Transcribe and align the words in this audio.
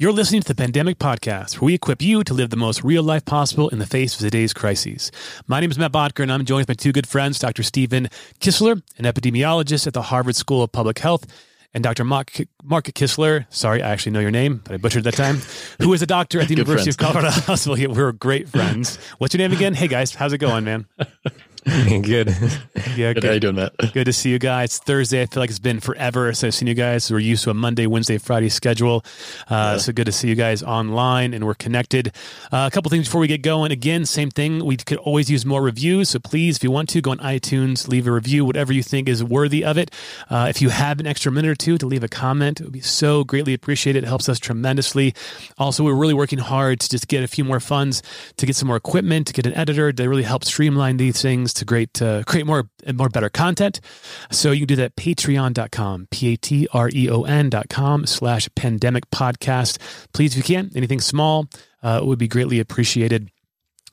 You're 0.00 0.12
listening 0.12 0.40
to 0.40 0.48
the 0.48 0.54
Pandemic 0.54 0.98
Podcast, 0.98 1.60
where 1.60 1.66
we 1.66 1.74
equip 1.74 2.00
you 2.00 2.24
to 2.24 2.32
live 2.32 2.48
the 2.48 2.56
most 2.56 2.82
real 2.82 3.02
life 3.02 3.26
possible 3.26 3.68
in 3.68 3.80
the 3.80 3.86
face 3.86 4.14
of 4.14 4.20
today's 4.20 4.54
crises. 4.54 5.12
My 5.46 5.60
name 5.60 5.70
is 5.70 5.78
Matt 5.78 5.92
Bodker, 5.92 6.22
and 6.22 6.32
I'm 6.32 6.46
joined 6.46 6.66
by 6.66 6.72
two 6.72 6.90
good 6.90 7.06
friends, 7.06 7.38
Dr. 7.38 7.62
Stephen 7.62 8.08
Kissler, 8.40 8.82
an 8.96 9.04
epidemiologist 9.04 9.86
at 9.86 9.92
the 9.92 10.00
Harvard 10.00 10.36
School 10.36 10.62
of 10.62 10.72
Public 10.72 11.00
Health, 11.00 11.26
and 11.74 11.84
Dr. 11.84 12.04
Mark, 12.04 12.32
Mark 12.64 12.86
Kissler. 12.86 13.44
Sorry, 13.50 13.82
I 13.82 13.90
actually 13.90 14.12
know 14.12 14.20
your 14.20 14.30
name, 14.30 14.62
but 14.64 14.72
I 14.72 14.78
butchered 14.78 15.04
that 15.04 15.16
time. 15.16 15.36
who 15.82 15.92
is 15.92 16.00
a 16.00 16.06
doctor 16.06 16.40
at 16.40 16.48
the 16.48 16.54
University 16.54 16.90
friends. 16.92 16.96
of 16.96 17.22
Colorado 17.22 17.30
Hospital. 17.42 17.94
We're 17.94 18.12
great 18.12 18.48
friends. 18.48 18.96
What's 19.18 19.34
your 19.34 19.46
name 19.46 19.52
again? 19.52 19.74
Hey 19.74 19.86
guys, 19.86 20.14
how's 20.14 20.32
it 20.32 20.38
going, 20.38 20.64
man? 20.64 20.86
good. 22.02 22.34
Yeah, 22.96 23.12
good. 23.12 23.24
How 23.24 23.32
you 23.32 23.40
doing, 23.40 23.56
Matt? 23.56 23.74
Good 23.92 24.06
to 24.06 24.12
see 24.12 24.30
you 24.30 24.38
guys. 24.38 24.78
Thursday. 24.78 25.20
I 25.20 25.26
feel 25.26 25.42
like 25.42 25.50
it's 25.50 25.58
been 25.58 25.78
forever 25.80 26.32
since 26.32 26.54
I've 26.54 26.58
seen 26.58 26.68
you 26.68 26.74
guys. 26.74 27.10
We're 27.10 27.18
used 27.18 27.44
to 27.44 27.50
a 27.50 27.54
Monday, 27.54 27.86
Wednesday, 27.86 28.16
Friday 28.16 28.48
schedule. 28.48 29.04
Uh, 29.50 29.72
yeah. 29.72 29.76
So 29.76 29.92
good 29.92 30.06
to 30.06 30.12
see 30.12 30.28
you 30.28 30.34
guys 30.34 30.62
online 30.62 31.34
and 31.34 31.44
we're 31.44 31.54
connected. 31.54 32.14
Uh, 32.50 32.66
a 32.66 32.70
couple 32.70 32.88
things 32.88 33.08
before 33.08 33.20
we 33.20 33.26
get 33.26 33.42
going. 33.42 33.72
Again, 33.72 34.06
same 34.06 34.30
thing. 34.30 34.64
We 34.64 34.78
could 34.78 34.98
always 34.98 35.30
use 35.30 35.44
more 35.44 35.60
reviews. 35.60 36.10
So 36.10 36.18
please, 36.18 36.56
if 36.56 36.64
you 36.64 36.70
want 36.70 36.88
to, 36.90 37.02
go 37.02 37.10
on 37.10 37.18
iTunes, 37.18 37.88
leave 37.88 38.06
a 38.06 38.12
review, 38.12 38.44
whatever 38.46 38.72
you 38.72 38.82
think 38.82 39.06
is 39.08 39.22
worthy 39.22 39.62
of 39.62 39.76
it. 39.76 39.90
Uh, 40.30 40.46
if 40.48 40.62
you 40.62 40.70
have 40.70 40.98
an 40.98 41.06
extra 41.06 41.30
minute 41.30 41.50
or 41.50 41.54
two 41.54 41.76
to 41.76 41.86
leave 41.86 42.02
a 42.02 42.08
comment, 42.08 42.60
it 42.60 42.64
would 42.64 42.72
be 42.72 42.80
so 42.80 43.22
greatly 43.22 43.52
appreciated. 43.52 44.04
It 44.04 44.06
helps 44.06 44.30
us 44.30 44.38
tremendously. 44.38 45.14
Also, 45.58 45.84
we're 45.84 45.94
really 45.94 46.14
working 46.14 46.38
hard 46.38 46.80
to 46.80 46.88
just 46.88 47.06
get 47.06 47.22
a 47.22 47.28
few 47.28 47.44
more 47.44 47.60
funds, 47.60 48.02
to 48.38 48.46
get 48.46 48.56
some 48.56 48.68
more 48.68 48.76
equipment, 48.76 49.26
to 49.26 49.34
get 49.34 49.44
an 49.44 49.52
editor 49.54 49.92
to 49.92 50.08
really 50.08 50.22
help 50.22 50.44
streamline 50.44 50.96
these 50.96 51.20
things 51.20 51.49
to 51.54 51.64
great 51.64 52.00
uh, 52.00 52.22
create 52.24 52.46
more 52.46 52.68
and 52.84 52.96
more 52.96 53.08
better 53.08 53.28
content. 53.28 53.80
So 54.30 54.52
you 54.52 54.60
can 54.60 54.68
do 54.68 54.76
that 54.76 54.96
patreon.com, 54.96 56.08
P-A-T-R-E-O-N.com 56.10 58.06
slash 58.06 58.48
pandemic 58.54 59.10
podcast. 59.10 59.78
Please, 60.12 60.36
if 60.36 60.48
you 60.48 60.56
can, 60.56 60.70
anything 60.74 61.00
small 61.00 61.48
uh, 61.82 62.00
would 62.02 62.18
be 62.18 62.28
greatly 62.28 62.60
appreciated. 62.60 63.30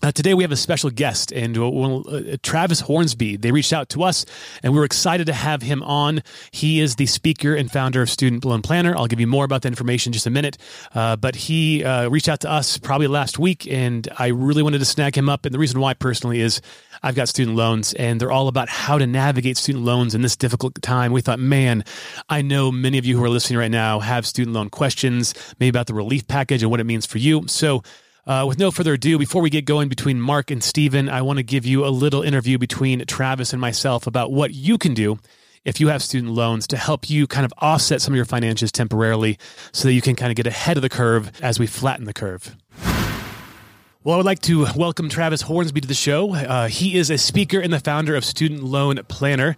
Uh, 0.03 0.11
today 0.11 0.35
we 0.35 0.43
have 0.43 0.51
a 0.51 0.55
special 0.55 0.91
guest, 0.91 1.31
and 1.31 1.57
uh, 1.57 2.37
Travis 2.43 2.81
Hornsby. 2.81 3.35
They 3.37 3.51
reached 3.51 3.73
out 3.73 3.89
to 3.89 4.03
us, 4.03 4.25
and 4.61 4.71
we 4.71 4.77
were 4.77 4.85
excited 4.85 5.25
to 5.25 5.33
have 5.33 5.63
him 5.63 5.81
on. 5.81 6.21
He 6.51 6.79
is 6.79 6.97
the 6.97 7.07
speaker 7.07 7.55
and 7.55 7.71
founder 7.71 8.03
of 8.03 8.09
Student 8.09 8.45
Loan 8.45 8.61
Planner. 8.61 8.95
I'll 8.95 9.07
give 9.07 9.19
you 9.19 9.25
more 9.25 9.43
about 9.43 9.63
that 9.63 9.69
information 9.69 10.11
in 10.11 10.13
just 10.13 10.27
a 10.27 10.29
minute. 10.29 10.59
Uh, 10.93 11.15
but 11.15 11.35
he 11.35 11.83
uh, 11.83 12.09
reached 12.09 12.29
out 12.29 12.41
to 12.41 12.49
us 12.49 12.77
probably 12.77 13.07
last 13.07 13.39
week, 13.39 13.67
and 13.71 14.07
I 14.19 14.27
really 14.27 14.61
wanted 14.61 14.77
to 14.79 14.85
snag 14.85 15.17
him 15.17 15.29
up. 15.29 15.45
And 15.45 15.53
the 15.53 15.59
reason 15.59 15.79
why, 15.79 15.95
personally, 15.95 16.41
is 16.41 16.61
I've 17.01 17.15
got 17.15 17.27
student 17.27 17.57
loans, 17.57 17.93
and 17.95 18.21
they're 18.21 18.31
all 18.31 18.49
about 18.49 18.69
how 18.69 18.99
to 18.99 19.07
navigate 19.07 19.57
student 19.57 19.83
loans 19.83 20.13
in 20.13 20.21
this 20.21 20.35
difficult 20.35 20.79
time. 20.83 21.11
We 21.11 21.21
thought, 21.21 21.39
man, 21.39 21.83
I 22.29 22.43
know 22.43 22.71
many 22.71 22.99
of 22.99 23.05
you 23.05 23.17
who 23.17 23.23
are 23.23 23.29
listening 23.29 23.57
right 23.57 23.71
now 23.71 23.99
have 23.99 24.27
student 24.27 24.53
loan 24.53 24.69
questions, 24.69 25.33
maybe 25.59 25.69
about 25.69 25.87
the 25.87 25.95
relief 25.95 26.27
package 26.27 26.61
and 26.61 26.69
what 26.69 26.79
it 26.79 26.85
means 26.85 27.07
for 27.07 27.17
you. 27.17 27.47
So 27.47 27.81
uh, 28.27 28.45
with 28.45 28.59
no 28.59 28.69
further 28.69 28.93
ado, 28.93 29.17
before 29.17 29.41
we 29.41 29.49
get 29.49 29.63
going 29.63 29.87
between 29.87 30.19
Mark 30.19 30.51
and 30.51 30.61
Stephen, 30.61 31.07
I 31.07 31.21
want 31.21 31.37
to 31.37 31.43
give 31.43 31.65
you 31.65 31.85
a 31.85 31.87
little 31.87 32.21
interview 32.21 32.57
between 32.57 33.05
Travis 33.05 33.53
and 33.53 33.61
myself 33.61 34.05
about 34.05 34.31
what 34.31 34.53
you 34.53 34.77
can 34.77 34.93
do 34.93 35.17
if 35.63 35.79
you 35.79 35.87
have 35.87 36.03
student 36.03 36.33
loans 36.33 36.67
to 36.67 36.77
help 36.77 37.09
you 37.09 37.25
kind 37.25 37.45
of 37.45 37.53
offset 37.57 38.01
some 38.01 38.13
of 38.13 38.15
your 38.17 38.25
finances 38.25 38.71
temporarily 38.71 39.39
so 39.71 39.87
that 39.87 39.93
you 39.93 40.01
can 40.01 40.15
kind 40.15 40.29
of 40.29 40.35
get 40.35 40.45
ahead 40.45 40.77
of 40.77 40.81
the 40.81 40.89
curve 40.89 41.31
as 41.41 41.57
we 41.57 41.67
flatten 41.67 42.05
the 42.05 42.13
curve. 42.13 42.55
Well, 44.03 44.13
I 44.13 44.17
would 44.17 44.25
like 44.25 44.41
to 44.43 44.67
welcome 44.75 45.09
Travis 45.09 45.41
Hornsby 45.41 45.81
to 45.81 45.87
the 45.87 45.93
show. 45.93 46.33
Uh, 46.33 46.67
he 46.67 46.97
is 46.97 47.09
a 47.09 47.17
speaker 47.17 47.59
and 47.59 47.73
the 47.73 47.79
founder 47.79 48.15
of 48.15 48.23
Student 48.23 48.63
Loan 48.63 48.99
Planner. 49.07 49.57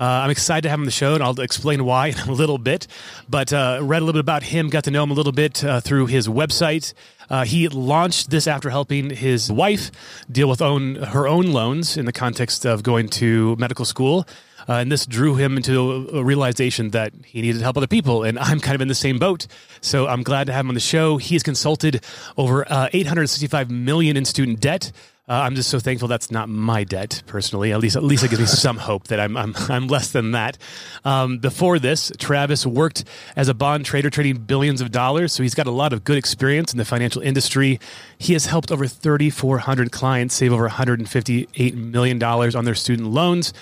Uh, 0.00 0.04
I'm 0.04 0.30
excited 0.30 0.62
to 0.62 0.70
have 0.70 0.78
him 0.78 0.82
on 0.82 0.86
the 0.86 0.92
show, 0.92 1.12
and 1.14 1.22
I'll 1.22 1.38
explain 1.40 1.84
why 1.84 2.06
in 2.24 2.28
a 2.28 2.32
little 2.32 2.56
bit. 2.56 2.86
But 3.28 3.52
uh, 3.52 3.80
read 3.82 4.00
a 4.00 4.04
little 4.04 4.18
bit 4.18 4.20
about 4.20 4.42
him, 4.42 4.70
got 4.70 4.84
to 4.84 4.90
know 4.90 5.02
him 5.02 5.10
a 5.10 5.14
little 5.14 5.32
bit 5.32 5.62
uh, 5.62 5.80
through 5.80 6.06
his 6.06 6.26
website. 6.26 6.94
Uh, 7.30 7.44
he 7.44 7.68
launched 7.68 8.30
this 8.30 8.46
after 8.46 8.68
helping 8.68 9.08
his 9.10 9.50
wife 9.50 9.90
deal 10.30 10.48
with 10.48 10.60
own 10.60 10.96
her 10.96 11.28
own 11.28 11.52
loans 11.52 11.96
in 11.96 12.04
the 12.04 12.12
context 12.12 12.66
of 12.66 12.82
going 12.82 13.08
to 13.08 13.56
medical 13.56 13.84
school. 13.84 14.26
Uh, 14.68 14.74
and 14.74 14.92
this 14.92 15.06
drew 15.06 15.36
him 15.36 15.56
into 15.56 16.08
a, 16.12 16.22
realization 16.22 16.90
that 16.90 17.12
he 17.24 17.40
needed 17.40 17.58
to 17.58 17.64
help 17.64 17.76
other 17.76 17.86
people. 17.86 18.22
And 18.22 18.38
I'm 18.38 18.60
kind 18.60 18.74
of 18.74 18.80
in 18.80 18.88
the 18.88 18.94
same 18.94 19.18
boat. 19.18 19.46
So 19.80 20.06
I'm 20.06 20.22
glad 20.22 20.46
to 20.48 20.52
have 20.52 20.64
him 20.64 20.68
on 20.68 20.74
the 20.74 20.80
show. 20.80 21.16
He 21.16 21.34
has 21.34 21.42
consulted 21.42 22.04
over 22.36 22.70
uh, 22.70 22.88
865 22.92 23.70
million 23.70 24.16
in 24.16 24.24
student 24.24 24.60
debt. 24.60 24.92
Uh, 25.30 25.42
I'm 25.42 25.54
just 25.54 25.70
so 25.70 25.78
thankful 25.78 26.08
that's 26.08 26.32
not 26.32 26.48
my 26.48 26.82
debt 26.82 27.22
personally. 27.28 27.72
At 27.72 27.78
least, 27.78 27.94
at 27.94 28.02
least 28.02 28.24
it 28.24 28.30
gives 28.30 28.40
me 28.40 28.46
some 28.48 28.76
hope 28.76 29.06
that 29.08 29.20
I'm 29.20 29.36
I'm, 29.36 29.54
I'm 29.68 29.86
less 29.86 30.10
than 30.10 30.32
that. 30.32 30.58
Um, 31.04 31.38
before 31.38 31.78
this, 31.78 32.10
Travis 32.18 32.66
worked 32.66 33.04
as 33.36 33.48
a 33.48 33.54
bond 33.54 33.84
trader, 33.84 34.10
trading 34.10 34.38
billions 34.38 34.80
of 34.80 34.90
dollars. 34.90 35.32
So 35.32 35.44
he's 35.44 35.54
got 35.54 35.68
a 35.68 35.70
lot 35.70 35.92
of 35.92 36.02
good 36.02 36.18
experience 36.18 36.72
in 36.72 36.78
the 36.78 36.84
financial 36.84 37.22
industry. 37.22 37.78
He 38.18 38.32
has 38.32 38.46
helped 38.46 38.72
over 38.72 38.88
3,400 38.88 39.92
clients 39.92 40.34
save 40.34 40.52
over 40.52 40.64
158 40.64 41.76
million 41.76 42.18
dollars 42.18 42.56
on 42.56 42.64
their 42.64 42.74
student 42.74 43.10
loans 43.10 43.52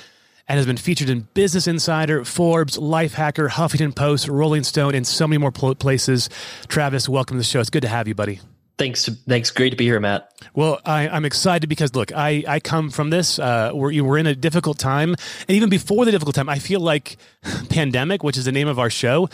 and 0.49 0.57
has 0.57 0.65
been 0.65 0.79
featured 0.79 1.11
in 1.11 1.29
Business 1.35 1.67
Insider, 1.67 2.25
Forbes, 2.25 2.79
Lifehacker, 2.79 3.51
Huffington 3.51 3.95
Post, 3.95 4.27
Rolling 4.27 4.65
Stone, 4.65 4.95
and 4.95 5.07
so 5.07 5.29
many 5.29 5.37
more 5.37 5.53
places. 5.53 6.31
Travis, 6.69 7.11
welcome 7.11 7.37
to 7.37 7.41
the 7.41 7.45
show. 7.45 7.61
It's 7.61 7.69
good 7.69 7.83
to 7.83 7.89
have 7.89 8.09
you, 8.09 8.15
buddy. 8.15 8.41
Thanks. 8.79 9.09
Thanks. 9.09 9.51
Great 9.51 9.71
to 9.71 9.77
be 9.77 9.85
here, 9.85 9.99
Matt. 9.99 10.33
Well, 10.55 10.81
I, 10.85 11.09
am 11.09 11.25
excited 11.25 11.69
because 11.69 11.97
look, 11.97 12.13
I, 12.13 12.45
I 12.47 12.61
come 12.61 12.91
from 12.91 13.11
this. 13.11 13.39
Uh, 13.39 13.73
we're, 13.75 14.03
we're 14.05 14.19
in 14.19 14.27
a 14.29 14.37
difficult 14.37 14.79
time. 14.79 15.17
And 15.49 15.57
even 15.57 15.69
before 15.69 16.05
the 16.05 16.13
difficult 16.13 16.37
time, 16.37 16.49
I 16.49 16.61
feel 16.61 16.81
like 16.81 17.17
pandemic, 17.71 18.23
which 18.23 18.37
is 18.37 18.45
the 18.45 18.53
name 18.53 18.69
of 18.69 18.79
our 18.79 18.89
show, 18.89 19.29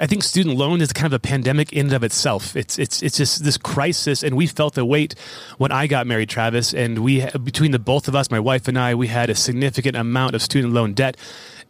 I 0.00 0.06
think 0.06 0.22
student 0.22 0.56
loan 0.56 0.80
is 0.80 0.92
kind 0.92 1.06
of 1.06 1.12
a 1.12 1.18
pandemic 1.18 1.72
in 1.72 1.86
and 1.86 1.92
of 1.92 2.04
itself. 2.04 2.54
It's 2.54 2.78
it's 2.78 3.02
it's 3.02 3.16
just 3.16 3.42
this 3.42 3.56
crisis, 3.56 4.22
and 4.22 4.36
we 4.36 4.46
felt 4.46 4.74
the 4.74 4.84
weight 4.84 5.16
when 5.58 5.72
I 5.72 5.88
got 5.88 6.06
married, 6.06 6.28
Travis, 6.28 6.72
and 6.72 6.98
we 7.00 7.26
between 7.42 7.72
the 7.72 7.80
both 7.80 8.06
of 8.06 8.14
us, 8.14 8.30
my 8.30 8.38
wife 8.38 8.68
and 8.68 8.78
I, 8.78 8.94
we 8.94 9.08
had 9.08 9.28
a 9.28 9.34
significant 9.34 9.96
amount 9.96 10.36
of 10.36 10.42
student 10.42 10.72
loan 10.72 10.94
debt. 10.94 11.16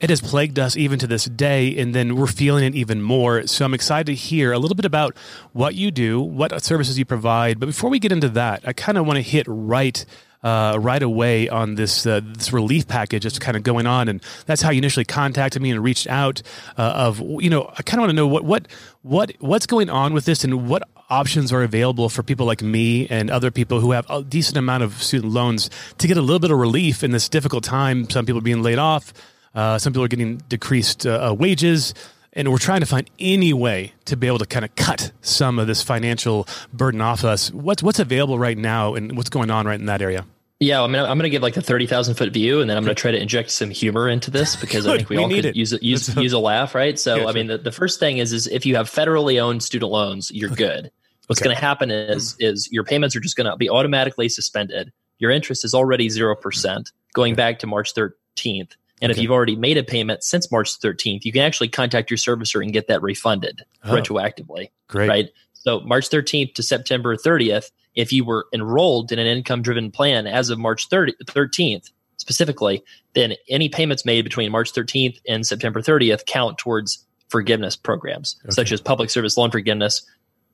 It 0.00 0.10
has 0.10 0.20
plagued 0.20 0.58
us 0.58 0.76
even 0.76 0.98
to 1.00 1.06
this 1.06 1.24
day, 1.24 1.76
and 1.76 1.94
then 1.94 2.14
we're 2.14 2.28
feeling 2.28 2.64
it 2.64 2.74
even 2.74 3.02
more. 3.02 3.46
So 3.46 3.64
I'm 3.64 3.74
excited 3.74 4.06
to 4.06 4.14
hear 4.14 4.52
a 4.52 4.58
little 4.58 4.76
bit 4.76 4.84
about 4.84 5.16
what 5.52 5.74
you 5.74 5.90
do, 5.90 6.20
what 6.20 6.62
services 6.62 6.98
you 6.98 7.04
provide. 7.04 7.58
But 7.58 7.66
before 7.66 7.90
we 7.90 7.98
get 7.98 8.12
into 8.12 8.28
that, 8.30 8.62
I 8.66 8.72
kind 8.72 8.96
of 8.96 9.06
want 9.06 9.16
to 9.16 9.22
hit 9.22 9.46
right 9.48 10.04
uh, 10.42 10.78
right 10.80 11.02
away 11.02 11.48
on 11.48 11.74
this 11.74 12.06
uh, 12.06 12.20
this 12.22 12.52
relief 12.52 12.86
package 12.86 13.24
that's 13.24 13.38
kind 13.38 13.56
of 13.56 13.62
going 13.62 13.86
on, 13.86 14.08
and 14.08 14.22
that's 14.46 14.62
how 14.62 14.70
you 14.70 14.78
initially 14.78 15.04
contacted 15.04 15.60
me 15.60 15.70
and 15.70 15.82
reached 15.82 16.06
out. 16.06 16.42
Uh, 16.76 16.82
of 16.82 17.20
you 17.20 17.50
know, 17.50 17.72
I 17.76 17.82
kind 17.82 17.98
of 17.98 18.02
want 18.02 18.10
to 18.10 18.16
know 18.16 18.26
what 18.26 18.44
what 18.44 18.68
what 19.02 19.32
what's 19.40 19.66
going 19.66 19.90
on 19.90 20.14
with 20.14 20.24
this, 20.26 20.44
and 20.44 20.68
what 20.68 20.88
options 21.10 21.52
are 21.52 21.62
available 21.62 22.08
for 22.08 22.22
people 22.22 22.46
like 22.46 22.62
me 22.62 23.08
and 23.08 23.30
other 23.30 23.50
people 23.50 23.80
who 23.80 23.92
have 23.92 24.08
a 24.10 24.22
decent 24.22 24.56
amount 24.56 24.82
of 24.82 25.02
student 25.02 25.32
loans 25.32 25.70
to 25.96 26.06
get 26.06 26.16
a 26.16 26.20
little 26.20 26.38
bit 26.38 26.50
of 26.50 26.58
relief 26.58 27.02
in 27.02 27.10
this 27.10 27.28
difficult 27.28 27.64
time. 27.64 28.08
Some 28.08 28.26
people 28.26 28.40
being 28.40 28.62
laid 28.62 28.78
off. 28.78 29.12
Uh, 29.58 29.76
some 29.76 29.92
people 29.92 30.04
are 30.04 30.08
getting 30.08 30.36
decreased 30.48 31.04
uh, 31.04 31.30
uh, 31.30 31.34
wages 31.34 31.92
and 32.32 32.52
we're 32.52 32.58
trying 32.58 32.78
to 32.78 32.86
find 32.86 33.10
any 33.18 33.52
way 33.52 33.92
to 34.04 34.16
be 34.16 34.28
able 34.28 34.38
to 34.38 34.46
kind 34.46 34.64
of 34.64 34.72
cut 34.76 35.10
some 35.22 35.58
of 35.58 35.66
this 35.66 35.82
financial 35.82 36.46
burden 36.72 37.00
off 37.00 37.24
us. 37.24 37.50
What's 37.50 37.82
what's 37.82 37.98
available 37.98 38.38
right 38.38 38.56
now, 38.56 38.94
and 38.94 39.16
what's 39.16 39.30
going 39.30 39.50
on 39.50 39.66
right 39.66 39.80
in 39.80 39.86
that 39.86 40.00
area? 40.00 40.24
Yeah, 40.60 40.82
I 40.82 40.86
mean, 40.86 41.00
I'm 41.00 41.18
going 41.18 41.24
to 41.24 41.30
give 41.30 41.42
like 41.42 41.54
the 41.54 41.62
thirty 41.62 41.88
thousand 41.88 42.14
foot 42.14 42.32
view, 42.32 42.60
and 42.60 42.70
then 42.70 42.76
I'm 42.76 42.84
going 42.84 42.94
to 42.94 43.00
try 43.00 43.10
to 43.10 43.20
inject 43.20 43.50
some 43.50 43.70
humor 43.70 44.08
into 44.08 44.30
this 44.30 44.54
because 44.54 44.86
I 44.86 44.96
think 44.98 45.08
we, 45.08 45.16
we 45.16 45.22
all 45.24 45.28
could 45.28 45.46
it. 45.46 45.56
use 45.56 45.72
a, 45.72 45.84
use 45.84 46.14
use 46.14 46.32
a 46.32 46.38
laugh, 46.38 46.76
right? 46.76 46.96
So, 46.96 47.16
yeah, 47.16 47.26
I 47.26 47.32
mean, 47.32 47.48
the, 47.48 47.58
the 47.58 47.72
first 47.72 47.98
thing 47.98 48.18
is 48.18 48.32
is 48.32 48.46
if 48.46 48.64
you 48.64 48.76
have 48.76 48.88
federally 48.88 49.42
owned 49.42 49.64
student 49.64 49.90
loans, 49.90 50.30
you're 50.30 50.52
okay. 50.52 50.64
good. 50.64 50.90
What's 51.26 51.40
okay. 51.40 51.48
going 51.48 51.56
to 51.56 51.60
happen 51.60 51.90
is 51.90 52.36
is 52.38 52.70
your 52.70 52.84
payments 52.84 53.16
are 53.16 53.20
just 53.20 53.36
going 53.36 53.50
to 53.50 53.56
be 53.56 53.68
automatically 53.68 54.28
suspended. 54.28 54.92
Your 55.18 55.32
interest 55.32 55.64
is 55.64 55.74
already 55.74 56.08
zero 56.08 56.36
percent 56.36 56.92
going 57.14 57.34
back 57.34 57.58
to 57.60 57.66
March 57.66 57.94
13th. 57.94 58.76
And 59.00 59.10
okay. 59.10 59.18
if 59.18 59.22
you've 59.22 59.32
already 59.32 59.56
made 59.56 59.76
a 59.76 59.84
payment 59.84 60.24
since 60.24 60.50
March 60.50 60.78
13th, 60.80 61.24
you 61.24 61.32
can 61.32 61.42
actually 61.42 61.68
contact 61.68 62.10
your 62.10 62.18
servicer 62.18 62.62
and 62.62 62.72
get 62.72 62.88
that 62.88 63.02
refunded 63.02 63.64
oh, 63.84 63.92
retroactively. 63.92 64.70
Great. 64.88 65.08
Right. 65.08 65.28
So 65.52 65.80
March 65.80 66.08
13th 66.08 66.54
to 66.54 66.62
September 66.62 67.16
30th, 67.16 67.70
if 67.94 68.12
you 68.12 68.24
were 68.24 68.46
enrolled 68.52 69.12
in 69.12 69.18
an 69.18 69.26
income 69.26 69.62
driven 69.62 69.90
plan 69.90 70.26
as 70.26 70.50
of 70.50 70.58
March 70.58 70.88
30, 70.88 71.14
13th 71.24 71.90
specifically, 72.16 72.82
then 73.14 73.34
any 73.48 73.68
payments 73.68 74.04
made 74.04 74.22
between 74.22 74.50
March 74.50 74.72
13th 74.72 75.18
and 75.28 75.46
September 75.46 75.80
30th 75.80 76.26
count 76.26 76.58
towards 76.58 77.04
forgiveness 77.28 77.76
programs, 77.76 78.36
okay. 78.44 78.52
such 78.52 78.72
as 78.72 78.80
public 78.80 79.10
service 79.10 79.36
loan 79.36 79.50
forgiveness, 79.50 80.06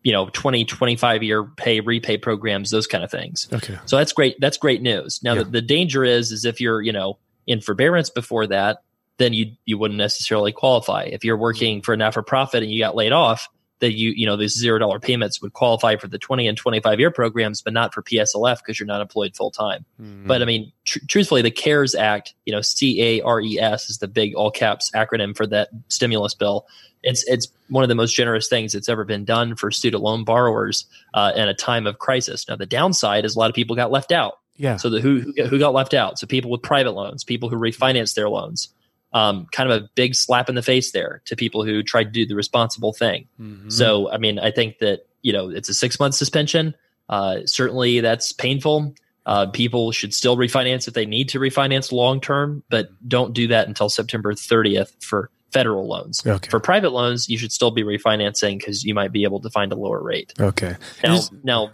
you 0.04 0.12
know 0.12 0.28
20 0.34 0.66
25 0.66 1.22
year 1.22 1.44
pay 1.44 1.80
repay 1.80 2.16
programs 2.16 2.70
those 2.70 2.86
kind 2.86 3.02
of 3.02 3.10
things 3.10 3.48
okay 3.52 3.78
so 3.86 3.96
that's 3.96 4.12
great 4.12 4.36
that's 4.38 4.58
great 4.58 4.82
news 4.82 5.18
now 5.24 5.32
yeah. 5.32 5.42
the, 5.42 5.50
the 5.50 5.62
danger 5.62 6.04
is 6.04 6.30
is 6.30 6.44
if 6.44 6.60
you're 6.60 6.80
you 6.80 6.92
know 6.92 7.18
in 7.46 7.60
forbearance 7.60 8.10
before 8.10 8.46
that, 8.48 8.78
then 9.18 9.32
you 9.32 9.52
you 9.64 9.78
wouldn't 9.78 9.98
necessarily 9.98 10.52
qualify. 10.52 11.04
If 11.04 11.24
you're 11.24 11.36
working 11.36 11.82
for 11.82 11.94
a 11.94 11.96
not 11.96 12.14
for 12.14 12.22
profit 12.22 12.62
and 12.62 12.72
you 12.72 12.80
got 12.80 12.96
laid 12.96 13.12
off, 13.12 13.48
that 13.84 13.92
you 13.92 14.10
you 14.10 14.24
know 14.24 14.36
these 14.36 14.56
zero 14.56 14.78
dollar 14.78 14.98
payments 14.98 15.42
would 15.42 15.52
qualify 15.52 15.96
for 15.96 16.08
the 16.08 16.18
20 16.18 16.46
and 16.48 16.56
25 16.56 16.98
year 17.00 17.10
programs 17.10 17.60
but 17.60 17.72
not 17.72 17.92
for 17.92 18.02
pslf 18.02 18.58
because 18.58 18.78
you're 18.78 18.86
not 18.86 19.00
employed 19.00 19.34
full 19.36 19.50
time 19.50 19.84
mm-hmm. 20.00 20.26
but 20.26 20.40
i 20.40 20.44
mean 20.44 20.72
tr- 20.84 21.00
truthfully 21.08 21.42
the 21.42 21.50
cares 21.50 21.94
act 21.94 22.34
you 22.46 22.52
know 22.52 22.60
c-a-r-e-s 22.60 23.90
is 23.90 23.98
the 23.98 24.08
big 24.08 24.34
all 24.34 24.50
caps 24.50 24.90
acronym 24.94 25.36
for 25.36 25.46
that 25.46 25.68
stimulus 25.88 26.34
bill 26.34 26.66
it's 27.02 27.24
it's 27.28 27.48
one 27.68 27.82
of 27.82 27.88
the 27.88 27.94
most 27.94 28.14
generous 28.14 28.48
things 28.48 28.72
that's 28.72 28.88
ever 28.88 29.04
been 29.04 29.24
done 29.24 29.54
for 29.54 29.70
student 29.70 30.02
loan 30.02 30.24
borrowers 30.24 30.86
uh, 31.12 31.32
in 31.36 31.48
a 31.48 31.54
time 31.54 31.86
of 31.86 31.98
crisis 31.98 32.48
now 32.48 32.56
the 32.56 32.66
downside 32.66 33.24
is 33.24 33.36
a 33.36 33.38
lot 33.38 33.50
of 33.50 33.54
people 33.54 33.76
got 33.76 33.90
left 33.90 34.12
out 34.12 34.38
yeah 34.56 34.76
so 34.76 34.88
the 34.88 35.00
who 35.00 35.20
who 35.48 35.58
got 35.58 35.72
left 35.72 35.94
out 35.94 36.18
so 36.18 36.26
people 36.26 36.50
with 36.50 36.62
private 36.62 36.92
loans 36.92 37.24
people 37.24 37.48
who 37.48 37.56
refinance 37.56 38.14
their 38.14 38.28
loans 38.28 38.70
um, 39.14 39.46
kind 39.52 39.70
of 39.70 39.82
a 39.82 39.88
big 39.94 40.14
slap 40.14 40.48
in 40.48 40.56
the 40.56 40.62
face 40.62 40.90
there 40.90 41.22
to 41.24 41.36
people 41.36 41.64
who 41.64 41.82
tried 41.82 42.04
to 42.04 42.10
do 42.10 42.26
the 42.26 42.34
responsible 42.34 42.92
thing. 42.92 43.28
Mm-hmm. 43.40 43.70
So, 43.70 44.10
I 44.10 44.18
mean, 44.18 44.40
I 44.40 44.50
think 44.50 44.78
that, 44.78 45.06
you 45.22 45.32
know, 45.32 45.48
it's 45.48 45.68
a 45.68 45.74
six 45.74 45.98
month 46.00 46.16
suspension. 46.16 46.74
Uh, 47.08 47.46
certainly 47.46 48.00
that's 48.00 48.32
painful. 48.32 48.92
Uh, 49.24 49.46
people 49.46 49.92
should 49.92 50.12
still 50.12 50.36
refinance 50.36 50.86
if 50.88 50.94
they 50.94 51.06
need 51.06 51.28
to 51.30 51.38
refinance 51.38 51.92
long 51.92 52.20
term, 52.20 52.62
but 52.68 52.90
don't 53.08 53.32
do 53.32 53.46
that 53.46 53.68
until 53.68 53.88
September 53.88 54.34
30th 54.34 54.92
for 55.02 55.30
federal 55.52 55.86
loans. 55.86 56.26
Okay. 56.26 56.50
For 56.50 56.58
private 56.58 56.90
loans, 56.90 57.28
you 57.28 57.38
should 57.38 57.52
still 57.52 57.70
be 57.70 57.84
refinancing 57.84 58.58
because 58.58 58.84
you 58.84 58.92
might 58.94 59.12
be 59.12 59.22
able 59.22 59.40
to 59.40 59.48
find 59.48 59.72
a 59.72 59.76
lower 59.76 60.02
rate. 60.02 60.34
Okay. 60.40 60.74
Now, 61.04 61.20
now 61.44 61.62
yeah. 61.62 61.70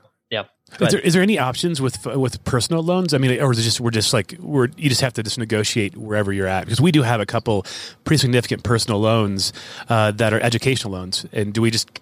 Is 0.81 0.93
there, 0.93 1.01
is 1.01 1.15
there 1.15 1.23
any 1.23 1.39
options 1.39 1.81
with 1.81 2.07
with 2.07 2.43
personal 2.45 2.83
loans? 2.83 3.13
I 3.13 3.19
mean, 3.19 3.41
or 3.41 3.53
is 3.53 3.59
it 3.59 3.63
just 3.63 3.81
we're 3.81 3.91
just 3.91 4.13
like 4.13 4.37
we're 4.39 4.69
you 4.77 4.89
just 4.89 5.01
have 5.01 5.13
to 5.15 5.23
just 5.23 5.39
negotiate 5.39 5.97
wherever 5.97 6.33
you're 6.33 6.47
at 6.47 6.65
because 6.65 6.81
we 6.81 6.93
do 6.93 7.03
have 7.03 7.21
a 7.21 7.27
couple 7.27 7.67
pretty 8.05 8.21
significant 8.21 8.63
personal 8.63 9.01
loans 9.01 9.53
uh, 9.89 10.13
that 10.13 10.33
are 10.33 10.41
educational 10.41 10.93
loans, 10.93 11.27
and 11.33 11.53
do 11.53 11.61
we 11.61 11.71
just 11.71 12.01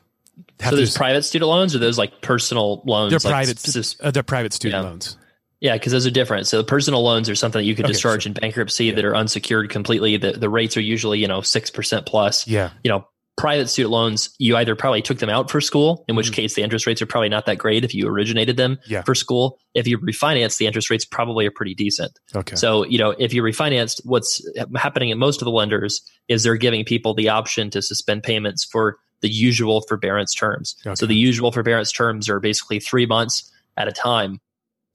have 0.61 0.71
so 0.71 0.77
there's 0.77 0.91
just, 0.91 0.99
private 0.99 1.23
student 1.23 1.49
loans 1.49 1.75
or 1.75 1.79
those 1.79 1.99
like 1.99 2.21
personal 2.21 2.83
loans? 2.85 3.11
They're 3.11 3.33
like 3.33 3.47
private. 3.47 3.97
uh, 4.01 4.11
they're 4.11 4.23
private 4.23 4.53
student 4.53 4.83
yeah. 4.83 4.89
loans. 4.89 5.17
Yeah, 5.61 5.73
because 5.73 5.91
those 5.91 6.07
are 6.07 6.11
different. 6.11 6.47
So 6.47 6.63
personal 6.63 7.03
loans 7.03 7.29
are 7.29 7.35
something 7.35 7.59
that 7.59 7.65
you 7.65 7.75
could 7.75 7.87
okay, 7.87 7.93
discharge 7.93 8.23
sure. 8.23 8.31
in 8.31 8.35
bankruptcy 8.35 8.87
yeah. 8.87 8.95
that 8.95 9.05
are 9.05 9.17
unsecured 9.17 9.71
completely. 9.71 10.17
The 10.17 10.33
the 10.33 10.49
rates 10.49 10.77
are 10.77 10.81
usually 10.83 11.19
you 11.19 11.27
know 11.27 11.41
six 11.41 11.71
percent 11.71 12.07
plus. 12.07 12.47
Yeah, 12.47 12.71
you 12.85 12.91
know 12.91 13.09
private 13.39 13.69
student 13.69 13.93
loans, 13.93 14.31
you 14.39 14.57
either 14.57 14.75
probably 14.75 15.01
took 15.01 15.21
them 15.21 15.31
out 15.31 15.49
for 15.49 15.61
school, 15.61 16.05
in 16.09 16.17
which 16.17 16.27
mm-hmm. 16.27 16.35
case 16.35 16.55
the 16.55 16.63
interest 16.63 16.87
rates 16.87 17.01
are 17.01 17.07
probably 17.07 17.29
not 17.29 17.47
that 17.47 17.57
great 17.57 17.85
if 17.85 17.95
you 17.95 18.07
originated 18.09 18.57
them 18.57 18.79
yeah. 18.87 19.03
for 19.03 19.15
school. 19.15 19.59
If 19.75 19.87
you 19.87 19.97
refinance, 19.99 20.59
the 20.59 20.67
interest 20.67 20.91
rates 20.91 21.05
probably 21.05 21.47
are 21.47 21.53
pretty 21.53 21.75
decent. 21.75 22.19
Okay. 22.35 22.57
So, 22.57 22.85
you 22.85 22.99
know, 22.99 23.11
if 23.11 23.33
you 23.33 23.43
refinanced, 23.43 24.01
what's 24.05 24.45
happening 24.77 25.13
at 25.13 25.19
most 25.19 25.41
of 25.41 25.47
the 25.47 25.53
lenders 25.53 26.03
is 26.27 26.43
they're 26.43 26.57
giving 26.57 26.85
people 26.85 27.15
the 27.15 27.29
option 27.29 27.71
to 27.71 27.81
suspend 27.81 28.25
payments 28.25 28.65
for 28.65 28.99
the 29.21 29.29
usual 29.29 29.83
forbearance 29.83 30.35
terms. 30.35 30.77
Okay. 30.85 30.97
So 30.97 31.07
the 31.07 31.15
usual 31.15 31.53
forbearance 31.53 31.93
terms 31.93 32.29
are 32.29 32.41
basically 32.41 32.81
three 32.81 33.07
months 33.07 33.51
at 33.77 33.87
a 33.87 33.93
time. 33.93 34.41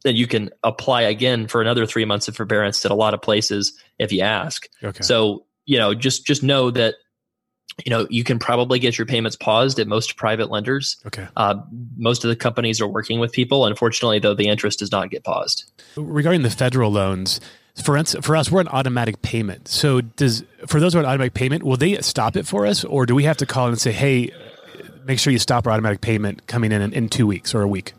Then 0.04 0.18
you 0.18 0.28
can 0.28 0.50
apply 0.64 1.04
again 1.04 1.48
for 1.48 1.62
another 1.62 1.86
three 1.86 2.04
months 2.04 2.28
of 2.28 2.36
forbearance 2.36 2.84
at 2.84 2.92
a 2.92 2.96
lot 2.96 3.14
of 3.14 3.22
places 3.22 3.72
if 4.00 4.12
you 4.12 4.22
ask. 4.22 4.68
Okay. 4.84 5.02
So, 5.02 5.46
you 5.66 5.78
know, 5.78 5.94
just 5.94 6.26
just 6.26 6.44
know 6.44 6.72
that 6.72 6.96
you 7.86 7.90
know 7.90 8.08
you 8.10 8.24
can 8.24 8.40
probably 8.40 8.80
get 8.80 8.98
your 8.98 9.06
payments 9.06 9.36
paused 9.36 9.80
at 9.80 9.88
most 9.88 10.16
private 10.16 10.50
lenders. 10.50 10.98
Okay. 11.06 11.28
Uh, 11.36 11.56
most 11.98 12.24
of 12.24 12.30
the 12.30 12.36
companies 12.36 12.82
are 12.82 12.88
working 12.88 13.20
with 13.20 13.32
people. 13.32 13.66
Unfortunately 13.66 14.20
though 14.20 14.34
the 14.34 14.48
interest 14.48 14.80
does 14.80 14.92
not 14.92 15.10
get 15.10 15.24
paused. 15.24 15.72
Regarding 15.96 16.44
the 16.44 16.50
federal 16.50 16.92
loans 16.92 17.40
for 17.84 17.98
us, 17.98 18.16
for 18.22 18.36
us 18.36 18.52
we're 18.52 18.62
an 18.62 18.68
automatic 18.70 19.22
payment. 19.22 19.68
So 19.68 20.02
does 20.02 20.44
for 20.68 20.80
those 20.80 20.94
who 20.94 21.00
are 21.00 21.04
an 21.04 21.08
automatic 21.08 21.34
payment 21.34 21.64
will 21.64 21.78
they 21.78 22.00
stop 22.02 22.36
it 22.36 22.46
for 22.46 22.66
us? 22.66 22.84
Or 22.84 23.06
do 23.06 23.16
we 23.16 23.24
have 23.24 23.38
to 23.38 23.46
call 23.46 23.68
and 23.68 23.80
say 23.80 23.92
hey 23.92 24.32
make 25.06 25.20
sure 25.20 25.34
you 25.34 25.40
stop 25.40 25.68
our 25.68 25.74
automatic 25.74 26.02
payment 26.02 26.48
coming 26.48 26.72
in 26.72 26.82
in, 26.82 26.94
in 26.94 27.10
two 27.10 27.28
weeks 27.28 27.54
or 27.54 27.62
a 27.62 27.68
week 27.68 27.94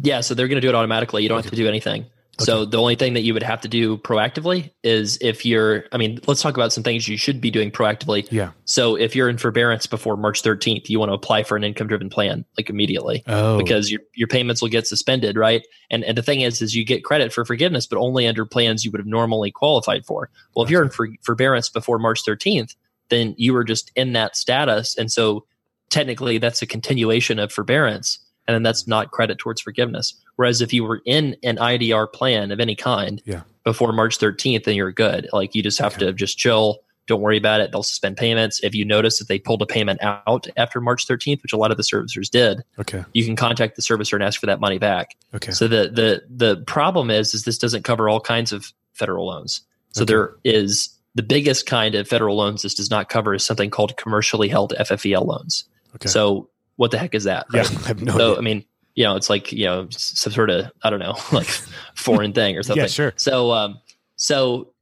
yeah 0.00 0.20
so 0.20 0.34
they're 0.34 0.46
going 0.46 0.60
to 0.60 0.60
do 0.60 0.68
it 0.68 0.74
automatically. 0.74 1.22
You 1.22 1.28
don't 1.28 1.38
okay. 1.38 1.46
have 1.46 1.50
to 1.50 1.56
do 1.56 1.66
anything 1.66 2.06
Okay. 2.40 2.44
So 2.44 2.64
the 2.64 2.78
only 2.78 2.94
thing 2.94 3.14
that 3.14 3.22
you 3.22 3.34
would 3.34 3.42
have 3.42 3.60
to 3.62 3.68
do 3.68 3.98
proactively 3.98 4.70
is 4.84 5.18
if 5.20 5.44
you're, 5.44 5.86
I 5.90 5.96
mean, 5.96 6.20
let's 6.28 6.40
talk 6.40 6.56
about 6.56 6.72
some 6.72 6.84
things 6.84 7.08
you 7.08 7.16
should 7.16 7.40
be 7.40 7.50
doing 7.50 7.72
proactively. 7.72 8.28
Yeah. 8.30 8.52
So 8.64 8.94
if 8.94 9.16
you're 9.16 9.28
in 9.28 9.38
forbearance 9.38 9.88
before 9.88 10.16
March 10.16 10.42
13th, 10.42 10.88
you 10.88 11.00
want 11.00 11.08
to 11.08 11.14
apply 11.14 11.42
for 11.42 11.56
an 11.56 11.64
income 11.64 11.88
driven 11.88 12.08
plan 12.08 12.44
like 12.56 12.70
immediately 12.70 13.24
oh. 13.26 13.58
because 13.58 13.90
your, 13.90 14.00
your 14.14 14.28
payments 14.28 14.62
will 14.62 14.68
get 14.68 14.86
suspended. 14.86 15.36
Right. 15.36 15.66
And, 15.90 16.04
and 16.04 16.16
the 16.16 16.22
thing 16.22 16.42
is, 16.42 16.62
is 16.62 16.76
you 16.76 16.84
get 16.84 17.02
credit 17.02 17.32
for 17.32 17.44
forgiveness, 17.44 17.86
but 17.86 17.98
only 17.98 18.28
under 18.28 18.44
plans 18.44 18.84
you 18.84 18.92
would 18.92 19.00
have 19.00 19.06
normally 19.06 19.50
qualified 19.50 20.06
for. 20.06 20.30
Well, 20.54 20.64
if 20.64 20.70
you're 20.70 20.82
in 20.82 20.90
for, 20.90 21.08
forbearance 21.22 21.68
before 21.68 21.98
March 21.98 22.24
13th, 22.24 22.76
then 23.08 23.34
you 23.36 23.52
were 23.52 23.64
just 23.64 23.90
in 23.96 24.12
that 24.12 24.36
status. 24.36 24.96
And 24.96 25.10
so 25.10 25.44
technically 25.90 26.38
that's 26.38 26.62
a 26.62 26.66
continuation 26.66 27.40
of 27.40 27.50
forbearance 27.50 28.20
and 28.48 28.54
then 28.54 28.62
that's 28.62 28.88
not 28.88 29.10
credit 29.10 29.38
towards 29.38 29.60
forgiveness. 29.60 30.14
Whereas 30.36 30.62
if 30.62 30.72
you 30.72 30.82
were 30.82 31.02
in 31.04 31.36
an 31.44 31.56
IDR 31.56 32.10
plan 32.10 32.50
of 32.50 32.58
any 32.58 32.74
kind 32.74 33.22
yeah. 33.26 33.42
before 33.62 33.92
March 33.92 34.18
13th, 34.18 34.64
then 34.64 34.74
you're 34.74 34.90
good. 34.90 35.28
Like 35.32 35.54
you 35.54 35.62
just 35.62 35.78
have 35.78 35.94
okay. 35.94 36.06
to 36.06 36.12
just 36.14 36.38
chill. 36.38 36.78
Don't 37.06 37.20
worry 37.20 37.36
about 37.36 37.60
it. 37.60 37.72
They'll 37.72 37.82
suspend 37.82 38.16
payments. 38.16 38.60
If 38.62 38.74
you 38.74 38.84
notice 38.84 39.18
that 39.18 39.28
they 39.28 39.38
pulled 39.38 39.62
a 39.62 39.66
payment 39.66 40.00
out 40.02 40.46
after 40.56 40.80
March 40.80 41.06
13th, 41.06 41.42
which 41.42 41.52
a 41.52 41.56
lot 41.58 41.70
of 41.70 41.76
the 41.76 41.82
servicers 41.82 42.30
did, 42.30 42.62
okay, 42.78 43.04
you 43.12 43.24
can 43.24 43.36
contact 43.36 43.76
the 43.76 43.82
servicer 43.82 44.14
and 44.14 44.22
ask 44.22 44.40
for 44.40 44.46
that 44.46 44.60
money 44.60 44.78
back. 44.78 45.16
Okay. 45.34 45.52
So 45.52 45.68
the 45.68 45.88
the 45.88 46.22
the 46.28 46.62
problem 46.64 47.10
is 47.10 47.34
is 47.34 47.44
this 47.44 47.58
doesn't 47.58 47.84
cover 47.84 48.08
all 48.08 48.20
kinds 48.20 48.52
of 48.52 48.72
federal 48.92 49.26
loans. 49.26 49.62
So 49.92 50.02
okay. 50.02 50.12
there 50.12 50.36
is 50.44 50.90
the 51.14 51.22
biggest 51.22 51.66
kind 51.66 51.94
of 51.94 52.06
federal 52.06 52.36
loans 52.36 52.62
this 52.62 52.74
does 52.74 52.90
not 52.90 53.08
cover 53.08 53.34
is 53.34 53.44
something 53.44 53.70
called 53.70 53.96
commercially 53.96 54.48
held 54.48 54.74
FFEL 54.78 55.26
loans. 55.26 55.64
Okay. 55.96 56.08
So 56.08 56.50
what 56.78 56.92
the 56.92 56.98
heck 56.98 57.14
is 57.14 57.24
that? 57.24 57.46
Right? 57.52 57.70
Yeah, 57.70 57.78
I 57.84 57.88
have 57.88 58.02
no 58.02 58.16
so, 58.16 58.30
idea. 58.30 58.38
I 58.38 58.40
mean, 58.40 58.64
you 58.94 59.04
know, 59.04 59.16
it's 59.16 59.28
like, 59.28 59.52
you 59.52 59.66
know, 59.66 59.88
some 59.90 60.32
sort 60.32 60.48
of, 60.48 60.70
I 60.82 60.90
don't 60.90 61.00
know, 61.00 61.16
like 61.32 61.48
foreign 61.94 62.32
thing 62.32 62.56
or 62.56 62.62
something. 62.64 62.84
Yeah, 62.84 62.88
sure. 62.88 63.12
So, 63.16 63.52
um, 63.52 63.78
so, 64.16 64.72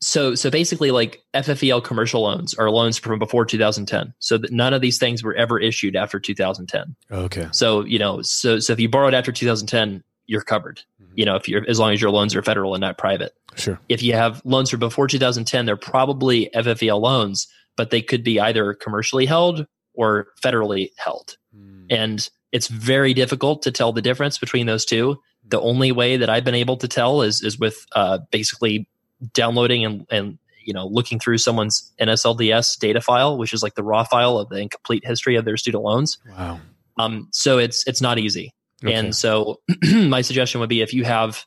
so, 0.00 0.34
so 0.34 0.50
basically 0.50 0.90
like 0.90 1.22
FFEL 1.34 1.82
commercial 1.82 2.22
loans 2.22 2.54
are 2.54 2.70
loans 2.70 2.98
from 2.98 3.18
before 3.18 3.44
2010. 3.44 4.14
So 4.18 4.38
that 4.38 4.52
none 4.52 4.74
of 4.74 4.80
these 4.80 4.98
things 4.98 5.24
were 5.24 5.34
ever 5.34 5.58
issued 5.58 5.96
after 5.96 6.20
2010. 6.20 6.94
Okay. 7.10 7.48
So, 7.52 7.84
you 7.84 7.98
know, 7.98 8.20
so, 8.22 8.58
so 8.58 8.72
if 8.72 8.80
you 8.80 8.88
borrowed 8.88 9.14
after 9.14 9.32
2010, 9.32 10.04
you're 10.26 10.42
covered, 10.42 10.82
mm-hmm. 11.02 11.12
you 11.16 11.24
know, 11.24 11.36
if 11.36 11.48
you're, 11.48 11.68
as 11.68 11.78
long 11.78 11.92
as 11.92 12.00
your 12.00 12.10
loans 12.10 12.34
are 12.36 12.42
federal 12.42 12.74
and 12.74 12.80
not 12.80 12.98
private. 12.98 13.32
Sure. 13.56 13.80
If 13.88 14.02
you 14.02 14.12
have 14.12 14.42
loans 14.44 14.70
from 14.70 14.80
before 14.80 15.08
2010, 15.08 15.66
they're 15.66 15.76
probably 15.76 16.50
FFEL 16.54 17.00
loans, 17.00 17.48
but 17.76 17.90
they 17.90 18.02
could 18.02 18.22
be 18.22 18.38
either 18.38 18.74
commercially 18.74 19.26
held 19.26 19.66
or 19.98 20.28
federally 20.40 20.92
held. 20.96 21.36
Mm. 21.54 21.86
And 21.90 22.30
it's 22.52 22.68
very 22.68 23.12
difficult 23.12 23.62
to 23.62 23.72
tell 23.72 23.92
the 23.92 24.00
difference 24.00 24.38
between 24.38 24.66
those 24.66 24.84
two. 24.84 25.20
The 25.46 25.60
only 25.60 25.92
way 25.92 26.16
that 26.16 26.30
I've 26.30 26.44
been 26.44 26.54
able 26.54 26.76
to 26.78 26.88
tell 26.88 27.20
is 27.22 27.42
is 27.42 27.58
with 27.58 27.84
uh, 27.92 28.18
basically 28.30 28.88
downloading 29.34 29.84
and, 29.84 30.06
and 30.08 30.38
you 30.64 30.72
know 30.72 30.86
looking 30.86 31.18
through 31.18 31.38
someone's 31.38 31.92
NSLDS 32.00 32.78
data 32.78 33.00
file, 33.00 33.36
which 33.36 33.52
is 33.52 33.62
like 33.62 33.74
the 33.74 33.82
raw 33.82 34.04
file 34.04 34.38
of 34.38 34.48
the 34.48 34.58
incomplete 34.58 35.04
history 35.04 35.34
of 35.34 35.44
their 35.44 35.56
student 35.56 35.82
loans. 35.82 36.16
Wow. 36.30 36.60
Um, 36.96 37.28
so 37.32 37.58
it's 37.58 37.86
it's 37.86 38.00
not 38.00 38.18
easy. 38.18 38.54
Okay. 38.84 38.94
And 38.94 39.14
so 39.14 39.60
my 39.92 40.20
suggestion 40.20 40.60
would 40.60 40.68
be 40.68 40.80
if 40.80 40.94
you 40.94 41.04
have 41.04 41.44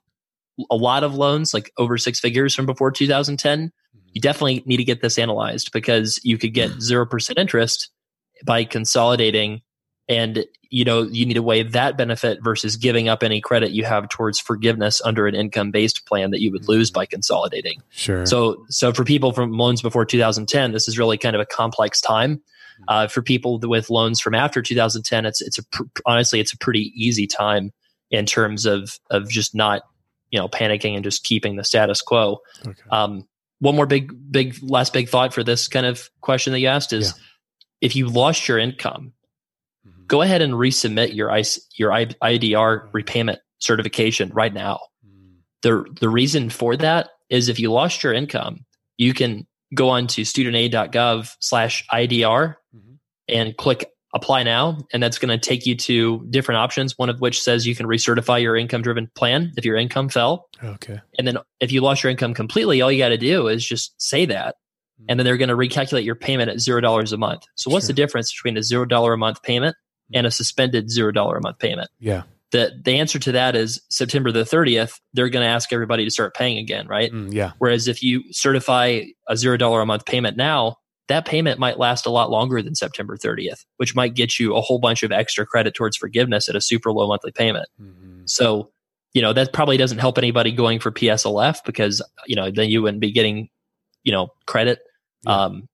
a 0.70 0.75
lot 0.75 1.05
of 1.05 1.15
loans, 1.15 1.53
like 1.53 1.72
over 1.77 1.98
six 1.98 2.20
figures 2.20 2.53
from 2.53 2.65
before 2.65 2.91
2010, 2.91 3.67
mm-hmm. 3.67 4.00
you 4.12 4.20
definitely 4.20 4.62
need 4.65 4.77
to 4.77 4.84
get 4.84 5.01
this 5.01 5.17
analyzed 5.17 5.72
because 5.72 6.20
you 6.24 6.38
could 6.38 6.53
get 6.53 6.70
0% 6.91 7.38
interest 7.38 7.89
by 8.45 8.63
consolidating 8.63 9.62
and 10.12 10.45
you 10.69 10.83
know 10.83 11.03
you 11.03 11.25
need 11.25 11.36
to 11.36 11.43
weigh 11.43 11.63
that 11.63 11.98
benefit 11.98 12.43
versus 12.43 12.75
giving 12.75 13.07
up 13.07 13.24
any 13.24 13.39
credit 13.39 13.71
you 13.71 13.83
have 13.83 14.10
towards 14.10 14.39
forgiveness 14.39 15.01
under 15.03 15.27
an 15.27 15.36
income 15.36 15.71
based 15.71 16.05
plan 16.05 16.31
that 16.31 16.41
you 16.41 16.51
would 16.51 16.67
lose 16.67 16.91
by 16.91 17.05
consolidating. 17.05 17.81
Sure. 17.89 18.25
So 18.25 18.65
so 18.69 18.93
for 18.93 19.03
people 19.03 19.31
from 19.31 19.53
loans 19.53 19.81
before 19.81 20.05
2010 20.05 20.71
this 20.71 20.88
is 20.88 21.00
really 21.00 21.17
kind 21.17 21.36
of 21.36 21.41
a 21.41 21.45
complex 21.45 22.01
time. 22.01 22.41
Uh, 22.88 23.05
for 23.05 23.21
people 23.21 23.60
with 23.60 23.91
loans 23.91 24.19
from 24.19 24.33
after 24.33 24.60
2010 24.60 25.25
it's 25.25 25.41
it's 25.41 25.60
a 25.60 25.63
pr- 25.65 25.83
honestly 26.05 26.39
it's 26.39 26.51
a 26.51 26.57
pretty 26.57 26.91
easy 26.95 27.27
time 27.27 27.71
in 28.10 28.25
terms 28.25 28.65
of 28.65 29.00
of 29.12 29.29
just 29.29 29.53
not 29.53 29.83
you 30.31 30.39
know 30.39 30.48
panicking 30.48 30.95
and 30.95 31.03
just 31.03 31.24
keeping 31.24 31.57
the 31.57 31.63
status 31.63 32.01
quo. 32.01 32.39
Okay. 32.65 32.81
um, 32.89 33.27
one 33.60 33.75
more 33.75 33.86
big 33.86 34.12
big 34.31 34.57
last 34.63 34.93
big 34.93 35.07
thought 35.07 35.33
for 35.33 35.43
this 35.43 35.67
kind 35.67 35.86
of 35.86 36.10
question 36.21 36.53
that 36.53 36.60
you 36.60 36.67
asked 36.67 36.91
is 36.91 37.13
yeah 37.15 37.24
if 37.81 37.95
you 37.95 38.07
lost 38.07 38.47
your 38.47 38.57
income, 38.57 39.13
mm-hmm. 39.88 40.05
go 40.07 40.21
ahead 40.21 40.41
and 40.41 40.53
resubmit 40.53 41.15
your 41.15 41.29
your 41.75 41.91
IDR 41.91 42.89
repayment 42.93 43.39
certification 43.59 44.29
right 44.33 44.53
now. 44.53 44.79
Mm. 45.05 45.39
The 45.63 45.85
the 46.00 46.09
reason 46.09 46.50
for 46.50 46.77
that 46.77 47.09
is 47.29 47.50
if 47.50 47.59
you 47.59 47.71
lost 47.71 48.03
your 48.03 48.13
income, 48.13 48.65
you 48.97 49.13
can 49.13 49.47
go 49.73 49.89
on 49.89 50.07
to 50.07 50.21
studentaid.gov 50.21 51.35
slash 51.39 51.85
IDR 51.91 52.55
mm-hmm. 52.75 52.93
and 53.27 53.57
click 53.57 53.89
apply 54.13 54.43
now. 54.43 54.77
And 54.91 55.01
that's 55.01 55.17
going 55.17 55.29
to 55.29 55.38
take 55.38 55.65
you 55.65 55.75
to 55.75 56.25
different 56.29 56.59
options, 56.59 56.97
one 56.97 57.09
of 57.09 57.21
which 57.21 57.41
says 57.41 57.65
you 57.65 57.75
can 57.75 57.85
recertify 57.85 58.41
your 58.41 58.57
income 58.57 58.81
driven 58.81 59.09
plan 59.15 59.53
if 59.57 59.65
your 59.65 59.77
income 59.77 60.09
fell. 60.09 60.50
Okay. 60.63 61.00
And 61.17 61.27
then 61.27 61.38
if 61.59 61.71
you 61.71 61.81
lost 61.81 62.03
your 62.03 62.11
income 62.11 62.33
completely, 62.33 62.81
all 62.81 62.91
you 62.91 62.97
got 62.97 63.09
to 63.09 63.17
do 63.17 63.47
is 63.47 63.65
just 63.65 64.00
say 64.01 64.25
that 64.25 64.55
and 65.08 65.20
then 65.20 65.25
they're 65.25 65.38
going 65.38 65.50
to 65.50 65.55
recalculate 65.55 66.05
your 66.05 66.15
payment 66.15 66.50
at 66.50 66.60
zero 66.60 66.81
dollars 66.81 67.12
a 67.13 67.17
month. 67.17 67.43
So 67.55 67.70
what's 67.72 67.86
sure. 67.86 67.88
the 67.88 67.93
difference 67.93 68.34
between 68.34 68.58
a 68.58 68.63
zero 68.63 68.86
dollar 68.86 69.13
a 69.13 69.17
month 69.17 69.41
payment 69.43 69.75
and 70.13 70.27
a 70.27 70.31
suspended 70.31 70.89
zero 70.89 71.12
dollar 71.12 71.38
a 71.38 71.41
month 71.41 71.60
payment? 71.60 71.89
Yeah. 72.00 72.24
The 72.51 72.72
the 72.84 73.00
answer 73.00 73.17
to 73.20 73.31
that 73.31 73.55
is 73.55 73.81
September 73.89 74.31
the 74.31 74.43
30th, 74.43 75.00
they're 75.13 75.29
going 75.29 75.43
to 75.43 75.50
ask 75.50 75.72
everybody 75.72 76.03
to 76.03 76.12
start 76.12 76.36
paying 76.36 76.58
again, 76.58 76.88
right? 76.88 77.12
Mm, 77.12 77.34
yeah. 77.34 77.51
Whereas 77.60 77.88
if 77.88 78.03
you 78.03 78.24
certify 78.31 79.03
a 79.27 79.38
zero 79.38 79.58
dollar 79.58 79.81
a 79.81 79.86
month 79.86 80.05
payment 80.05 80.36
now, 80.36 80.77
that 81.12 81.25
payment 81.25 81.60
might 81.60 81.77
last 81.77 82.05
a 82.05 82.10
lot 82.10 82.29
longer 82.29 82.62
than 82.62 82.74
September 82.74 83.17
30th, 83.17 83.65
which 83.77 83.96
might 83.96 84.13
get 84.13 84.39
you 84.39 84.55
a 84.55 84.62
whole 84.62 84.79
bunch 84.79 85.03
of 85.03 85.12
extra 85.12 85.46
credit 85.46 85.74
towards 85.74 85.98
forgiveness 85.98 86.48
at 86.48 86.55
a 86.55 86.62
super 86.62 86.91
low 86.91 87.08
monthly 87.08 87.31
payment. 87.34 87.67
Mm-hmm. 87.81 88.22
So, 88.25 88.72
you 89.13 89.22
know, 89.22 89.34
that 89.34 89.51
probably 89.51 89.75
doesn't 89.75 89.98
help 89.98 90.17
anybody 90.17 90.53
going 90.53 90.79
for 90.79 90.89
PSLF 90.89 91.65
because, 91.65 92.01
you 92.27 92.36
know, 92.36 92.50
then 92.50 92.70
you 92.70 92.81
wouldn't 92.81 93.01
be 93.01 93.12
getting, 93.12 93.50
you 94.03 94.12
know, 94.13 94.29
credit. 94.46 94.79
Yeah. 95.24 95.44
Um, 95.44 95.68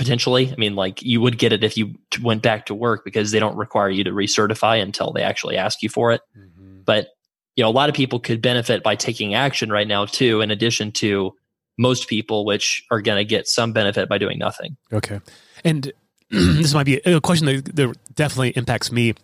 potentially. 0.00 0.50
I 0.50 0.56
mean, 0.56 0.76
like 0.76 1.02
you 1.02 1.20
would 1.20 1.38
get 1.38 1.52
it 1.52 1.62
if 1.62 1.76
you 1.76 1.94
went 2.22 2.42
back 2.42 2.66
to 2.66 2.74
work 2.74 3.04
because 3.04 3.32
they 3.32 3.38
don't 3.38 3.56
require 3.56 3.90
you 3.90 4.04
to 4.04 4.10
recertify 4.10 4.82
until 4.82 5.12
they 5.12 5.22
actually 5.22 5.58
ask 5.58 5.82
you 5.82 5.90
for 5.90 6.12
it. 6.12 6.22
Mm-hmm. 6.36 6.80
But 6.84 7.08
you 7.54 7.62
know, 7.62 7.68
a 7.68 7.72
lot 7.72 7.90
of 7.90 7.94
people 7.94 8.18
could 8.18 8.40
benefit 8.40 8.82
by 8.82 8.94
taking 8.96 9.34
action 9.34 9.70
right 9.70 9.86
now 9.86 10.06
too, 10.06 10.40
in 10.40 10.50
addition 10.50 10.92
to 10.92 11.34
most 11.76 12.08
people, 12.08 12.46
which 12.46 12.82
are 12.90 13.02
going 13.02 13.18
to 13.18 13.24
get 13.24 13.46
some 13.46 13.72
benefit 13.72 14.08
by 14.08 14.16
doing 14.16 14.38
nothing. 14.38 14.78
Okay, 14.90 15.20
and 15.64 15.92
this 16.30 16.72
might 16.72 16.86
be 16.86 16.96
a 16.96 17.20
question 17.20 17.46
that, 17.46 17.76
that 17.76 18.14
definitely 18.14 18.50
impacts 18.50 18.90
me. 18.90 19.14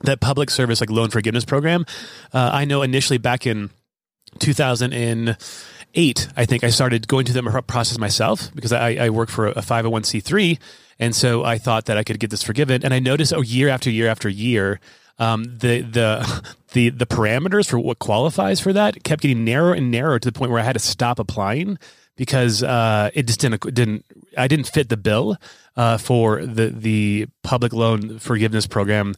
That 0.00 0.20
public 0.20 0.50
service 0.50 0.80
like 0.80 0.90
loan 0.90 1.10
forgiveness 1.10 1.44
program, 1.44 1.86
uh, 2.32 2.50
I 2.52 2.64
know 2.64 2.82
initially 2.82 3.16
back 3.16 3.46
in 3.46 3.70
2000 4.38 4.92
and 4.92 5.36
eight, 5.94 6.28
I 6.36 6.44
think 6.44 6.64
I 6.64 6.70
started 6.70 7.08
going 7.08 7.26
through 7.26 7.40
the 7.40 7.62
process 7.62 7.98
myself 7.98 8.50
because 8.54 8.72
I, 8.72 8.94
I 8.94 9.10
work 9.10 9.28
for 9.30 9.48
a 9.48 9.54
501c3. 9.54 10.58
And 10.98 11.14
so 11.14 11.44
I 11.44 11.58
thought 11.58 11.86
that 11.86 11.96
I 11.96 12.04
could 12.04 12.18
get 12.20 12.30
this 12.30 12.42
forgiven. 12.42 12.84
And 12.84 12.94
I 12.94 12.98
noticed 12.98 13.32
oh, 13.32 13.42
year 13.42 13.68
after 13.68 13.90
year 13.90 14.08
after 14.08 14.28
year, 14.28 14.80
um, 15.18 15.44
the 15.44 15.80
the 15.82 16.44
the 16.72 16.90
the 16.90 17.06
parameters 17.06 17.68
for 17.68 17.78
what 17.78 17.98
qualifies 17.98 18.60
for 18.60 18.72
that 18.72 19.04
kept 19.04 19.22
getting 19.22 19.44
narrower 19.44 19.74
and 19.74 19.90
narrower 19.90 20.18
to 20.18 20.30
the 20.30 20.36
point 20.36 20.50
where 20.50 20.60
I 20.60 20.64
had 20.64 20.74
to 20.74 20.80
stop 20.80 21.18
applying 21.18 21.78
because 22.16 22.62
uh, 22.62 23.10
it 23.14 23.26
just 23.26 23.40
didn't 23.40 23.62
didn't 23.74 24.04
I 24.36 24.48
didn't 24.48 24.66
fit 24.66 24.88
the 24.88 24.96
bill 24.96 25.36
uh, 25.76 25.98
for 25.98 26.44
the 26.44 26.68
the 26.68 27.26
public 27.42 27.72
loan 27.72 28.18
forgiveness 28.18 28.66
program 28.66 29.14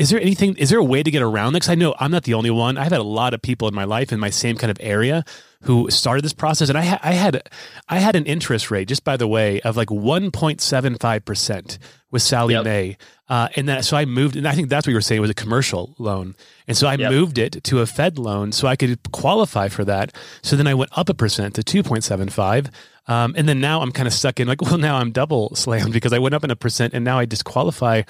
is 0.00 0.08
there 0.08 0.18
anything 0.18 0.56
is 0.56 0.70
there 0.70 0.78
a 0.78 0.84
way 0.84 1.02
to 1.02 1.10
get 1.10 1.20
around 1.20 1.52
this 1.52 1.68
i 1.68 1.74
know 1.74 1.94
i'm 2.00 2.10
not 2.10 2.24
the 2.24 2.32
only 2.32 2.50
one. 2.50 2.78
I've 2.78 2.90
had 2.90 3.00
a 3.00 3.04
lot 3.04 3.34
of 3.34 3.42
people 3.42 3.68
in 3.68 3.74
my 3.74 3.84
life 3.84 4.12
in 4.12 4.18
my 4.18 4.30
same 4.30 4.56
kind 4.56 4.70
of 4.70 4.78
area 4.80 5.24
who 5.64 5.90
started 5.90 6.24
this 6.24 6.32
process 6.32 6.70
and 6.70 6.78
i, 6.78 6.82
ha- 6.82 7.00
I 7.02 7.12
had 7.12 7.42
i 7.88 7.98
had 7.98 8.16
an 8.16 8.24
interest 8.24 8.70
rate 8.70 8.88
just 8.88 9.04
by 9.04 9.18
the 9.18 9.28
way 9.28 9.60
of 9.60 9.76
like 9.76 9.88
1.75% 9.88 11.78
with 12.10 12.22
Sallie 12.22 12.54
yep. 12.54 12.64
Mae. 12.64 12.96
Uh, 13.28 13.48
and 13.54 13.68
that 13.68 13.84
so 13.84 13.94
i 13.96 14.06
moved 14.06 14.36
and 14.36 14.48
i 14.48 14.52
think 14.52 14.70
that's 14.70 14.86
what 14.86 14.92
you 14.92 14.96
were 14.96 15.02
saying 15.02 15.20
was 15.20 15.28
a 15.30 15.34
commercial 15.34 15.94
loan. 15.98 16.34
And 16.66 16.76
so 16.76 16.88
i 16.88 16.94
yep. 16.94 17.12
moved 17.12 17.36
it 17.36 17.62
to 17.64 17.80
a 17.80 17.84
FedLoan 17.84 18.54
so 18.54 18.66
i 18.66 18.76
could 18.76 18.98
qualify 19.12 19.68
for 19.68 19.84
that. 19.84 20.16
So 20.42 20.56
then 20.56 20.66
i 20.66 20.72
went 20.72 20.96
up 20.96 21.10
a 21.10 21.14
percent 21.14 21.56
to 21.56 21.62
2.75 21.62 22.70
um, 23.06 23.34
and 23.36 23.46
then 23.46 23.60
now 23.60 23.82
i'm 23.82 23.92
kind 23.92 24.06
of 24.06 24.14
stuck 24.14 24.40
in 24.40 24.48
like 24.48 24.62
well 24.66 24.78
now 24.78 24.96
i'm 24.96 25.12
double 25.12 25.54
slammed 25.54 25.92
because 25.92 26.14
i 26.14 26.18
went 26.18 26.34
up 26.34 26.42
in 26.42 26.50
a 26.50 26.56
percent 26.56 26.94
and 26.94 27.04
now 27.04 27.18
i 27.18 27.26
disqualify 27.26 28.02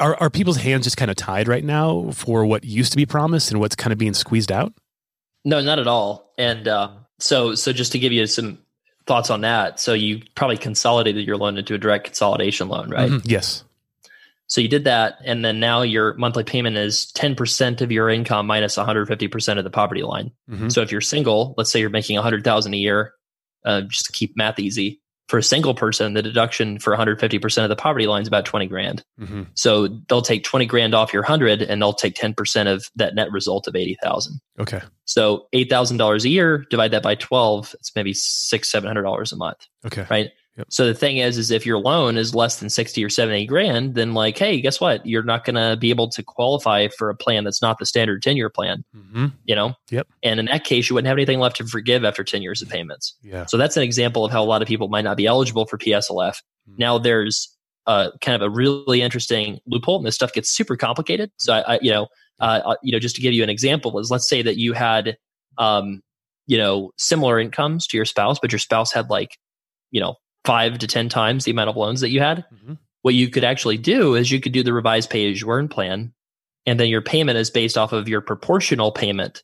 are, 0.00 0.16
are 0.16 0.30
people's 0.30 0.56
hands 0.56 0.84
just 0.84 0.96
kind 0.96 1.10
of 1.10 1.16
tied 1.16 1.48
right 1.48 1.64
now 1.64 2.10
for 2.10 2.44
what 2.46 2.64
used 2.64 2.92
to 2.92 2.96
be 2.96 3.06
promised 3.06 3.50
and 3.50 3.60
what's 3.60 3.76
kind 3.76 3.92
of 3.92 3.98
being 3.98 4.14
squeezed 4.14 4.50
out? 4.50 4.72
No, 5.44 5.60
not 5.60 5.78
at 5.78 5.86
all. 5.86 6.32
And 6.38 6.66
uh, 6.66 6.90
so, 7.18 7.54
so 7.54 7.72
just 7.72 7.92
to 7.92 7.98
give 7.98 8.12
you 8.12 8.26
some 8.26 8.58
thoughts 9.06 9.30
on 9.30 9.42
that, 9.42 9.78
so 9.78 9.92
you 9.92 10.22
probably 10.34 10.56
consolidated 10.56 11.26
your 11.26 11.36
loan 11.36 11.58
into 11.58 11.74
a 11.74 11.78
direct 11.78 12.04
consolidation 12.04 12.68
loan, 12.68 12.90
right? 12.90 13.10
Mm-hmm. 13.10 13.28
Yes. 13.28 13.62
So 14.48 14.60
you 14.60 14.68
did 14.68 14.84
that, 14.84 15.18
and 15.24 15.44
then 15.44 15.58
now 15.58 15.82
your 15.82 16.14
monthly 16.14 16.44
payment 16.44 16.76
is 16.76 17.10
ten 17.12 17.34
percent 17.34 17.80
of 17.80 17.90
your 17.90 18.08
income 18.08 18.46
minus 18.46 18.76
minus 18.76 18.76
one 18.76 18.86
hundred 18.86 19.06
fifty 19.06 19.26
percent 19.26 19.58
of 19.58 19.64
the 19.64 19.70
poverty 19.70 20.02
line. 20.02 20.30
Mm-hmm. 20.48 20.68
So 20.68 20.82
if 20.82 20.92
you're 20.92 21.00
single, 21.00 21.54
let's 21.56 21.70
say 21.70 21.80
you're 21.80 21.90
making 21.90 22.16
a 22.16 22.22
hundred 22.22 22.44
thousand 22.44 22.74
a 22.74 22.76
year, 22.76 23.12
uh, 23.64 23.80
just 23.82 24.06
to 24.06 24.12
keep 24.12 24.36
math 24.36 24.60
easy, 24.60 25.00
for 25.28 25.38
a 25.38 25.42
single 25.42 25.74
person, 25.74 26.14
the 26.14 26.22
deduction 26.22 26.78
for 26.78 26.96
150% 26.96 27.62
of 27.62 27.68
the 27.68 27.76
poverty 27.76 28.06
line 28.06 28.22
is 28.22 28.28
about 28.28 28.44
20 28.44 28.66
grand. 28.66 29.04
Mm-hmm. 29.20 29.42
So 29.54 29.88
they'll 30.08 30.22
take 30.22 30.44
20 30.44 30.66
grand 30.66 30.94
off 30.94 31.12
your 31.12 31.22
100 31.22 31.62
and 31.62 31.82
they'll 31.82 31.92
take 31.92 32.14
10% 32.14 32.72
of 32.72 32.88
that 32.96 33.14
net 33.14 33.32
result 33.32 33.66
of 33.66 33.74
80,000. 33.74 34.40
Okay. 34.60 34.80
So 35.04 35.48
$8,000 35.52 36.24
a 36.24 36.28
year, 36.28 36.64
divide 36.70 36.92
that 36.92 37.02
by 37.02 37.16
12, 37.16 37.74
it's 37.74 37.94
maybe 37.96 38.14
six, 38.14 38.70
$700 38.70 39.32
a 39.32 39.36
month. 39.36 39.66
Okay. 39.84 40.06
Right. 40.08 40.30
Yep. 40.56 40.68
So 40.70 40.86
the 40.86 40.94
thing 40.94 41.18
is, 41.18 41.36
is 41.36 41.50
if 41.50 41.66
your 41.66 41.78
loan 41.78 42.16
is 42.16 42.34
less 42.34 42.60
than 42.60 42.70
60 42.70 43.04
or 43.04 43.10
70 43.10 43.46
grand, 43.46 43.94
then 43.94 44.14
like, 44.14 44.38
hey, 44.38 44.60
guess 44.60 44.80
what? 44.80 45.04
You're 45.04 45.22
not 45.22 45.44
going 45.44 45.56
to 45.56 45.76
be 45.76 45.90
able 45.90 46.08
to 46.08 46.22
qualify 46.22 46.88
for 46.88 47.10
a 47.10 47.14
plan 47.14 47.44
that's 47.44 47.60
not 47.60 47.78
the 47.78 47.84
standard 47.84 48.22
10 48.22 48.36
year 48.36 48.48
plan, 48.48 48.82
mm-hmm. 48.96 49.26
you 49.44 49.54
know? 49.54 49.74
Yep. 49.90 50.08
And 50.22 50.40
in 50.40 50.46
that 50.46 50.64
case, 50.64 50.88
you 50.88 50.94
wouldn't 50.94 51.08
have 51.08 51.18
anything 51.18 51.40
left 51.40 51.56
to 51.56 51.66
forgive 51.66 52.04
after 52.04 52.24
10 52.24 52.40
years 52.40 52.62
of 52.62 52.68
payments. 52.68 53.14
Yeah. 53.22 53.44
So 53.46 53.58
that's 53.58 53.76
an 53.76 53.82
example 53.82 54.24
of 54.24 54.32
how 54.32 54.42
a 54.42 54.46
lot 54.46 54.62
of 54.62 54.68
people 54.68 54.88
might 54.88 55.04
not 55.04 55.18
be 55.18 55.26
eligible 55.26 55.66
for 55.66 55.76
PSLF. 55.76 56.36
Mm-hmm. 56.68 56.74
Now 56.78 56.98
there's 56.98 57.54
uh, 57.86 58.10
kind 58.22 58.34
of 58.34 58.42
a 58.42 58.50
really 58.50 59.02
interesting 59.02 59.60
loophole 59.66 59.98
and 59.98 60.06
this 60.06 60.14
stuff 60.14 60.32
gets 60.32 60.50
super 60.50 60.76
complicated. 60.76 61.30
So 61.36 61.52
I, 61.52 61.74
I 61.74 61.78
you 61.82 61.90
know, 61.90 62.08
uh, 62.40 62.60
uh, 62.64 62.76
you 62.82 62.92
know, 62.92 62.98
just 62.98 63.14
to 63.16 63.22
give 63.22 63.34
you 63.34 63.42
an 63.42 63.50
example 63.50 63.98
is 63.98 64.10
let's 64.10 64.28
say 64.28 64.42
that 64.42 64.56
you 64.56 64.72
had, 64.72 65.16
um, 65.58 66.00
you 66.46 66.56
know, 66.58 66.92
similar 66.96 67.38
incomes 67.38 67.86
to 67.88 67.96
your 67.96 68.04
spouse, 68.04 68.38
but 68.40 68.52
your 68.52 68.58
spouse 68.58 68.92
had 68.92 69.10
like, 69.10 69.36
you 69.90 70.00
know, 70.00 70.16
five 70.46 70.78
to 70.78 70.86
10 70.86 71.08
times 71.08 71.44
the 71.44 71.50
amount 71.50 71.68
of 71.68 71.76
loans 71.76 72.00
that 72.00 72.10
you 72.10 72.20
had. 72.20 72.44
Mm-hmm. 72.54 72.74
What 73.02 73.14
you 73.14 73.28
could 73.28 73.44
actually 73.44 73.76
do 73.76 74.14
is 74.14 74.30
you 74.30 74.40
could 74.40 74.52
do 74.52 74.62
the 74.62 74.72
revised 74.72 75.10
pay 75.10 75.30
as 75.30 75.40
you 75.40 75.50
earn 75.50 75.68
plan. 75.68 76.12
And 76.64 76.80
then 76.80 76.88
your 76.88 77.02
payment 77.02 77.38
is 77.38 77.50
based 77.50 77.76
off 77.76 77.92
of 77.92 78.08
your 78.08 78.20
proportional 78.20 78.90
payment 78.90 79.42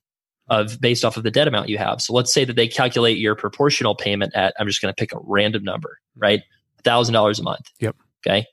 of 0.48 0.80
based 0.80 1.04
off 1.04 1.16
of 1.16 1.22
the 1.22 1.30
debt 1.30 1.48
amount 1.48 1.68
you 1.68 1.78
have. 1.78 2.00
So 2.00 2.12
let's 2.12 2.32
say 2.32 2.44
that 2.44 2.56
they 2.56 2.66
calculate 2.66 3.18
your 3.18 3.34
proportional 3.34 3.94
payment 3.94 4.34
at, 4.34 4.54
I'm 4.58 4.66
just 4.66 4.80
going 4.80 4.92
to 4.92 4.98
pick 4.98 5.12
a 5.12 5.18
random 5.22 5.62
number, 5.64 5.98
mm-hmm. 6.16 6.22
right? 6.22 6.40
thousand 6.84 7.12
dollars 7.12 7.38
a 7.38 7.44
month. 7.44 7.70
Yep. 7.78 7.96
Okay. 8.26 8.44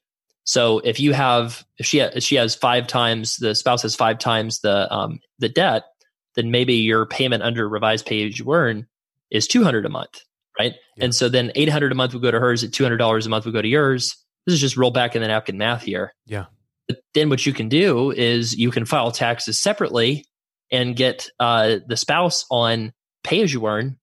So 0.44 0.80
if 0.80 1.00
you 1.00 1.14
have, 1.14 1.66
if 1.78 1.86
she, 1.86 2.00
if 2.00 2.24
she 2.24 2.36
has 2.36 2.54
five 2.54 2.86
times, 2.86 3.38
the 3.38 3.56
spouse 3.56 3.82
has 3.82 3.96
five 3.96 4.20
times 4.20 4.60
the, 4.60 4.92
um, 4.94 5.20
the 5.40 5.50
debt, 5.50 5.84
then 6.36 6.52
maybe 6.52 6.76
your 6.76 7.08
payment 7.08 7.42
under 7.42 7.68
revised 7.68 8.06
pay 8.06 8.28
as 8.28 8.38
you 8.38 8.54
earn 8.54 8.88
is 9.32 9.48
200 9.48 9.86
a 9.86 9.90
month 9.90 10.22
right? 10.60 10.76
Yeah. 10.98 11.06
And 11.06 11.16
so 11.16 11.30
then 11.30 11.52
800 11.56 11.92
a 11.92 11.96
month 11.96 12.14
would 12.14 12.22
go 12.22 12.32
to 12.32 12.40
hers, 12.40 12.64
at 12.64 12.72
$200 12.72 13.26
a 13.26 13.30
month 13.30 13.46
would 13.46 13.54
go 13.54 13.62
to 13.62 13.68
yours. 13.68 14.16
This 14.46 14.54
is 14.54 14.62
just 14.62 14.78
roll 14.78 14.92
back 14.92 15.16
in 15.16 15.22
the 15.22 15.28
napkin 15.28 15.58
math 15.58 15.84
here. 15.84 16.14
Yeah. 16.26 16.46
But 16.88 17.00
then 17.14 17.30
what 17.30 17.46
you 17.46 17.54
can 17.54 17.70
do 17.70 18.12
is 18.12 18.58
you 18.58 18.72
can 18.72 18.86
file 18.86 19.12
taxes 19.12 19.60
separately 19.60 20.26
and 20.72 20.96
get 20.96 21.30
uh, 21.40 21.78
the 21.88 21.98
spouse 21.98 22.46
on 22.50 22.92
pay 23.24 23.42
as 23.42 23.54
you 23.54 23.66
earn 23.68 23.98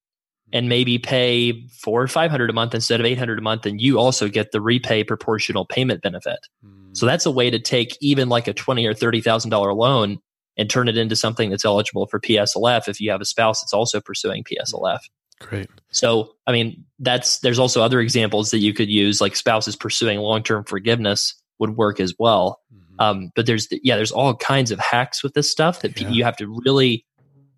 and 0.53 0.69
maybe 0.69 0.99
pay 0.99 1.67
four 1.83 2.03
or 2.03 2.09
500 2.09 2.49
a 2.49 2.53
month 2.53 2.75
instead 2.75 3.01
of 3.01 3.07
800 3.07 3.39
a 3.39 3.43
month. 3.43 3.67
And 3.67 3.81
you 3.81 3.99
also 3.99 4.29
get 4.29 4.53
the 4.53 4.61
repay 4.61 5.03
proportional 5.03 5.65
payment 5.65 6.03
benefit. 6.03 6.39
Mm. 6.65 6.97
So 6.97 7.07
that's 7.07 7.27
a 7.27 7.31
way 7.31 7.51
to 7.51 7.59
take 7.59 7.97
even 8.01 8.29
like 8.29 8.47
a 8.47 8.53
20 8.53 8.87
or 8.87 8.95
$30,000 8.95 9.77
loan 9.77 10.19
and 10.57 10.71
turn 10.71 10.89
it 10.89 10.97
into 10.97 11.17
something 11.17 11.51
that's 11.51 11.65
eligible 11.65 12.07
for 12.07 12.21
PSLF 12.21 12.89
if 12.89 13.01
you 13.01 13.11
have 13.11 13.21
a 13.21 13.27
spouse 13.27 13.61
that's 13.61 13.75
also 13.75 14.01
pursuing 14.01 14.45
PSLF. 14.45 15.01
Great. 15.41 15.69
So, 15.91 16.35
I 16.47 16.53
mean, 16.53 16.85
that's 16.99 17.41
there's 17.41 17.59
also 17.59 17.83
other 17.83 18.01
examples 18.01 18.51
that 18.51 18.59
you 18.59 18.73
could 18.73 18.89
use, 18.89 19.21
like 19.21 19.37
spouses 19.37 19.77
pursuing 19.77 20.19
long 20.19 20.43
term 20.43 20.65
forgiveness 20.65 21.35
would 21.59 21.77
work 21.77 22.01
as 22.01 22.15
well. 22.19 22.61
Mm-hmm. 22.75 23.01
Um, 23.01 23.31
but 23.35 23.47
there's 23.47 23.69
yeah, 23.71 23.97
there's 23.97 24.13
all 24.13 24.35
kinds 24.35 24.71
of 24.71 24.79
hacks 24.79 25.23
with 25.23 25.35
this 25.35 25.51
stuff 25.51 25.81
that 25.81 25.99
yeah. 26.01 26.09
you 26.09 26.25
have 26.25 26.37
to 26.39 26.61
really, 26.65 27.05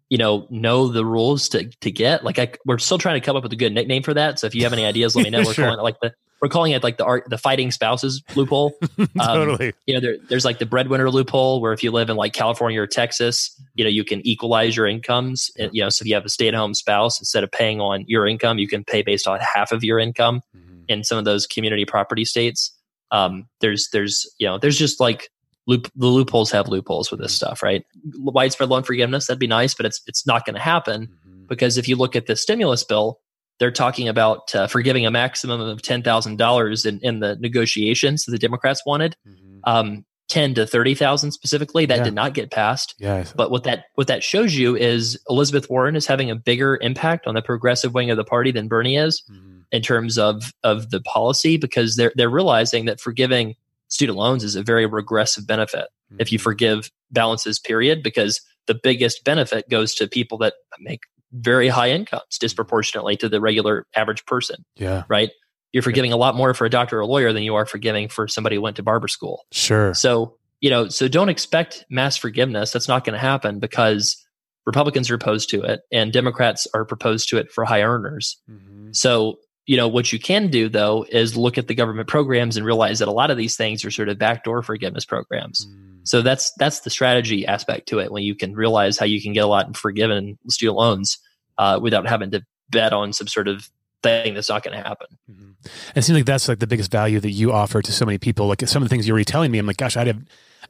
you 0.08 0.18
know, 0.18 0.46
know 0.50 0.88
the 0.88 1.04
rules 1.04 1.48
to 1.50 1.68
to 1.80 1.90
get. 1.90 2.24
Like, 2.24 2.38
I, 2.38 2.52
we're 2.66 2.78
still 2.78 2.98
trying 2.98 3.20
to 3.20 3.24
come 3.24 3.36
up 3.36 3.42
with 3.44 3.52
a 3.52 3.56
good 3.56 3.72
nickname 3.72 4.02
for 4.02 4.14
that. 4.14 4.38
So 4.38 4.46
if 4.46 4.54
you 4.54 4.64
have 4.64 4.72
any 4.72 4.84
ideas, 4.84 5.14
let 5.14 5.22
me 5.22 5.30
know. 5.30 5.38
We're 5.44 5.54
sure. 5.54 5.64
calling 5.66 5.78
it 5.78 5.82
like 5.82 6.00
the 6.00 6.12
we're 6.40 6.48
calling 6.48 6.72
it 6.72 6.82
like 6.82 6.98
the 6.98 7.04
art, 7.04 7.24
the 7.28 7.38
fighting 7.38 7.70
spouses 7.70 8.22
loophole. 8.34 8.72
Um, 8.98 9.48
totally. 9.48 9.72
You 9.86 9.94
know, 9.94 10.00
there, 10.00 10.16
there's 10.28 10.44
like 10.44 10.58
the 10.58 10.66
breadwinner 10.66 11.10
loophole 11.10 11.60
where 11.60 11.72
if 11.72 11.82
you 11.82 11.90
live 11.90 12.08
in 12.08 12.16
like 12.16 12.32
California 12.32 12.80
or 12.80 12.86
Texas, 12.86 13.50
you 13.74 13.82
know, 13.82 13.90
you 13.90 14.04
can 14.04 14.24
equalize 14.26 14.76
your 14.76 14.86
incomes. 14.86 15.50
And, 15.58 15.70
you 15.72 15.82
know, 15.82 15.88
so 15.88 16.02
if 16.02 16.08
you 16.08 16.14
have 16.14 16.24
a 16.24 16.28
stay 16.28 16.46
at 16.46 16.54
home 16.54 16.74
spouse, 16.74 17.20
instead 17.20 17.42
of 17.42 17.50
paying 17.50 17.80
on 17.80 18.04
your 18.06 18.26
income, 18.26 18.58
you 18.58 18.68
can 18.68 18.84
pay 18.84 19.02
based 19.02 19.26
on 19.26 19.40
half 19.40 19.72
of 19.72 19.82
your 19.82 19.98
income 19.98 20.42
mm-hmm. 20.56 20.82
in 20.88 21.04
some 21.04 21.18
of 21.18 21.24
those 21.24 21.46
community 21.46 21.84
property 21.84 22.24
states. 22.24 22.72
Um, 23.10 23.48
there's, 23.60 23.88
there's, 23.92 24.26
you 24.38 24.46
know, 24.46 24.58
there's 24.58 24.78
just 24.78 25.00
like 25.00 25.30
loop, 25.66 25.90
the 25.96 26.06
loopholes 26.06 26.50
have 26.52 26.68
loopholes 26.68 27.10
with 27.10 27.20
this 27.20 27.32
mm-hmm. 27.32 27.46
stuff, 27.46 27.62
right? 27.62 27.84
Widespread 28.18 28.68
loan 28.68 28.84
forgiveness, 28.84 29.26
that'd 29.26 29.40
be 29.40 29.46
nice, 29.46 29.74
but 29.74 29.86
it's, 29.86 30.00
it's 30.06 30.26
not 30.26 30.44
going 30.44 30.54
to 30.54 30.60
happen 30.60 31.06
mm-hmm. 31.06 31.46
because 31.46 31.76
if 31.76 31.88
you 31.88 31.96
look 31.96 32.14
at 32.14 32.26
the 32.26 32.36
stimulus 32.36 32.84
bill, 32.84 33.20
they're 33.58 33.70
talking 33.70 34.08
about 34.08 34.54
uh, 34.54 34.66
forgiving 34.66 35.06
a 35.06 35.10
maximum 35.10 35.60
of 35.60 35.82
ten 35.82 36.02
thousand 36.02 36.36
dollars 36.36 36.86
in 36.86 37.00
in 37.00 37.20
the 37.20 37.36
negotiations 37.36 38.24
that 38.24 38.32
the 38.32 38.38
Democrats 38.38 38.82
wanted. 38.86 39.16
Mm-hmm. 39.26 39.58
Um, 39.64 40.04
10 40.28 40.54
to 40.54 40.66
30,000 40.66 41.32
specifically 41.32 41.86
that 41.86 41.98
yeah. 41.98 42.04
did 42.04 42.14
not 42.14 42.34
get 42.34 42.50
passed. 42.50 42.94
Yeah. 42.98 43.24
But 43.34 43.50
what 43.50 43.64
that 43.64 43.86
what 43.94 44.08
that 44.08 44.22
shows 44.22 44.54
you 44.54 44.76
is 44.76 45.18
Elizabeth 45.28 45.70
Warren 45.70 45.96
is 45.96 46.06
having 46.06 46.30
a 46.30 46.36
bigger 46.36 46.78
impact 46.82 47.26
on 47.26 47.34
the 47.34 47.40
progressive 47.40 47.94
wing 47.94 48.10
of 48.10 48.18
the 48.18 48.24
party 48.24 48.52
than 48.52 48.68
Bernie 48.68 48.96
is. 48.96 49.22
Mm-hmm. 49.30 49.60
in 49.70 49.82
terms 49.82 50.18
of 50.18 50.52
of 50.62 50.90
the 50.90 51.00
policy 51.00 51.56
because 51.56 51.96
they're 51.96 52.12
they're 52.14 52.30
realizing 52.30 52.84
that 52.86 53.00
forgiving 53.00 53.54
student 53.88 54.18
loans 54.18 54.44
is 54.44 54.54
a 54.54 54.62
very 54.62 54.86
regressive 54.86 55.46
benefit 55.46 55.88
mm-hmm. 56.10 56.20
if 56.20 56.30
you 56.32 56.38
mm-hmm. 56.38 56.44
forgive 56.44 56.90
balances 57.10 57.58
period 57.58 58.02
because 58.02 58.40
the 58.66 58.78
biggest 58.82 59.24
benefit 59.24 59.68
goes 59.68 59.94
to 59.94 60.06
people 60.06 60.38
that 60.38 60.54
make 60.78 61.00
very 61.32 61.68
high 61.68 61.90
incomes 61.90 62.38
disproportionately 62.38 63.16
to 63.16 63.28
the 63.28 63.40
regular 63.40 63.86
average 63.94 64.24
person 64.26 64.64
yeah. 64.76 65.04
right? 65.08 65.30
You're 65.72 65.82
forgiving 65.82 66.12
a 66.12 66.16
lot 66.16 66.34
more 66.34 66.54
for 66.54 66.64
a 66.64 66.70
doctor 66.70 66.98
or 66.98 67.00
a 67.00 67.06
lawyer 67.06 67.32
than 67.32 67.42
you 67.42 67.54
are 67.54 67.66
forgiving 67.66 68.08
for 68.08 68.26
somebody 68.26 68.56
who 68.56 68.62
went 68.62 68.76
to 68.76 68.82
barber 68.82 69.08
school. 69.08 69.44
Sure. 69.52 69.92
So 69.94 70.36
you 70.60 70.70
know 70.70 70.88
so 70.88 71.08
don't 71.08 71.28
expect 71.28 71.84
mass 71.90 72.16
forgiveness. 72.16 72.72
That's 72.72 72.88
not 72.88 73.04
going 73.04 73.14
to 73.14 73.20
happen 73.20 73.58
because 73.58 74.24
republicans 74.66 75.10
are 75.10 75.14
opposed 75.14 75.48
to 75.48 75.62
it 75.62 75.80
and 75.90 76.12
democrats 76.12 76.66
are 76.74 76.84
proposed 76.84 77.28
to 77.30 77.38
it 77.38 77.50
for 77.50 77.64
high 77.64 77.82
earners. 77.82 78.36
Mm-hmm. 78.50 78.92
so 78.92 79.38
you 79.68 79.76
know 79.76 79.86
what 79.86 80.12
you 80.12 80.18
can 80.18 80.48
do 80.48 80.68
though 80.68 81.06
is 81.10 81.36
look 81.36 81.58
at 81.58 81.68
the 81.68 81.74
government 81.74 82.08
programs 82.08 82.56
and 82.56 82.64
realize 82.64 82.98
that 82.98 83.06
a 83.06 83.12
lot 83.12 83.30
of 83.30 83.36
these 83.36 83.56
things 83.56 83.84
are 83.84 83.90
sort 83.90 84.08
of 84.08 84.18
backdoor 84.18 84.62
forgiveness 84.62 85.04
programs 85.04 85.66
mm. 85.66 86.00
so 86.02 86.22
that's 86.22 86.50
that's 86.58 86.80
the 86.80 86.90
strategy 86.90 87.46
aspect 87.46 87.86
to 87.86 87.98
it 88.00 88.10
when 88.10 88.22
you 88.22 88.34
can 88.34 88.54
realize 88.54 88.98
how 88.98 89.06
you 89.06 89.20
can 89.22 89.32
get 89.32 89.44
a 89.44 89.46
lot 89.46 89.66
in 89.66 89.74
forgiven 89.74 90.38
student 90.48 90.76
loans 90.76 91.18
uh, 91.58 91.78
without 91.80 92.08
having 92.08 92.30
to 92.30 92.42
bet 92.70 92.92
on 92.92 93.12
some 93.12 93.26
sort 93.26 93.46
of 93.46 93.68
thing 94.02 94.34
that's 94.34 94.48
not 94.48 94.62
going 94.62 94.76
to 94.76 94.82
happen. 94.82 95.06
Mm-hmm. 95.30 95.50
It 95.96 96.02
seems 96.02 96.16
like 96.16 96.24
that's 96.24 96.48
like 96.48 96.60
the 96.60 96.66
biggest 96.66 96.90
value 96.90 97.20
that 97.20 97.30
you 97.30 97.52
offer 97.52 97.82
to 97.82 97.92
so 97.92 98.06
many 98.06 98.18
people. 98.18 98.46
Like 98.46 98.60
some 98.68 98.82
of 98.82 98.88
the 98.88 98.92
things 98.92 99.08
you're 99.08 99.22
telling 99.24 99.50
me, 99.50 99.58
I'm 99.58 99.66
like, 99.66 99.76
gosh, 99.76 99.96
I'd 99.96 100.06
have 100.06 100.22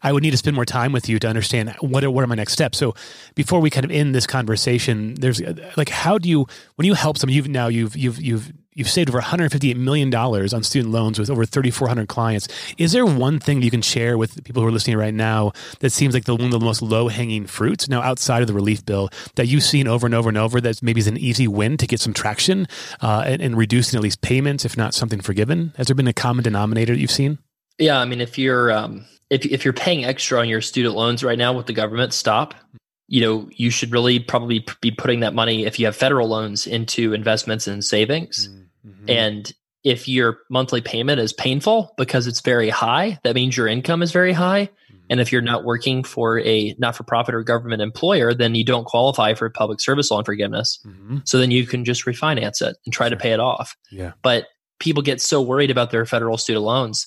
I 0.02 0.12
would 0.12 0.22
need 0.22 0.30
to 0.30 0.36
spend 0.36 0.54
more 0.54 0.64
time 0.64 0.92
with 0.92 1.08
you 1.08 1.18
to 1.18 1.28
understand 1.28 1.74
what 1.80 2.04
are, 2.04 2.10
what 2.10 2.22
are 2.22 2.28
my 2.28 2.36
next 2.36 2.52
steps. 2.52 2.78
So 2.78 2.94
before 3.34 3.60
we 3.60 3.68
kind 3.68 3.84
of 3.84 3.90
end 3.90 4.14
this 4.14 4.26
conversation, 4.26 5.14
there's 5.14 5.40
like 5.76 5.88
how 5.88 6.18
do 6.18 6.28
you 6.28 6.46
when 6.76 6.86
you 6.86 6.94
help 6.94 7.18
someone 7.18 7.34
you've 7.34 7.48
now 7.48 7.68
you've 7.68 7.96
you've 7.96 8.20
you've 8.20 8.52
you've 8.78 8.88
saved 8.88 9.10
over 9.10 9.18
158 9.18 9.76
million 9.76 10.08
dollars 10.08 10.54
on 10.54 10.62
student 10.62 10.92
loans 10.92 11.18
with 11.18 11.28
over 11.28 11.44
3400 11.44 12.08
clients. 12.08 12.48
Is 12.78 12.92
there 12.92 13.04
one 13.04 13.40
thing 13.40 13.60
you 13.60 13.70
can 13.70 13.82
share 13.82 14.16
with 14.16 14.42
people 14.44 14.62
who 14.62 14.68
are 14.68 14.72
listening 14.72 14.96
right 14.96 15.12
now 15.12 15.52
that 15.80 15.90
seems 15.90 16.14
like 16.14 16.24
the 16.24 16.34
one 16.34 16.46
of 16.46 16.50
the 16.52 16.60
most 16.60 16.80
low 16.80 17.08
hanging 17.08 17.46
fruits 17.46 17.88
now 17.88 18.00
outside 18.00 18.40
of 18.40 18.46
the 18.46 18.54
relief 18.54 18.86
bill 18.86 19.10
that 19.34 19.48
you've 19.48 19.64
seen 19.64 19.88
over 19.88 20.06
and 20.06 20.14
over 20.14 20.28
and 20.28 20.38
over 20.38 20.60
that 20.60 20.82
maybe 20.82 21.00
is 21.00 21.08
an 21.08 21.18
easy 21.18 21.48
win 21.48 21.76
to 21.76 21.86
get 21.86 22.00
some 22.00 22.14
traction 22.14 22.66
uh, 23.00 23.24
and, 23.26 23.42
and 23.42 23.56
reducing 23.56 23.96
at 23.98 24.02
least 24.02 24.20
payments, 24.20 24.64
if 24.64 24.76
not 24.76 24.94
something 24.94 25.20
forgiven? 25.20 25.72
Has 25.76 25.88
there 25.88 25.96
been 25.96 26.06
a 26.06 26.12
common 26.12 26.44
denominator 26.44 26.94
that 26.94 27.00
you've 27.00 27.10
seen? 27.10 27.38
Yeah, 27.78 27.98
I 27.98 28.04
mean, 28.04 28.20
if 28.20 28.38
you're 28.38 28.70
um, 28.72 29.04
if 29.30 29.44
if 29.46 29.64
you're 29.64 29.74
paying 29.74 30.04
extra 30.04 30.38
on 30.38 30.48
your 30.48 30.60
student 30.60 30.94
loans 30.94 31.24
right 31.24 31.38
now 31.38 31.52
with 31.52 31.66
the 31.66 31.72
government, 31.72 32.12
stop. 32.12 32.54
You 33.10 33.22
know, 33.22 33.48
you 33.52 33.70
should 33.70 33.90
really 33.90 34.18
probably 34.18 34.66
be 34.82 34.90
putting 34.90 35.20
that 35.20 35.32
money 35.32 35.64
if 35.64 35.78
you 35.78 35.86
have 35.86 35.96
federal 35.96 36.28
loans 36.28 36.66
into 36.66 37.14
investments 37.14 37.66
and 37.66 37.82
savings. 37.82 38.50
Mm-hmm. 38.88 39.10
And 39.10 39.52
if 39.84 40.08
your 40.08 40.38
monthly 40.50 40.80
payment 40.80 41.20
is 41.20 41.32
painful 41.32 41.94
because 41.96 42.26
it's 42.26 42.40
very 42.40 42.68
high, 42.68 43.18
that 43.22 43.34
means 43.34 43.56
your 43.56 43.68
income 43.68 44.02
is 44.02 44.12
very 44.12 44.32
high. 44.32 44.66
Mm-hmm. 44.66 44.96
And 45.10 45.20
if 45.20 45.32
you're 45.32 45.42
not 45.42 45.64
working 45.64 46.04
for 46.04 46.40
a 46.40 46.74
not 46.78 46.96
for 46.96 47.04
profit 47.04 47.34
or 47.34 47.42
government 47.42 47.82
employer, 47.82 48.34
then 48.34 48.54
you 48.54 48.64
don't 48.64 48.84
qualify 48.84 49.34
for 49.34 49.48
public 49.50 49.80
service 49.80 50.10
loan 50.10 50.24
forgiveness. 50.24 50.78
Mm-hmm. 50.86 51.18
So 51.24 51.38
then 51.38 51.50
you 51.50 51.66
can 51.66 51.84
just 51.84 52.04
refinance 52.04 52.60
it 52.60 52.76
and 52.84 52.92
try 52.92 53.08
to 53.08 53.16
pay 53.16 53.32
it 53.32 53.40
off. 53.40 53.76
Yeah. 53.90 54.12
But 54.22 54.46
people 54.80 55.02
get 55.02 55.20
so 55.20 55.40
worried 55.42 55.70
about 55.70 55.90
their 55.90 56.06
federal 56.06 56.38
student 56.38 56.64
loans 56.64 57.06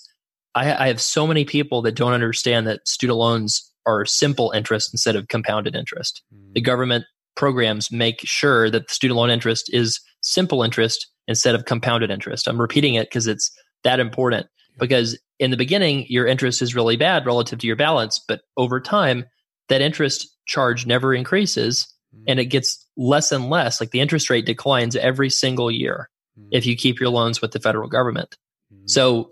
I, 0.55 0.85
I 0.85 0.87
have 0.87 1.01
so 1.01 1.25
many 1.25 1.45
people 1.45 1.81
that 1.83 1.95
don't 1.95 2.13
understand 2.13 2.67
that 2.67 2.87
student 2.87 3.17
loans 3.17 3.71
are 3.85 4.05
simple 4.05 4.51
interest 4.51 4.93
instead 4.93 5.15
of 5.15 5.27
compounded 5.27 5.75
interest. 5.75 6.23
Mm. 6.33 6.53
The 6.53 6.61
government 6.61 7.05
programs 7.35 7.91
make 7.91 8.19
sure 8.23 8.69
that 8.69 8.87
the 8.87 8.93
student 8.93 9.17
loan 9.17 9.29
interest 9.29 9.73
is 9.73 9.99
simple 10.21 10.63
interest 10.63 11.07
instead 11.27 11.55
of 11.55 11.65
compounded 11.65 12.11
interest. 12.11 12.47
I'm 12.47 12.59
repeating 12.59 12.95
it 12.95 13.09
because 13.09 13.27
it's 13.27 13.51
that 13.83 13.99
important. 13.99 14.47
Because 14.79 15.19
in 15.39 15.51
the 15.51 15.57
beginning, 15.57 16.05
your 16.07 16.25
interest 16.25 16.61
is 16.61 16.73
really 16.73 16.95
bad 16.95 17.25
relative 17.25 17.59
to 17.59 17.67
your 17.67 17.75
balance, 17.75 18.19
but 18.25 18.41
over 18.57 18.79
time, 18.79 19.25
that 19.69 19.81
interest 19.81 20.27
charge 20.45 20.85
never 20.85 21.13
increases 21.13 21.87
mm. 22.15 22.23
and 22.27 22.39
it 22.39 22.45
gets 22.45 22.85
less 22.97 23.31
and 23.31 23.49
less. 23.49 23.79
Like 23.79 23.91
the 23.91 24.01
interest 24.01 24.29
rate 24.29 24.45
declines 24.45 24.95
every 24.95 25.29
single 25.29 25.69
year 25.69 26.09
mm. 26.39 26.47
if 26.51 26.65
you 26.65 26.75
keep 26.75 26.99
your 26.99 27.09
loans 27.09 27.41
with 27.41 27.51
the 27.51 27.59
federal 27.59 27.89
government. 27.89 28.37
Mm. 28.73 28.89
So 28.89 29.29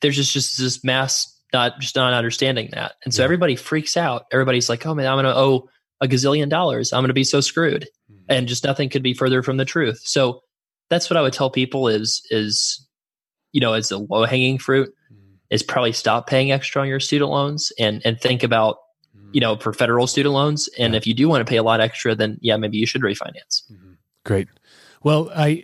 there's 0.00 0.16
just 0.16 0.32
just 0.32 0.58
this 0.58 0.84
mass 0.84 1.34
not 1.52 1.80
just 1.80 1.96
not 1.96 2.12
understanding 2.12 2.68
that, 2.72 2.96
and 3.04 3.14
so 3.14 3.22
yeah. 3.22 3.24
everybody 3.24 3.56
freaks 3.56 3.96
out. 3.96 4.26
Everybody's 4.32 4.68
like, 4.68 4.84
"Oh 4.84 4.94
man, 4.94 5.06
I'm 5.06 5.14
going 5.14 5.24
to 5.24 5.34
owe 5.34 5.68
a 6.00 6.08
gazillion 6.08 6.48
dollars. 6.48 6.92
I'm 6.92 7.00
going 7.02 7.08
to 7.08 7.14
be 7.14 7.24
so 7.24 7.40
screwed," 7.40 7.88
mm-hmm. 8.10 8.24
and 8.28 8.48
just 8.48 8.64
nothing 8.64 8.88
could 8.88 9.02
be 9.02 9.14
further 9.14 9.42
from 9.42 9.56
the 9.56 9.64
truth. 9.64 10.00
So 10.04 10.42
that's 10.90 11.10
what 11.10 11.16
I 11.16 11.22
would 11.22 11.32
tell 11.32 11.50
people 11.50 11.88
is 11.88 12.22
is 12.30 12.86
you 13.52 13.60
know 13.60 13.72
as 13.72 13.90
a 13.90 13.98
low 13.98 14.24
hanging 14.24 14.58
fruit 14.58 14.88
mm-hmm. 15.12 15.34
is 15.50 15.62
probably 15.62 15.92
stop 15.92 16.26
paying 16.26 16.52
extra 16.52 16.82
on 16.82 16.88
your 16.88 17.00
student 17.00 17.30
loans 17.30 17.72
and 17.78 18.02
and 18.04 18.20
think 18.20 18.42
about 18.42 18.76
mm-hmm. 19.16 19.30
you 19.32 19.40
know 19.40 19.56
for 19.56 19.72
federal 19.72 20.06
student 20.06 20.34
loans 20.34 20.68
and 20.78 20.92
yeah. 20.92 20.96
if 20.96 21.06
you 21.06 21.14
do 21.14 21.28
want 21.28 21.44
to 21.46 21.48
pay 21.48 21.56
a 21.56 21.62
lot 21.62 21.80
extra 21.80 22.14
then 22.14 22.38
yeah 22.40 22.56
maybe 22.56 22.78
you 22.78 22.86
should 22.86 23.02
refinance 23.02 23.70
mm-hmm. 23.70 23.92
great 24.24 24.48
well 25.02 25.30
i 25.34 25.62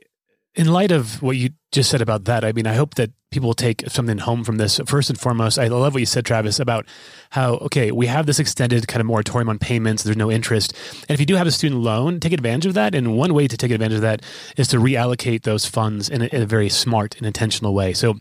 in 0.55 0.69
light 0.69 0.93
of 0.93 1.21
what 1.21 1.37
you 1.37 1.51
just 1.73 1.91
said 1.91 2.01
about 2.01 2.25
that, 2.25 2.45
I 2.45 2.53
mean, 2.53 2.67
I 2.67 2.75
hope 2.75 2.95
that 2.95 3.11
people 3.33 3.49
will 3.49 3.55
take 3.55 3.83
something 3.89 4.19
home 4.19 4.45
from 4.45 4.57
this. 4.57 4.81
First 4.87 5.11
and 5.11 5.19
foremost, 5.19 5.59
I 5.59 5.67
love 5.67 5.95
what 5.95 6.01
you 6.01 6.07
said, 6.07 6.25
Travis, 6.25 6.61
about 6.61 6.87
how, 7.31 7.55
okay, 7.55 7.91
we 7.91 8.07
have 8.07 8.27
this 8.27 8.39
extended 8.39 8.87
kind 8.87 9.01
of 9.01 9.07
moratorium 9.07 9.49
on 9.49 9.59
payments. 9.59 10.05
There's 10.05 10.17
no 10.17 10.31
interest. 10.31 10.73
And 11.09 11.11
if 11.11 11.21
you 11.21 11.27
do 11.27 11.35
have 11.35 11.49
a 11.49 11.51
student 11.51 11.81
loan, 11.81 12.21
take 12.21 12.33
advantage 12.33 12.67
of 12.67 12.75
that. 12.75 12.95
And 12.95 13.17
one 13.17 13.35
way 13.35 13.49
to 13.49 13.57
take 13.57 13.73
advantage 13.73 13.97
of 13.97 14.03
that 14.03 14.23
is 14.57 14.69
to 14.69 14.77
reallocate 14.77 15.43
those 15.43 15.67
funds 15.67 16.09
in 16.09 16.23
a, 16.23 16.27
in 16.27 16.43
a 16.43 16.47
very 16.47 16.69
smart 16.69 17.17
and 17.17 17.27
intentional 17.27 17.75
way. 17.75 17.93
So, 17.93 18.21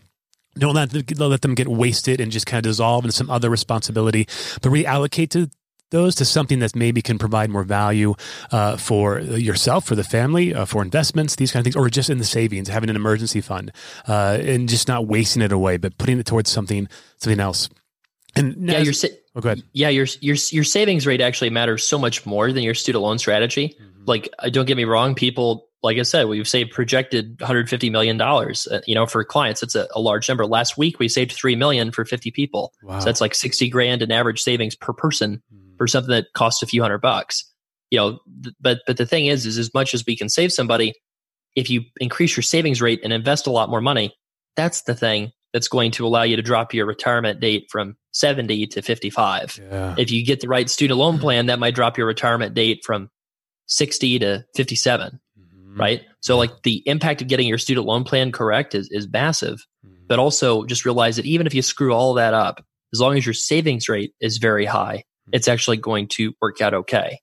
don't 0.56 0.74
let, 0.74 1.18
let 1.18 1.42
them 1.42 1.56
get 1.56 1.66
wasted 1.66 2.20
and 2.20 2.30
just 2.30 2.46
kind 2.46 2.64
of 2.64 2.70
dissolve 2.70 3.04
into 3.04 3.16
some 3.16 3.28
other 3.28 3.50
responsibility, 3.50 4.28
but 4.62 4.70
reallocate 4.70 5.30
to 5.30 5.50
those 5.94 6.16
to 6.16 6.24
something 6.24 6.58
that 6.58 6.74
maybe 6.74 7.00
can 7.00 7.18
provide 7.18 7.48
more 7.48 7.62
value 7.62 8.14
uh, 8.50 8.76
for 8.76 9.20
yourself, 9.20 9.86
for 9.86 9.94
the 9.94 10.04
family, 10.04 10.52
uh, 10.52 10.64
for 10.64 10.82
investments, 10.82 11.36
these 11.36 11.52
kind 11.52 11.62
of 11.62 11.72
things, 11.72 11.76
or 11.76 11.88
just 11.88 12.10
in 12.10 12.18
the 12.18 12.24
savings, 12.24 12.68
having 12.68 12.90
an 12.90 12.96
emergency 12.96 13.40
fund, 13.40 13.72
uh, 14.08 14.38
and 14.42 14.68
just 14.68 14.88
not 14.88 15.06
wasting 15.06 15.40
it 15.40 15.52
away, 15.52 15.76
but 15.76 15.96
putting 15.96 16.18
it 16.18 16.26
towards 16.26 16.50
something 16.50 16.88
something 17.18 17.40
else. 17.40 17.70
And 18.36 18.68
yeah, 18.68 18.80
your 18.80 18.92
sa- 18.92 19.08
oh, 19.36 19.40
go 19.40 19.50
ahead. 19.50 19.62
Yeah, 19.72 19.88
your 19.88 20.06
your 20.20 20.36
your 20.50 20.64
savings 20.64 21.06
rate 21.06 21.20
actually 21.20 21.50
matters 21.50 21.86
so 21.86 21.96
much 21.96 22.26
more 22.26 22.52
than 22.52 22.64
your 22.64 22.74
student 22.74 23.02
loan 23.02 23.18
strategy. 23.18 23.76
Mm-hmm. 23.80 24.04
Like, 24.06 24.28
uh, 24.40 24.50
don't 24.50 24.66
get 24.66 24.76
me 24.76 24.84
wrong, 24.84 25.14
people. 25.14 25.68
Like 25.84 25.98
I 25.98 26.02
said, 26.02 26.26
we've 26.26 26.48
saved 26.48 26.72
projected 26.72 27.38
150 27.40 27.90
million 27.90 28.16
dollars. 28.16 28.66
Uh, 28.66 28.80
you 28.86 28.94
know, 28.96 29.06
for 29.06 29.22
clients, 29.22 29.62
it's 29.62 29.74
a, 29.74 29.86
a, 29.94 30.00
large 30.00 30.28
number. 30.30 30.46
Last 30.46 30.78
week, 30.78 30.98
we 30.98 31.08
saved 31.08 31.32
three 31.32 31.54
million 31.54 31.92
for 31.92 32.06
50 32.06 32.30
people. 32.30 32.72
Wow. 32.82 33.00
So 33.00 33.04
that's 33.04 33.20
like 33.20 33.34
60 33.34 33.68
grand 33.68 34.00
in 34.00 34.10
average 34.10 34.42
savings 34.42 34.74
per 34.74 34.92
person. 34.94 35.42
Mm-hmm 35.54 35.63
for 35.76 35.86
something 35.86 36.10
that 36.10 36.26
costs 36.34 36.62
a 36.62 36.66
few 36.66 36.82
hundred 36.82 36.98
bucks. 36.98 37.44
You 37.90 37.98
know, 37.98 38.18
th- 38.42 38.54
but 38.60 38.80
but 38.86 38.96
the 38.96 39.06
thing 39.06 39.26
is, 39.26 39.46
is 39.46 39.58
as 39.58 39.72
much 39.74 39.94
as 39.94 40.04
we 40.06 40.16
can 40.16 40.28
save 40.28 40.52
somebody, 40.52 40.94
if 41.54 41.70
you 41.70 41.82
increase 42.00 42.36
your 42.36 42.42
savings 42.42 42.82
rate 42.82 43.00
and 43.04 43.12
invest 43.12 43.46
a 43.46 43.50
lot 43.50 43.70
more 43.70 43.80
money, 43.80 44.14
that's 44.56 44.82
the 44.82 44.94
thing 44.94 45.32
that's 45.52 45.68
going 45.68 45.92
to 45.92 46.06
allow 46.06 46.22
you 46.22 46.36
to 46.36 46.42
drop 46.42 46.74
your 46.74 46.84
retirement 46.84 47.40
date 47.40 47.66
from 47.70 47.96
70 48.12 48.66
to 48.66 48.82
55. 48.82 49.60
Yeah. 49.62 49.94
If 49.96 50.10
you 50.10 50.24
get 50.24 50.40
the 50.40 50.48
right 50.48 50.68
student 50.68 50.98
loan 50.98 51.18
plan, 51.18 51.46
that 51.46 51.60
might 51.60 51.74
drop 51.74 51.96
your 51.96 52.08
retirement 52.08 52.54
date 52.54 52.82
from 52.84 53.08
60 53.66 54.18
to 54.18 54.44
57. 54.56 55.20
Mm-hmm. 55.38 55.80
Right. 55.80 56.02
So, 56.20 56.36
like 56.36 56.62
the 56.64 56.82
impact 56.86 57.22
of 57.22 57.28
getting 57.28 57.46
your 57.46 57.58
student 57.58 57.86
loan 57.86 58.04
plan 58.04 58.32
correct 58.32 58.74
is, 58.74 58.88
is 58.90 59.08
massive. 59.08 59.64
Mm-hmm. 59.86 60.06
But 60.08 60.18
also 60.18 60.64
just 60.64 60.84
realize 60.84 61.16
that 61.16 61.26
even 61.26 61.46
if 61.46 61.54
you 61.54 61.62
screw 61.62 61.92
all 61.92 62.14
that 62.14 62.34
up, 62.34 62.64
as 62.92 63.00
long 63.00 63.16
as 63.16 63.24
your 63.24 63.34
savings 63.34 63.88
rate 63.88 64.12
is 64.20 64.38
very 64.38 64.64
high, 64.64 65.04
it's 65.32 65.48
actually 65.48 65.76
going 65.76 66.08
to 66.08 66.34
work 66.40 66.60
out 66.60 66.74
okay. 66.74 67.20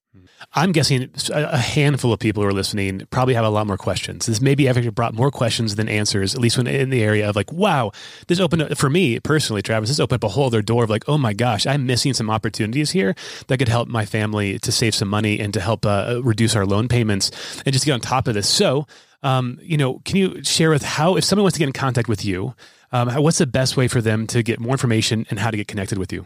I'm 0.53 0.71
guessing 0.71 1.09
a 1.31 1.57
handful 1.57 2.11
of 2.11 2.19
people 2.19 2.43
who 2.43 2.49
are 2.49 2.53
listening 2.53 3.07
probably 3.11 3.35
have 3.35 3.45
a 3.45 3.49
lot 3.49 3.67
more 3.67 3.77
questions. 3.77 4.25
This 4.25 4.41
maybe 4.41 4.67
actually 4.67 4.89
brought 4.89 5.13
more 5.13 5.31
questions 5.31 5.75
than 5.75 5.87
answers, 5.87 6.35
at 6.35 6.41
least 6.41 6.57
when 6.57 6.67
in 6.67 6.89
the 6.89 7.01
area 7.03 7.29
of 7.29 7.35
like, 7.35 7.51
wow, 7.53 7.91
this 8.27 8.39
opened 8.39 8.63
up, 8.63 8.77
for 8.77 8.89
me 8.89 9.19
personally, 9.19 9.61
Travis, 9.61 9.89
this 9.89 9.99
opened 9.99 10.23
up 10.23 10.29
a 10.29 10.33
whole 10.33 10.47
other 10.47 10.61
door 10.61 10.83
of 10.83 10.89
like, 10.89 11.07
oh 11.07 11.17
my 11.17 11.33
gosh, 11.33 11.65
I'm 11.65 11.85
missing 11.85 12.13
some 12.13 12.29
opportunities 12.29 12.91
here 12.91 13.15
that 13.47 13.59
could 13.59 13.69
help 13.69 13.87
my 13.87 14.05
family 14.05 14.59
to 14.59 14.71
save 14.71 14.95
some 14.95 15.07
money 15.07 15.39
and 15.39 15.53
to 15.53 15.61
help 15.61 15.85
uh, 15.85 16.19
reduce 16.23 16.55
our 16.55 16.65
loan 16.65 16.87
payments 16.87 17.31
and 17.65 17.71
just 17.71 17.85
get 17.85 17.93
on 17.93 18.01
top 18.01 18.27
of 18.27 18.33
this. 18.33 18.49
So, 18.49 18.87
um, 19.23 19.59
you 19.61 19.77
know, 19.77 19.99
can 20.03 20.17
you 20.17 20.43
share 20.43 20.71
with 20.71 20.83
how, 20.83 21.15
if 21.15 21.23
someone 21.23 21.43
wants 21.43 21.55
to 21.55 21.59
get 21.59 21.67
in 21.67 21.73
contact 21.73 22.09
with 22.09 22.25
you, 22.25 22.55
um, 22.91 23.09
what's 23.23 23.37
the 23.37 23.47
best 23.47 23.77
way 23.77 23.87
for 23.87 24.01
them 24.01 24.27
to 24.27 24.43
get 24.43 24.59
more 24.59 24.73
information 24.73 25.25
and 25.29 25.39
how 25.39 25.51
to 25.51 25.55
get 25.55 25.67
connected 25.67 25.97
with 25.97 26.11
you? 26.11 26.25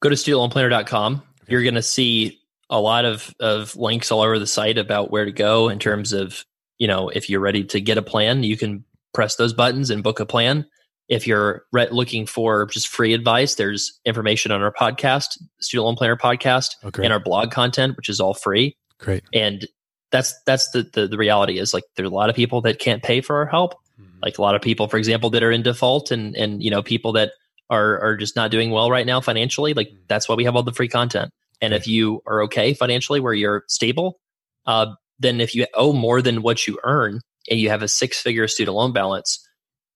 Go 0.00 0.08
to 0.08 0.14
studentloanplanner.com. 0.14 1.22
You're 1.48 1.62
going 1.62 1.74
to 1.74 1.82
see 1.82 2.40
a 2.68 2.80
lot 2.80 3.04
of, 3.04 3.34
of 3.40 3.76
links 3.76 4.10
all 4.10 4.22
over 4.22 4.38
the 4.38 4.46
site 4.46 4.78
about 4.78 5.10
where 5.10 5.24
to 5.24 5.32
go 5.32 5.68
in 5.68 5.78
terms 5.78 6.12
of, 6.12 6.44
you 6.78 6.88
know, 6.88 7.08
if 7.08 7.30
you're 7.30 7.40
ready 7.40 7.64
to 7.64 7.80
get 7.80 7.98
a 7.98 8.02
plan, 8.02 8.42
you 8.42 8.56
can 8.56 8.84
press 9.14 9.36
those 9.36 9.52
buttons 9.52 9.90
and 9.90 10.02
book 10.02 10.20
a 10.20 10.26
plan. 10.26 10.66
If 11.08 11.26
you're 11.26 11.64
re- 11.72 11.88
looking 11.90 12.26
for 12.26 12.66
just 12.66 12.88
free 12.88 13.14
advice, 13.14 13.54
there's 13.54 13.98
information 14.04 14.50
on 14.50 14.60
our 14.60 14.72
podcast, 14.72 15.38
Student 15.60 15.86
Loan 15.86 15.94
Planner 15.94 16.16
podcast, 16.16 16.70
oh, 16.82 16.90
and 17.00 17.12
our 17.12 17.20
blog 17.20 17.52
content, 17.52 17.96
which 17.96 18.08
is 18.08 18.18
all 18.18 18.34
free. 18.34 18.76
Great. 18.98 19.22
And 19.32 19.66
that's 20.10 20.34
that's 20.46 20.70
the, 20.70 20.88
the, 20.92 21.06
the 21.06 21.16
reality 21.16 21.58
is 21.58 21.74
like 21.74 21.84
there's 21.96 22.10
a 22.10 22.14
lot 22.14 22.30
of 22.30 22.36
people 22.36 22.60
that 22.62 22.78
can't 22.78 23.02
pay 23.02 23.20
for 23.20 23.36
our 23.36 23.46
help. 23.46 23.74
Mm-hmm. 24.00 24.18
Like 24.22 24.38
a 24.38 24.42
lot 24.42 24.54
of 24.54 24.62
people, 24.62 24.88
for 24.88 24.96
example, 24.96 25.30
that 25.30 25.42
are 25.42 25.52
in 25.52 25.62
default 25.62 26.10
and 26.10 26.36
and 26.36 26.62
you 26.62 26.70
know 26.70 26.82
people 26.82 27.12
that 27.12 27.32
are 27.70 28.00
are 28.00 28.16
just 28.16 28.36
not 28.36 28.50
doing 28.50 28.70
well 28.70 28.90
right 28.90 29.06
now 29.06 29.20
financially. 29.20 29.74
Like 29.74 29.88
mm-hmm. 29.88 30.04
that's 30.08 30.28
why 30.28 30.34
we 30.34 30.44
have 30.44 30.56
all 30.56 30.62
the 30.62 30.72
free 30.72 30.88
content. 30.88 31.30
And 31.60 31.72
if 31.72 31.86
you 31.86 32.22
are 32.26 32.42
okay 32.44 32.74
financially, 32.74 33.18
where 33.18 33.32
you're 33.32 33.64
stable, 33.66 34.20
uh, 34.66 34.94
then 35.18 35.40
if 35.40 35.54
you 35.54 35.66
owe 35.74 35.92
more 35.92 36.20
than 36.20 36.42
what 36.42 36.66
you 36.66 36.78
earn 36.84 37.20
and 37.50 37.58
you 37.58 37.70
have 37.70 37.82
a 37.82 37.88
six 37.88 38.20
figure 38.20 38.46
student 38.46 38.76
loan 38.76 38.92
balance, 38.92 39.46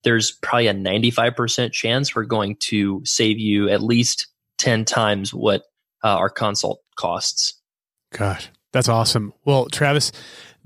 there's 0.03 0.31
probably 0.31 0.69
a 0.69 0.75
95% 0.75 1.73
chance 1.73 2.15
we're 2.15 2.25
going 2.25 2.57
to 2.57 3.03
save 3.05 3.39
you 3.39 3.69
at 3.69 3.83
least 3.83 4.29
10 4.59 4.85
times 4.85 5.35
what 5.35 5.65
uh, 6.03 6.17
our 6.17 6.31
consult 6.31 6.81
costs. 6.97 7.61
Gosh, 8.13 8.49
that's 8.73 8.89
awesome. 8.89 9.35
Well, 9.45 9.67
Travis, 9.67 10.13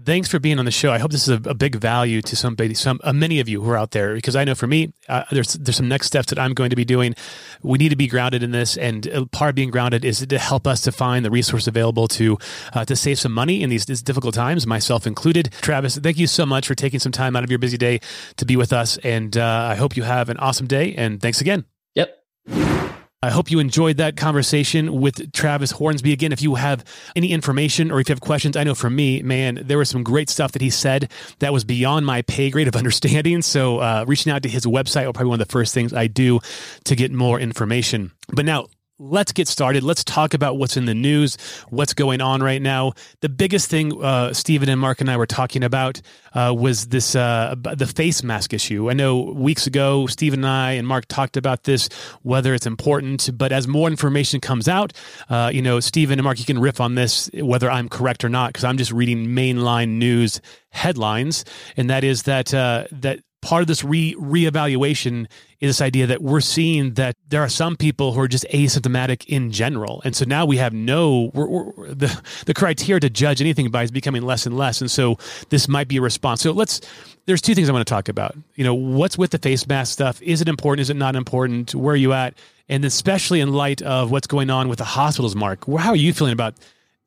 thanks 0.02 0.28
for 0.28 0.38
being 0.38 0.58
on 0.58 0.64
the 0.64 0.70
show. 0.70 0.92
I 0.92 0.98
hope 0.98 1.10
this 1.10 1.28
is 1.28 1.40
a, 1.46 1.50
a 1.50 1.54
big 1.54 1.76
value 1.76 2.22
to 2.22 2.36
somebody, 2.36 2.74
some 2.74 3.00
uh, 3.04 3.12
many 3.12 3.40
of 3.40 3.48
you 3.48 3.62
who 3.62 3.70
are 3.70 3.76
out 3.76 3.92
there, 3.92 4.14
because 4.14 4.36
I 4.36 4.44
know 4.44 4.54
for 4.54 4.66
me, 4.66 4.92
uh, 5.08 5.24
there's 5.30 5.54
there's 5.54 5.76
some 5.76 5.88
next 5.88 6.06
steps 6.06 6.28
that 6.28 6.38
I'm 6.38 6.54
going 6.54 6.70
to 6.70 6.76
be 6.76 6.84
doing. 6.84 7.14
We 7.62 7.78
need 7.78 7.90
to 7.90 7.96
be 7.96 8.06
grounded 8.06 8.42
in 8.42 8.50
this, 8.50 8.76
and 8.76 9.08
uh, 9.08 9.24
part 9.26 9.50
of 9.50 9.54
being 9.54 9.70
grounded 9.70 10.04
is 10.04 10.26
to 10.26 10.38
help 10.38 10.66
us 10.66 10.82
to 10.82 10.92
find 10.92 11.24
the 11.24 11.30
resource 11.30 11.66
available 11.66 12.08
to 12.08 12.38
uh, 12.72 12.84
to 12.84 12.96
save 12.96 13.18
some 13.18 13.32
money 13.32 13.62
in 13.62 13.70
these, 13.70 13.86
these 13.86 14.02
difficult 14.02 14.34
times, 14.34 14.66
myself 14.66 15.06
included. 15.06 15.50
Travis, 15.60 15.98
thank 15.98 16.18
you 16.18 16.26
so 16.26 16.46
much 16.46 16.66
for 16.66 16.74
taking 16.74 17.00
some 17.00 17.12
time 17.12 17.36
out 17.36 17.44
of 17.44 17.50
your 17.50 17.58
busy 17.58 17.78
day 17.78 18.00
to 18.36 18.44
be 18.44 18.56
with 18.56 18.72
us, 18.72 18.98
and 18.98 19.36
uh, 19.36 19.68
I 19.70 19.74
hope 19.74 19.96
you 19.96 20.02
have 20.02 20.28
an 20.28 20.36
awesome 20.38 20.66
day. 20.66 20.94
And 20.94 21.20
thanks 21.20 21.40
again. 21.40 21.64
Yep. 21.94 22.93
I 23.24 23.30
hope 23.30 23.50
you 23.50 23.58
enjoyed 23.58 23.96
that 23.96 24.18
conversation 24.18 25.00
with 25.00 25.32
Travis 25.32 25.70
Hornsby. 25.70 26.12
Again, 26.12 26.30
if 26.30 26.42
you 26.42 26.56
have 26.56 26.84
any 27.16 27.32
information 27.32 27.90
or 27.90 27.98
if 27.98 28.10
you 28.10 28.12
have 28.12 28.20
questions, 28.20 28.54
I 28.54 28.64
know 28.64 28.74
for 28.74 28.90
me, 28.90 29.22
man, 29.22 29.60
there 29.64 29.78
was 29.78 29.88
some 29.88 30.02
great 30.02 30.28
stuff 30.28 30.52
that 30.52 30.60
he 30.60 30.68
said 30.68 31.10
that 31.38 31.50
was 31.50 31.64
beyond 31.64 32.04
my 32.04 32.20
pay 32.20 32.50
grade 32.50 32.68
of 32.68 32.76
understanding. 32.84 33.40
So, 33.40 33.78
uh, 33.78 34.04
reaching 34.06 34.30
out 34.30 34.42
to 34.42 34.50
his 34.50 34.66
website 34.66 35.06
will 35.06 35.14
probably 35.14 35.30
one 35.30 35.40
of 35.40 35.48
the 35.48 35.50
first 35.50 35.72
things 35.72 35.94
I 35.94 36.06
do 36.06 36.40
to 36.84 36.94
get 36.94 37.12
more 37.12 37.40
information. 37.40 38.12
But 38.28 38.44
now, 38.44 38.66
let's 38.98 39.32
get 39.32 39.48
started. 39.48 39.82
Let's 39.82 40.04
talk 40.04 40.34
about 40.34 40.56
what's 40.56 40.76
in 40.76 40.84
the 40.84 40.94
news, 40.94 41.36
what's 41.68 41.94
going 41.94 42.20
on 42.20 42.42
right 42.42 42.62
now. 42.62 42.92
The 43.20 43.28
biggest 43.28 43.68
thing 43.68 44.02
uh, 44.02 44.32
Stephen 44.32 44.68
and 44.68 44.80
Mark 44.80 45.00
and 45.00 45.10
I 45.10 45.16
were 45.16 45.26
talking 45.26 45.64
about 45.64 46.00
uh, 46.32 46.54
was 46.56 46.88
this 46.88 47.16
uh, 47.16 47.54
the 47.58 47.86
face 47.86 48.22
mask 48.22 48.52
issue. 48.52 48.90
I 48.90 48.94
know 48.94 49.20
weeks 49.20 49.66
ago, 49.66 50.06
Stephen 50.06 50.40
and 50.40 50.48
I 50.48 50.72
and 50.72 50.86
Mark 50.86 51.06
talked 51.08 51.36
about 51.36 51.64
this, 51.64 51.88
whether 52.22 52.54
it's 52.54 52.66
important. 52.66 53.30
But 53.36 53.52
as 53.52 53.66
more 53.66 53.88
information 53.88 54.40
comes 54.40 54.68
out, 54.68 54.92
uh, 55.28 55.50
you 55.52 55.62
know, 55.62 55.80
Stephen 55.80 56.18
and 56.18 56.24
Mark, 56.24 56.38
you 56.38 56.44
can 56.44 56.58
riff 56.58 56.80
on 56.80 56.94
this, 56.94 57.30
whether 57.34 57.70
I'm 57.70 57.88
correct 57.88 58.24
or 58.24 58.28
not, 58.28 58.50
because 58.50 58.64
I'm 58.64 58.78
just 58.78 58.92
reading 58.92 59.26
mainline 59.26 59.90
news 59.98 60.40
headlines, 60.70 61.44
and 61.76 61.90
that 61.90 62.04
is 62.04 62.24
that 62.24 62.52
uh, 62.52 62.84
that 62.92 63.20
part 63.44 63.60
of 63.60 63.68
this 63.68 63.84
re 63.84 64.14
reevaluation 64.14 65.26
is 65.60 65.68
this 65.68 65.80
idea 65.82 66.06
that 66.06 66.22
we're 66.22 66.40
seeing 66.40 66.94
that 66.94 67.14
there 67.28 67.42
are 67.42 67.48
some 67.48 67.76
people 67.76 68.12
who 68.12 68.20
are 68.20 68.28
just 68.28 68.46
asymptomatic 68.52 69.26
in 69.26 69.52
general, 69.52 70.00
and 70.04 70.16
so 70.16 70.24
now 70.24 70.46
we 70.46 70.56
have 70.56 70.72
no 70.72 71.30
we're, 71.34 71.46
we're, 71.46 71.94
the 71.94 72.22
the 72.46 72.54
criteria 72.54 73.00
to 73.00 73.10
judge 73.10 73.40
anything 73.40 73.70
by 73.70 73.82
is 73.82 73.90
becoming 73.90 74.22
less 74.22 74.46
and 74.46 74.56
less, 74.56 74.80
and 74.80 74.90
so 74.90 75.18
this 75.50 75.68
might 75.68 75.88
be 75.88 75.98
a 75.98 76.00
response. 76.00 76.40
So 76.40 76.52
let's. 76.52 76.80
There's 77.26 77.40
two 77.40 77.54
things 77.54 77.70
I 77.70 77.72
want 77.72 77.86
to 77.86 77.90
talk 77.90 78.10
about. 78.10 78.36
You 78.54 78.64
know, 78.64 78.74
what's 78.74 79.16
with 79.16 79.30
the 79.30 79.38
face 79.38 79.66
mask 79.66 79.92
stuff? 79.92 80.20
Is 80.20 80.42
it 80.42 80.48
important? 80.48 80.82
Is 80.82 80.90
it 80.90 80.96
not 80.96 81.16
important? 81.16 81.74
Where 81.74 81.94
are 81.94 81.96
you 81.96 82.12
at? 82.12 82.34
And 82.68 82.84
especially 82.84 83.40
in 83.40 83.52
light 83.52 83.80
of 83.80 84.10
what's 84.10 84.26
going 84.26 84.50
on 84.50 84.68
with 84.68 84.78
the 84.78 84.84
hospitals, 84.84 85.34
Mark, 85.34 85.64
how 85.66 85.90
are 85.90 85.96
you 85.96 86.12
feeling 86.12 86.34
about 86.34 86.54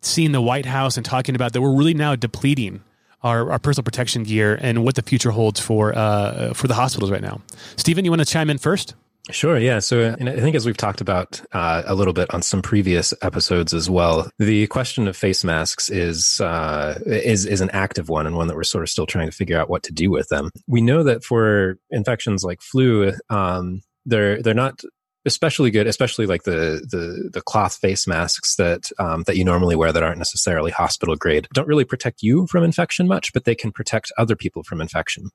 seeing 0.02 0.32
the 0.32 0.42
White 0.42 0.66
House 0.66 0.98
and 0.98 1.06
talking 1.06 1.36
about 1.36 1.54
that 1.54 1.62
we're 1.62 1.76
really 1.76 1.94
now 1.94 2.16
depleting 2.16 2.82
our, 3.24 3.52
our 3.52 3.60
personal 3.60 3.84
protection 3.84 4.24
gear 4.24 4.58
and 4.62 4.84
what 4.84 4.96
the 4.96 5.02
future 5.02 5.32
holds 5.32 5.60
for 5.60 5.98
uh, 5.98 6.54
for 6.54 6.68
the 6.68 6.74
hospitals 6.74 7.12
right 7.12 7.22
now. 7.22 7.42
Stephen, 7.76 8.06
you 8.06 8.12
want 8.12 8.22
to 8.22 8.26
chime 8.26 8.50
in 8.50 8.58
first? 8.58 8.96
Sure. 9.30 9.58
Yeah. 9.58 9.80
So 9.80 10.16
and 10.18 10.30
I 10.30 10.40
think 10.40 10.56
as 10.56 10.66
we've 10.66 10.78
talked 10.78 11.02
about 11.02 11.42
uh, 11.52 11.84
a 11.86 11.96
little 11.96 12.14
bit 12.14 12.34
on 12.34 12.42
some 12.42 12.62
previous 12.62 13.14
episodes 13.22 13.74
as 13.74 13.90
well, 13.90 14.30
the 14.40 14.68
question 14.68 15.08
of 15.08 15.18
face 15.18 15.44
masks 15.44 15.90
is 15.90 16.40
uh, 16.40 17.00
is 17.06 17.46
is 17.46 17.60
an 17.60 17.70
active 17.72 18.08
one 18.08 18.26
and 18.26 18.38
one 18.38 18.48
that 18.48 18.56
we're 18.56 18.64
sort 18.64 18.84
of 18.84 18.90
still 18.90 19.06
trying 19.06 19.30
to 19.30 19.36
figure 19.36 19.60
out 19.60 19.70
what 19.70 19.84
to 19.84 19.94
do 19.94 20.10
with 20.10 20.30
them. 20.30 20.50
We 20.68 20.82
know 20.82 21.04
that 21.04 21.26
for 21.26 21.78
infections 21.90 22.44
like 22.44 22.62
flu, 22.62 23.14
um, 23.30 23.82
they're 24.06 24.42
they're 24.42 24.54
not 24.54 24.82
especially 25.28 25.70
good, 25.70 25.86
especially 25.86 26.26
like 26.26 26.44
the 26.44 26.86
the 26.90 27.30
the 27.32 27.42
cloth 27.42 27.76
face 27.76 28.08
masks 28.08 28.56
that 28.56 28.90
um, 28.98 29.24
that 29.24 29.38
you 29.38 29.44
normally 29.44 29.76
wear 29.76 29.92
that 29.92 30.02
aren't 30.02 30.18
necessarily 30.18 30.72
hospital 30.72 31.16
grade. 31.16 31.48
Don't 31.54 31.68
really 31.68 31.86
protect 31.86 32.24
you 32.24 32.48
from 32.48 32.64
infection 32.64 33.08
much, 33.08 33.34
but 33.34 33.44
they 33.44 33.56
can 33.56 33.72
protect 33.72 34.12
other 34.18 34.36
people 34.36 34.64
from 34.64 34.82
infection. 34.82 35.30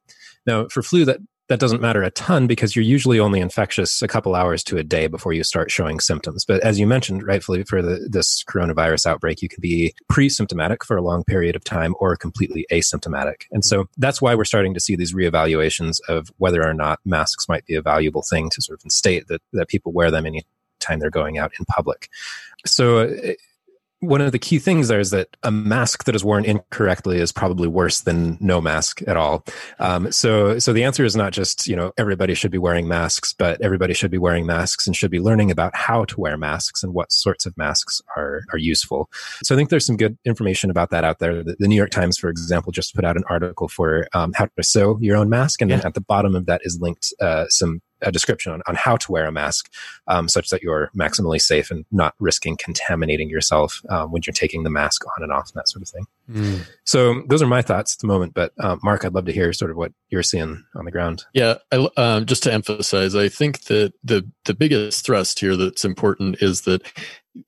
Now, 0.47 0.67
for 0.67 0.83
flu, 0.83 1.05
that 1.05 1.21
that 1.49 1.61
doesn't 1.61 1.81
matter 1.81 2.03
a 2.03 2.11
ton 2.11 2.47
because 2.47 2.75
you're 2.75 2.85
usually 2.85 3.19
only 3.19 3.41
infectious 3.41 4.01
a 4.01 4.09
couple 4.09 4.35
hours 4.35 4.63
to 4.65 4.79
a 4.79 4.85
day 4.85 5.07
before 5.07 5.33
you 5.33 5.43
start 5.43 5.71
showing 5.71 6.01
symptoms. 6.01 6.45
But 6.45 6.63
as 6.63 6.79
you 6.79 6.87
mentioned, 6.87 7.25
rightfully, 7.25 7.65
for 7.65 7.83
the, 7.83 8.09
this 8.11 8.45
coronavirus 8.45 9.07
outbreak, 9.07 9.43
you 9.43 9.49
can 9.49 9.61
be 9.61 9.93
pre 10.09 10.29
symptomatic 10.29 10.85
for 10.85 10.97
a 10.97 11.03
long 11.03 11.25
period 11.25 11.57
of 11.57 11.65
time 11.65 11.95
or 11.99 12.17
completely 12.17 12.67
asymptomatic. 12.71 13.43
And 13.51 13.65
so 13.65 13.89
that's 13.99 14.23
why 14.23 14.35
we're 14.35 14.45
starting 14.45 14.73
to 14.75 14.81
see 14.81 14.97
these 14.97 15.13
reevaluations 15.13 15.97
of 16.09 16.31
whether 16.39 16.67
or 16.67 16.75
not 16.75 17.01
masks 17.05 17.49
might 17.49 17.67
be 17.67 17.75
a 17.75 17.83
valuable 17.83 18.23
thing 18.23 18.49
to 18.51 18.63
sort 18.63 18.85
of 18.85 18.93
state 18.93 19.27
that, 19.29 19.43
that 19.53 19.69
people 19.69 19.93
wear 19.93 20.11
them 20.11 20.27
anytime 20.27 21.01
they're 21.01 21.11
going 21.11 21.39
out 21.39 21.53
in 21.59 21.65
public. 21.65 22.09
So 22.65 23.15
one 24.03 24.21
of 24.21 24.33
the 24.33 24.39
key 24.39 24.59
things 24.59 24.89
there 24.89 24.99
is 24.99 25.11
that 25.11 25.29
a 25.45 25.53
mask 25.53 26.05
that 26.05 26.17
is 26.17 26.25
worn 26.25 26.45
incorrectly 26.45 27.19
is 27.19 27.31
probably 27.31 27.69
worse 27.69 28.01
than 28.01 28.37
no 28.41 28.61
mask 28.61 29.01
at 29.07 29.17
all. 29.17 29.45
Um, 29.79 30.11
so, 30.11 30.59
so 30.59 30.73
the 30.73 30.83
answer 30.83 31.05
is 31.05 31.15
not 31.15 31.33
just 31.33 31.69
you 31.69 31.77
know 31.77 31.93
everybody 31.97 32.35
should 32.35 32.51
be 32.51 32.59
wearing 32.59 32.89
masks, 32.89 33.33
but 33.33 33.61
everybody 33.61 33.95
should 33.95 34.11
be 34.11 34.19
wearing 34.19 34.45
masks 34.45 34.89
and 34.89 34.97
should 34.97 35.13
be 35.13 35.21
learning 35.21 35.53
about 35.53 35.75
how 35.77 36.05
to 36.07 36.21
wear 36.21 36.37
masks 36.37 36.83
and 36.83 36.95
what 36.95 37.13
sorts 37.13 37.47
of 37.47 37.57
masks 37.57 38.03
are 38.17 38.43
are 38.53 38.59
useful. 38.59 39.09
So, 39.45 39.55
I 39.55 39.57
think 39.57 39.71
there's 39.71 39.87
some 39.87 39.97
good 39.97 40.19
information 40.25 40.69
about 40.69 40.91
that 40.91 41.05
out 41.05 41.21
there. 41.21 41.45
The, 41.45 41.55
the 41.61 41.69
New 41.69 41.77
York 41.77 41.91
Times, 41.91 42.19
for 42.19 42.29
example, 42.29 42.73
just 42.73 42.97
put 42.97 43.05
out 43.05 43.17
an 43.17 43.25
article 43.31 43.69
for 43.69 44.09
um, 44.15 44.33
how 44.35 44.47
to 44.47 44.65
sew 44.65 44.99
your 45.01 45.17
own 45.17 45.29
mask, 45.29 45.63
and 45.63 45.71
yeah. 45.71 45.81
at 45.85 45.95
the 45.95 46.01
bottom 46.01 46.35
of 46.35 46.47
that 46.47 46.61
is 46.65 46.81
linked 46.81 47.15
uh, 47.21 47.47
some 47.49 47.81
a 48.03 48.13
description 48.13 48.53
on, 48.53 48.63
on 48.67 48.75
how 48.75 48.97
to 48.97 49.13
wear 49.13 49.27
a 49.27 49.33
mask 49.33 49.71
um, 50.07 50.29
such 50.29 50.51
that 50.51 50.63
you're 50.63 50.91
maximally 50.97 51.41
safe 51.41 51.71
and 51.71 51.85
not 51.91 52.15
risking 52.19 52.57
contaminating 52.57 53.29
yourself 53.29 53.81
um, 53.89 54.11
when 54.11 54.23
you're 54.27 54.33
taking 54.33 54.63
the 54.63 54.71
mask 54.71 55.05
on 55.07 55.23
and 55.23 55.33
off 55.33 55.51
and 55.51 55.55
that 55.57 55.69
sort 55.69 55.83
of 55.83 55.89
thing. 55.89 56.07
Mm. 56.31 56.67
So 56.85 57.23
those 57.29 57.43
are 57.43 57.47
my 57.47 57.63
thoughts 57.63 57.95
at 57.95 58.01
the 58.01 58.07
moment. 58.07 58.35
But 58.35 58.53
uh, 58.59 58.77
Mark, 58.83 59.05
I'd 59.05 59.15
love 59.15 59.27
to 59.27 59.33
hear 59.33 59.53
sort 59.53 59.71
of 59.71 59.77
what 59.77 59.93
you're 60.11 60.23
seeing 60.23 60.65
on 60.75 60.85
the 60.85 60.91
ground. 60.91 61.25
Yeah, 61.35 61.57
I, 61.73 61.89
um, 61.97 62.27
just 62.27 62.43
to 62.45 62.53
emphasize, 62.53 63.15
I 63.15 63.29
think 63.29 63.63
that 63.63 63.93
the 64.05 64.29
the 64.45 64.55
biggest 64.55 65.05
thrust 65.05 65.41
here 65.41 65.57
that's 65.57 65.85
important 65.85 66.43
is 66.43 66.63
that 66.63 66.83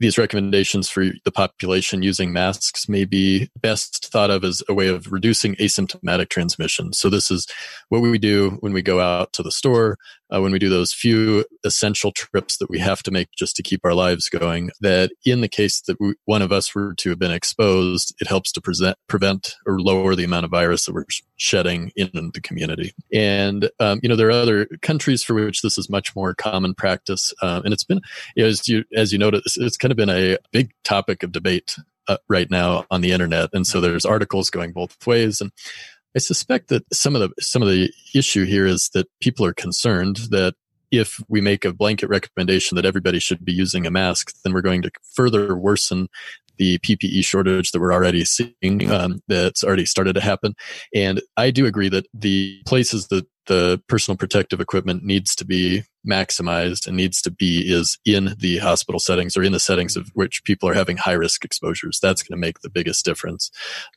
these 0.01 0.19
recommendations 0.19 0.89
for 0.89 1.07
the 1.25 1.33
population 1.33 2.03
using 2.03 2.33
masks 2.33 2.89
may 2.89 3.05
be 3.05 3.51
best 3.61 4.07
thought 4.07 4.31
of 4.31 4.45
as 4.45 4.63
a 4.69 4.75
way 4.75 4.89
of 4.89 5.13
reducing 5.13 5.55
asymptomatic 5.57 6.29
transmission. 6.29 6.93
So 6.93 7.11
this 7.11 7.31
is 7.31 7.47
what 7.89 8.01
we 8.01 8.19
do 8.19 8.57
when 8.61 8.73
we 8.73 8.83
go 8.83 9.01
out 9.01 9.33
to 9.35 9.43
the 9.43 9.53
store, 9.53 9.99
uh, 10.35 10.41
when 10.41 10.53
we 10.53 10.59
do 10.59 10.69
those 10.69 10.93
few 10.93 11.45
essential 11.65 12.13
trips 12.13 12.57
that 12.59 12.71
we 12.71 12.79
have 12.79 13.03
to 13.03 13.11
make 13.11 13.29
just 13.37 13.57
to 13.57 13.63
keep 13.63 13.81
our 13.85 13.95
lives 13.95 14.29
going. 14.29 14.71
That 14.81 15.11
in 15.25 15.41
the 15.41 15.49
case 15.49 15.81
that 15.83 16.01
we, 16.01 16.15
one 16.25 16.43
of 16.43 16.53
us 16.53 16.75
were 16.75 16.95
to 16.95 17.11
have 17.11 17.19
been 17.19 17.31
exposed, 17.31 18.15
it 18.21 18.29
helps 18.29 18.53
to 18.53 18.61
present, 18.61 18.97
prevent 19.07 19.55
or 19.67 19.81
lower 19.81 20.15
the 20.15 20.25
amount 20.25 20.45
of 20.45 20.51
virus 20.51 20.87
that 20.87 20.95
we're 20.95 21.05
shedding 21.37 21.93
in 21.97 22.11
the 22.13 22.41
community. 22.41 22.95
And 23.13 23.71
um, 23.81 24.01
you 24.03 24.09
know 24.09 24.17
there 24.17 24.29
are 24.29 24.33
other 24.33 24.67
countries 24.83 25.23
for 25.23 25.35
which 25.35 25.63
this 25.63 25.79
is 25.79 25.91
much 25.91 26.15
more 26.17 26.35
common 26.35 26.75
practice, 26.75 27.33
uh, 27.43 27.63
and 27.65 27.73
it's 27.73 27.85
been 27.85 28.01
as 28.39 28.67
you 28.69 28.85
as 28.97 29.13
you 29.13 29.19
noted, 29.19 29.43
it's 29.75 29.79
kind 29.79 29.91
of 29.91 29.97
been 29.97 30.09
a 30.09 30.39
big 30.53 30.71
topic 30.85 31.25
of 31.25 31.33
debate 31.33 31.77
uh, 32.07 32.19
right 32.29 32.49
now 32.49 32.85
on 32.93 33.01
the 33.01 33.11
internet, 33.11 33.51
and 33.53 33.67
so 33.67 33.81
there's 33.81 34.05
articles 34.05 34.49
going 34.49 34.71
both 34.71 35.05
ways. 35.05 35.41
And 35.41 35.51
I 36.15 36.21
suspect 36.21 36.69
that 36.69 36.85
some 36.95 37.17
of 37.17 37.21
the 37.21 37.43
some 37.43 37.61
of 37.61 37.69
the 37.69 37.93
issue 38.15 38.45
here 38.45 38.67
is 38.67 38.89
that 38.95 39.09
people 39.21 39.45
are 39.45 39.53
concerned 39.53 40.19
that 40.31 40.55
if 40.93 41.19
we 41.29 41.41
make 41.41 41.65
a 41.65 41.73
blanket 41.73 42.09
recommendation 42.09 42.77
that 42.77 42.85
everybody 42.85 43.19
should 43.19 43.45
be 43.45 43.53
using 43.53 43.85
a 43.85 43.91
mask, 43.91 44.33
then 44.45 44.53
we're 44.53 44.61
going 44.61 44.83
to 44.83 44.93
further 45.13 45.57
worsen 45.57 46.07
the 46.59 46.79
PPE 46.79 47.25
shortage 47.25 47.73
that 47.73 47.81
we're 47.81 47.93
already 47.93 48.25
seeing 48.25 48.91
um, 48.91 49.21
that's 49.29 49.65
already 49.65 49.87
started 49.87 50.15
to 50.15 50.21
happen. 50.21 50.55
And 50.95 51.21
I 51.37 51.51
do 51.51 51.67
agree 51.67 51.89
that 51.89 52.07
the 52.15 52.61
places 52.67 53.09
that 53.09 53.27
the 53.47 53.83
personal 53.89 54.17
protective 54.17 54.61
equipment 54.61 55.05
needs 55.05 55.35
to 55.37 55.45
be 55.45 55.85
maximized 56.09 56.87
and 56.87 56.97
needs 56.97 57.21
to 57.23 57.31
be 57.31 57.61
is 57.61 57.99
in 58.05 58.35
the 58.39 58.59
hospital 58.59 58.99
settings 58.99 59.37
or 59.37 59.43
in 59.43 59.53
the 59.53 59.61
settings 59.61 59.97
of 59.97 60.11
which 60.15 60.45
people 60.45 60.69
are 60.69 60.75
having 60.75 60.97
high 60.97 61.13
risk 61.13 61.45
exposures. 61.45 61.99
That's 62.01 62.23
going 62.23 62.37
to 62.39 62.41
make 62.41 62.61
the 62.61 62.71
biggest 62.71 63.05
difference. 63.05 63.51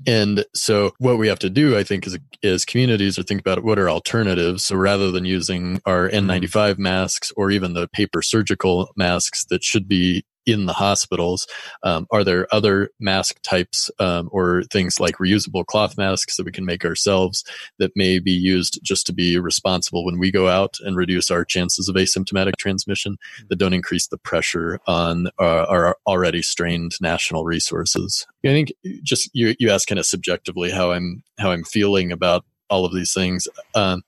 And 0.06 0.46
so 0.54 0.92
what 1.00 1.18
we 1.18 1.28
have 1.28 1.40
to 1.40 1.50
do, 1.50 1.78
I 1.78 1.84
think, 1.84 2.08
is, 2.08 2.18
is 2.42 2.66
communities 2.66 3.18
are 3.18 3.24
think 3.24 3.42
about 3.42 3.64
what 3.64 3.80
are 3.80 3.90
alternatives. 3.90 4.66
So 4.66 4.76
rather 4.76 5.12
than 5.12 5.26
using 5.26 5.82
our 5.86 6.10
N95 6.10 6.78
masks 6.78 7.32
or 7.36 7.52
even 7.52 7.74
the 7.74 7.88
paper 7.88 8.22
surgical 8.22 8.92
masks 8.96 9.46
that 9.46 9.64
should 9.64 9.88
be 9.88 10.24
in 10.48 10.66
the 10.66 10.74
hospitals. 10.74 11.46
Um, 11.84 12.08
are 12.10 12.24
there 12.24 12.48
other 12.52 12.90
mask 13.00 13.40
types 13.44 13.92
um, 14.00 14.30
or 14.32 14.64
things 14.72 15.00
like 15.00 15.18
reusable 15.18 15.66
cloth 15.66 15.98
masks 15.98 16.38
that 16.38 16.46
we 16.46 16.52
can 16.52 16.66
make 16.66 16.86
ourselves 16.86 17.44
that 17.78 17.92
may 17.96 18.18
be 18.18 18.32
used 18.32 18.80
just 18.82 19.06
to 19.08 19.14
be 19.14 19.38
responsible 19.38 20.06
when 20.06 20.18
we 20.18 20.32
go 20.32 20.48
out 20.48 20.78
and 20.80 20.96
reduce 20.96 21.30
our 21.30 21.44
chances 21.44 21.90
of 21.90 21.96
asymptomatic 21.96 22.54
transmission 22.58 23.18
that 23.50 23.58
don't 23.58 23.74
increase 23.74 24.08
the 24.08 24.18
pressure 24.18 24.80
on 24.88 25.28
uh, 25.40 25.66
our 25.66 25.98
already 26.08 26.42
strained 26.42 26.94
national 27.02 27.44
resources? 27.44 28.26
I 28.46 28.50
think 28.50 28.72
just 29.04 29.30
you, 29.34 29.54
you 29.60 29.70
ask 29.70 29.88
kind 29.88 30.00
of 30.00 30.06
subjectively 30.06 30.72
how 30.72 30.92
I'm 30.92 31.24
how 31.38 31.52
I'm 31.52 31.66
feeling 31.66 32.12
about 32.14 32.46
all 32.70 32.86
of 32.86 32.94
these 32.94 33.14
things. 33.14 33.48
Um, 33.76 34.04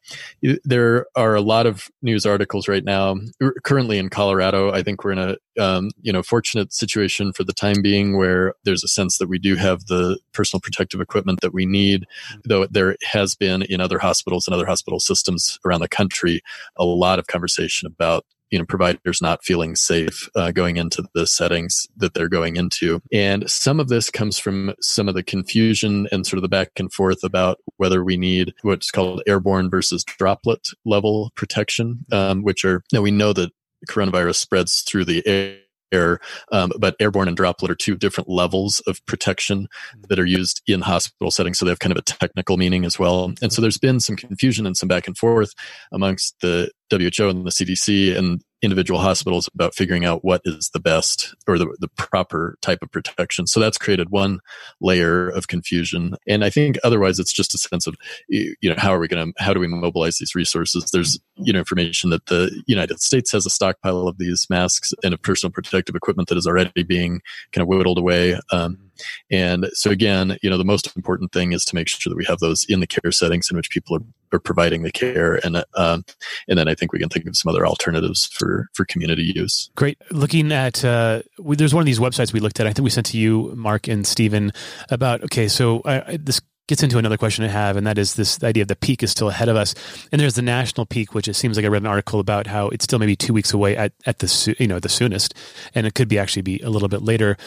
there 0.64 1.06
are 1.16 1.36
a 1.36 1.42
lot 1.42 1.66
of 1.66 1.90
news 2.02 2.26
articles 2.26 2.68
right 2.68 2.84
now. 2.84 3.16
Currently 3.64 3.98
in 3.98 4.10
Colorado, 4.10 4.72
I 4.72 4.84
think 4.84 5.04
we're 5.04 5.12
in 5.12 5.20
a 5.20 5.38
um, 5.60 5.92
you 6.02 6.14
know 6.14 6.24
fortunate 6.24 6.74
situation 6.74 7.34
for 7.34 7.44
the 7.44 7.54
time 7.54 7.82
being, 7.82 8.18
where 8.18 8.54
there's 8.64 8.84
a 8.84 8.88
sense 8.88 9.18
that 9.18 9.30
we 9.30 9.40
do 9.40 9.56
have 9.56 9.86
the 9.86 10.20
personal 10.34 10.62
protective 10.62 11.02
equipment 11.02 11.42
that 11.42 11.54
we 11.54 11.66
need. 11.66 12.06
Though 12.46 12.66
there 12.68 12.96
has 13.04 13.36
been 13.36 13.64
in 13.64 13.82
other 13.82 14.00
hospitals 14.00 14.48
and 14.48 14.54
other 14.54 14.66
hospital 14.66 15.00
systems 15.00 15.60
around 15.66 15.82
the 15.82 15.90
country 15.90 16.42
a 16.78 16.86
lot 16.86 17.20
of 17.20 17.28
conversation 17.28 17.88
about 17.88 18.26
you 18.52 18.60
know 18.60 18.66
providers 18.66 19.22
not 19.22 19.44
feeling 19.44 19.76
safe 19.76 20.30
uh, 20.36 20.52
going 20.52 20.78
into 20.78 21.04
the 21.14 21.28
settings 21.28 21.88
that 21.98 22.14
they're 22.14 22.30
going 22.30 22.56
into. 22.56 23.02
And 23.12 23.50
some 23.50 23.80
of 23.80 23.90
this 23.90 24.10
comes 24.10 24.40
from 24.40 24.74
some 24.82 25.08
of 25.08 25.16
the 25.16 25.24
confusion 25.24 26.08
and 26.12 26.26
sort 26.26 26.38
of 26.38 26.42
the 26.42 26.50
back 26.50 26.72
and 26.78 26.92
forth 26.92 27.24
about 27.24 27.60
whether 27.78 28.04
we 28.04 28.18
need 28.18 28.54
what's 28.62 28.92
called 28.92 29.22
airborne 29.28 29.70
versus 29.70 30.04
droplet 30.04 30.70
level 30.86 31.32
protection 31.36 32.06
um, 32.12 32.44
which 32.44 32.66
are 32.66 32.84
you 32.92 32.98
know, 32.98 33.02
we 33.02 33.12
know 33.12 33.34
that 33.34 33.52
coronavirus 33.88 34.36
spreads 34.36 34.82
through 34.82 35.06
the 35.06 35.26
air 35.26 35.58
air, 35.92 36.20
um, 36.52 36.72
but 36.80 36.96
airborne 37.00 37.28
and 37.28 37.38
droplet 37.38 37.72
are 37.72 37.76
two 37.76 37.96
different 37.96 38.30
levels 38.30 38.82
of 38.88 39.06
protection 39.06 39.68
that 40.08 40.20
are 40.20 40.26
used 40.26 40.62
in 40.68 40.82
hospital 40.82 41.32
settings. 41.32 41.60
So 41.60 41.66
they 41.66 41.72
have 41.72 41.80
kind 41.80 41.92
of 41.92 41.98
a 41.98 42.04
technical 42.04 42.58
meaning 42.58 42.86
as 42.86 43.00
well. 43.00 43.34
And 43.42 43.52
so 43.52 43.62
there's 43.62 43.78
been 43.78 44.00
some 44.00 44.16
confusion 44.16 44.66
and 44.66 44.78
some 44.78 44.88
back 44.90 45.08
and 45.08 45.18
forth 45.18 45.54
amongst 45.92 46.36
the 46.42 46.72
WHO 46.92 47.30
and 47.30 47.46
the 47.46 47.52
CDC 47.52 48.18
and 48.18 48.42
individual 48.62 49.00
hospitals 49.00 49.50
about 49.54 49.74
figuring 49.74 50.06
out 50.06 50.24
what 50.24 50.42
is 50.46 50.70
the 50.74 50.80
best 50.80 51.34
or 51.48 51.58
the, 51.58 51.76
the 51.80 51.88
proper 51.90 52.58
type 52.62 52.80
of 52.82 52.92
protection. 52.92 53.48
So 53.48 53.60
that's 53.60 53.78
created 53.78 54.10
one 54.10 54.40
layer 54.82 55.30
of 55.30 55.48
confusion. 55.48 56.16
And 56.28 56.44
I 56.44 56.50
think 56.50 56.78
otherwise 56.84 57.20
it's 57.20 57.34
just 57.34 57.56
a 57.56 57.58
sense 57.58 57.88
of, 57.88 57.96
you 58.28 58.56
know, 58.64 58.76
how 58.78 58.94
are 58.94 59.00
we 59.00 59.08
going 59.08 59.34
to, 59.34 59.44
how 59.44 59.54
do 59.54 59.60
we 59.60 59.68
mobilize 59.68 60.18
these 60.18 60.36
resources? 60.36 60.90
There's, 60.92 61.20
you 61.36 61.54
know, 61.54 61.60
information 61.60 62.10
that 62.10 62.26
the 62.26 62.64
United 62.68 63.02
States 63.02 63.32
has 63.32 63.46
a 63.46 63.50
stockpile 63.50 64.08
of 64.08 64.18
these 64.18 64.46
masks 64.50 64.94
and 65.04 65.14
of 65.14 65.22
personal 65.22 65.52
protective 65.52 65.96
equipment 65.96 66.30
that 66.30 66.38
is 66.38 66.48
already 66.48 66.84
being 66.84 67.22
kind 67.52 67.62
of 67.62 67.68
whittled 67.68 67.98
away. 67.98 68.40
Um, 68.52 68.89
and 69.32 69.68
so 69.74 69.92
again, 69.92 70.38
you 70.42 70.50
know, 70.50 70.58
the 70.58 70.66
most 70.66 70.96
important 70.96 71.32
thing 71.32 71.54
is 71.54 71.66
to 71.66 71.76
make 71.76 71.88
sure 71.88 72.10
that 72.10 72.18
we 72.18 72.26
have 72.26 72.40
those 72.40 72.66
in 72.70 72.80
the 72.80 72.88
care 72.88 73.12
settings 73.12 73.50
in 73.50 73.58
which 73.58 73.70
people 73.70 73.96
are, 73.96 74.04
are 74.34 74.40
providing 74.40 74.84
the 74.84 74.92
care. 74.92 75.36
And, 75.46 75.64
um, 75.76 76.04
and 76.48 76.58
then 76.58 76.68
I 76.68 76.76
think 76.76 76.94
we 76.94 77.00
can 77.00 77.10
think 77.10 77.26
of 77.26 77.36
some 77.36 77.50
other 77.50 77.66
alternatives 77.66 78.28
for, 78.28 78.68
for 78.74 78.86
community 78.86 79.32
use. 79.36 79.70
Great. 79.76 79.98
Looking 80.12 80.52
at, 80.52 80.84
uh, 80.84 81.22
we, 81.40 81.56
there's 81.56 81.74
one 81.74 81.82
of 81.82 81.86
these 81.86 82.00
websites 82.00 82.34
we 82.34 82.40
looked 82.40 82.60
at. 82.60 82.68
I 82.68 82.74
think 82.74 82.84
we 82.84 82.90
sent 82.90 83.08
to 83.08 83.18
you, 83.18 83.54
Mark 83.56 83.88
and 83.88 84.06
Stephen 84.06 84.52
about, 84.90 85.24
okay, 85.24 85.48
so 85.48 85.82
I, 85.86 86.18
this 86.18 86.42
gets 86.70 86.84
into 86.84 87.00
another 87.00 87.18
question 87.18 87.44
I 87.44 87.48
have, 87.48 87.76
and 87.76 87.88
that 87.88 87.98
is 87.98 88.14
this 88.14 88.42
idea 88.44 88.62
of 88.62 88.68
the 88.68 88.76
peak 88.76 89.02
is 89.02 89.10
still 89.10 89.30
ahead 89.30 89.50
of 89.50 89.56
us. 89.56 89.74
And 90.12 90.22
there's 90.22 90.36
the 90.36 90.44
national 90.44 90.86
peak, 90.86 91.16
which 91.16 91.28
it 91.28 91.34
seems 91.34 91.58
like 91.58 91.66
I 91.66 91.68
read 91.68 91.82
an 91.82 91.88
article 91.88 92.20
about 92.20 92.46
how 92.46 92.70
it's 92.70 92.84
still 92.84 93.00
maybe 93.00 93.16
two 93.16 93.34
weeks 93.34 93.52
away 93.52 93.76
at, 93.76 93.92
at 94.06 94.20
the 94.20 94.56
you 94.60 94.68
know 94.68 94.80
the 94.80 94.88
soonest, 94.88 95.34
and 95.74 95.88
it 95.88 95.96
could 95.96 96.08
be 96.08 96.20
actually 96.20 96.44
be 96.44 96.60
a 96.60 96.70
little 96.70 96.88
bit 96.88 97.02
later 97.02 97.38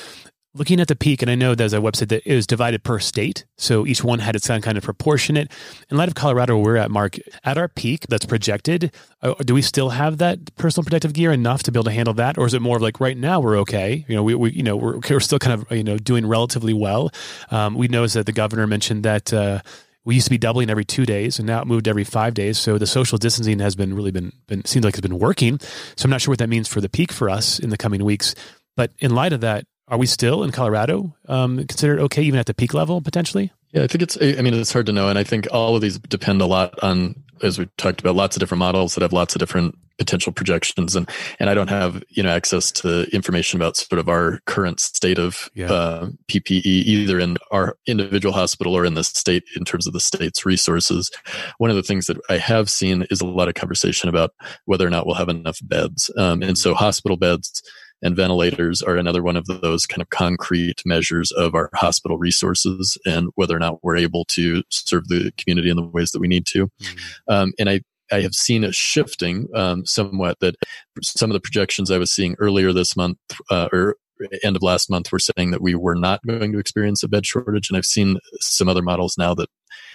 looking 0.55 0.81
at 0.81 0.89
the 0.89 0.97
peak, 0.97 1.23
and 1.23 1.31
I 1.31 1.35
know 1.35 1.55
there's 1.55 1.73
a 1.73 1.79
website 1.79 2.09
that 2.09 2.27
is 2.27 2.47
divided 2.47 2.83
per 2.85 2.99
state, 2.99 3.45
so 3.57 3.87
each 3.87 4.05
one 4.05 4.19
had 4.19 4.37
its 4.37 4.49
own 4.51 4.61
kind 4.61 4.77
of 4.77 4.85
proportionate. 4.85 5.51
In 5.91 5.97
light 5.97 6.09
of 6.09 6.15
Colorado, 6.15 6.57
where 6.57 6.75
we're 6.75 6.77
at, 6.77 6.91
Mark, 6.91 7.17
at 7.45 7.57
our 7.57 7.69
peak 7.69 8.07
that's 8.09 8.27
projected, 8.27 8.93
uh, 9.23 9.35
do 9.45 9.55
we 9.55 9.63
still 9.63 9.91
have 9.91 10.19
that 10.19 10.55
personal 10.57 10.85
protective 10.85 11.15
gear 11.15 11.33
enough 11.33 11.63
to 11.65 11.73
be 11.73 11.79
able 11.79 11.85
to 11.85 11.93
handle 11.93 12.15
that, 12.15 12.37
or 12.37 12.47
is 12.47 12.55
it 12.55 12.61
more 12.61 12.77
of 12.77 12.83
like 12.83 13.01
right 13.01 13.17
now 13.17 13.41
we're 13.41 13.59
okay? 13.61 14.05
You 14.09 14.17
know, 14.17 14.23
we, 14.23 14.35
we 14.35 14.53
you 14.53 14.63
know 14.63 14.77
we're, 14.77 14.99
we're 14.99 15.21
still 15.21 15.39
kind 15.39 15.61
of 15.61 15.71
you 15.77 15.85
know 15.85 15.97
doing 15.97 16.27
relatively 16.27 16.75
well. 16.75 17.11
Um, 17.51 17.75
we 17.75 17.89
noticed 17.89 18.15
that 18.15 18.27
the 18.27 18.33
governor 18.33 18.67
mentioned 18.67 19.05
that. 19.05 19.33
Uh, 19.33 19.61
we 20.05 20.17
used 20.17 20.27
to 20.27 20.31
be 20.31 20.39
doubling 20.39 20.69
every 20.69 20.85
two 20.85 21.07
days 21.07 21.39
and 21.39 21.47
now 21.47 21.63
it 21.63 21.67
moved 21.69 21.87
every 21.87 22.03
five 22.03 22.35
days 22.35 22.59
so 22.59 22.77
the 22.77 22.89
social 22.89 23.19
distancing 23.19 23.61
has 23.61 23.77
been 23.77 23.95
really 23.95 24.11
been, 24.11 24.33
been 24.49 24.65
seems 24.65 24.85
like 24.85 24.95
it's 24.95 25.01
been 25.01 25.21
working 25.21 25.61
so 25.61 26.07
i'm 26.07 26.11
not 26.11 26.21
sure 26.21 26.33
what 26.33 26.41
that 26.41 26.49
means 26.49 26.67
for 26.67 26.81
the 26.81 26.89
peak 26.89 27.13
for 27.13 27.31
us 27.31 27.61
in 27.61 27.71
the 27.71 27.77
coming 27.77 28.05
weeks 28.05 28.35
but 28.75 28.91
in 28.99 29.15
light 29.15 29.33
of 29.33 29.43
that 29.43 29.65
are 29.93 29.99
we 29.99 30.07
still 30.07 30.43
in 30.43 30.51
Colorado 30.53 31.15
um, 31.29 31.59
considered 31.59 32.01
okay, 32.01 32.23
even 32.23 32.41
at 32.41 32.47
the 32.47 32.55
peak 32.55 32.73
level 32.73 33.03
potentially? 33.03 33.53
Yeah, 33.73 33.83
I 33.83 33.87
think 33.87 34.03
it's. 34.03 34.17
I 34.21 34.41
mean, 34.41 34.55
it's 34.55 34.73
hard 34.73 34.87
to 34.87 34.93
know, 34.93 35.09
and 35.09 35.19
I 35.19 35.23
think 35.23 35.47
all 35.53 35.77
of 35.77 35.83
these 35.83 35.99
depend 35.99 36.41
a 36.41 36.47
lot 36.47 36.83
on, 36.83 37.15
as 37.43 37.59
we 37.59 37.67
talked 37.77 38.01
about, 38.01 38.17
lots 38.17 38.35
of 38.35 38.41
different 38.41 38.59
models 38.59 38.95
that 38.95 39.03
have 39.03 39.13
lots 39.13 39.35
of 39.35 39.39
different 39.39 39.77
potential 39.99 40.33
projections, 40.33 40.97
and 40.97 41.09
and 41.39 41.51
I 41.51 41.55
don't 41.55 41.69
have 41.69 42.03
you 42.09 42.23
know 42.23 42.31
access 42.31 42.73
to 42.73 43.03
information 43.15 43.61
about 43.61 43.77
sort 43.77 43.99
of 43.99 44.09
our 44.09 44.41
current 44.47 44.81
state 44.81 45.19
of 45.19 45.51
yeah. 45.55 45.71
uh, 45.71 46.09
PPE 46.27 46.65
either 46.65 47.21
in 47.21 47.37
our 47.51 47.77
individual 47.87 48.33
hospital 48.33 48.75
or 48.75 48.87
in 48.87 48.95
the 48.95 49.05
state 49.05 49.45
in 49.57 49.65
terms 49.65 49.87
of 49.87 49.93
the 49.93 50.01
state's 50.01 50.47
resources. 50.47 51.11
One 51.59 51.69
of 51.69 51.77
the 51.77 51.83
things 51.83 52.07
that 52.07 52.17
I 52.31 52.39
have 52.39 52.71
seen 52.71 53.07
is 53.11 53.21
a 53.21 53.27
lot 53.27 53.49
of 53.49 53.55
conversation 53.55 54.09
about 54.09 54.31
whether 54.65 54.87
or 54.87 54.91
not 54.91 55.07
we'll 55.07 55.17
have 55.17 55.29
enough 55.29 55.59
beds, 55.63 56.11
um, 56.17 56.43
and 56.43 56.57
so 56.57 56.73
hospital 56.73 57.19
beds 57.19 57.63
and 58.03 58.17
ventilators 58.17 58.83
are 58.83 58.97
another 58.97 59.23
one 59.23 59.37
of 59.37 59.47
those 59.47 59.87
kind 59.87 60.03
of 60.03 60.11
concrete 60.11 60.83
measures 60.85 61.31
of 61.33 61.55
our 61.55 61.71
hospital 61.75 62.19
resources 62.19 62.99
and 63.07 63.31
whether 63.37 63.57
or 63.57 63.61
not 63.61 63.83
we're 63.83 63.97
able 63.97 64.25
to 64.27 64.63
serve 64.71 65.09
the 65.09 65.33
community 65.39 65.71
in 65.71 65.77
the 65.77 65.83
ways 65.83 66.11
that 66.11 66.21
we 66.21 66.29
need 66.29 66.47
to. 66.47 66.67
Mm-hmm. 66.67 67.33
Um, 67.33 67.53
and 67.59 67.71
I, 67.71 67.81
I 68.11 68.21
have 68.21 68.35
seen 68.35 68.65
a 68.65 68.73
shifting 68.73 69.49
um, 69.55 69.87
somewhat 69.87 70.39
that 70.41 70.57
some 71.03 71.31
of 71.31 71.35
the 71.35 71.41
projections 71.41 71.91
I 71.91 71.99
was 71.99 72.13
seeing 72.13 72.35
earlier 72.39 72.73
this 72.73 72.97
month 72.97 73.19
uh, 73.51 73.69
or 73.73 73.97
end 74.43 74.57
of 74.57 74.63
last 74.63 74.91
month 74.91 75.11
were 75.13 75.19
saying 75.19 75.51
that 75.51 75.63
we 75.63 75.75
were 75.75 75.95
not 75.95 76.25
going 76.27 76.53
to 76.53 76.59
experience 76.59 77.03
a 77.03 77.09
bed 77.09 77.27
shortage. 77.27 77.69
And 77.69 77.77
I've 77.77 77.85
seen 77.85 78.19
some 78.41 78.69
other 78.69 78.83
models 78.83 79.17
now 79.19 79.35
that 79.35 79.49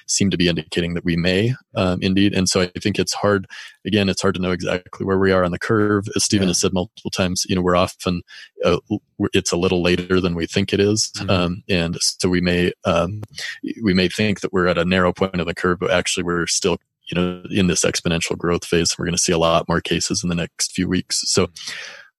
seem 0.08 0.30
to 0.30 0.38
be 0.38 0.48
indicating 0.48 0.94
that 0.94 1.06
we 1.06 1.16
may 1.16 1.54
um, 1.76 2.00
indeed. 2.02 2.34
And 2.34 2.48
so 2.48 2.62
I 2.62 2.72
think 2.80 2.98
it's 2.98 3.14
hard, 3.14 3.46
again, 3.86 4.10
it's 4.10 4.22
hard 4.22 4.36
to 4.36 4.42
know 4.42 4.52
exactly 4.52 5.06
where 5.06 5.18
we 5.18 5.32
are 5.32 5.44
on 5.44 5.52
the 5.52 5.60
curve. 5.60 6.08
As 6.16 6.24
Stephen 6.24 6.48
yeah. 6.48 6.52
has 6.52 6.60
said 6.60 6.74
multiple 6.74 7.12
times, 7.12 7.46
you 7.48 7.56
know, 7.56 7.62
we're 7.62 7.76
often, 7.76 8.22
uh, 8.64 8.80
it's 9.34 9.52
a 9.52 9.58
little 9.58 9.84
later 9.84 10.22
than 10.22 10.36
we 10.36 10.46
think 10.46 10.74
it 10.74 10.80
is. 10.80 11.12
Mm-hmm. 11.18 11.30
Um, 11.30 11.64
and 11.70 11.98
so 12.02 12.30
we 12.30 12.42
may, 12.42 12.72
um, 12.86 13.22
we 13.84 13.94
may 13.94 14.08
think 14.08 14.42
that 14.42 14.54
we're 14.54 14.68
at 14.68 14.78
a 14.78 14.86
narrow 14.86 15.14
point 15.14 15.40
of 15.40 15.48
the 15.48 15.56
curve, 15.56 15.80
but 15.80 15.92
actually 15.92 16.24
we're 16.24 16.48
still 16.48 16.78
you 17.10 17.16
know 17.16 17.42
in 17.50 17.68
this 17.68 17.86
exponential 17.86 18.38
growth 18.38 18.66
phase 18.66 18.98
we're 18.98 19.06
going 19.06 19.16
to 19.16 19.22
see 19.22 19.32
a 19.32 19.38
lot 19.38 19.66
more 19.70 19.80
cases 19.80 20.24
in 20.24 20.30
the 20.30 20.36
next 20.36 20.74
few 20.74 20.90
weeks 20.90 21.22
so 21.26 21.48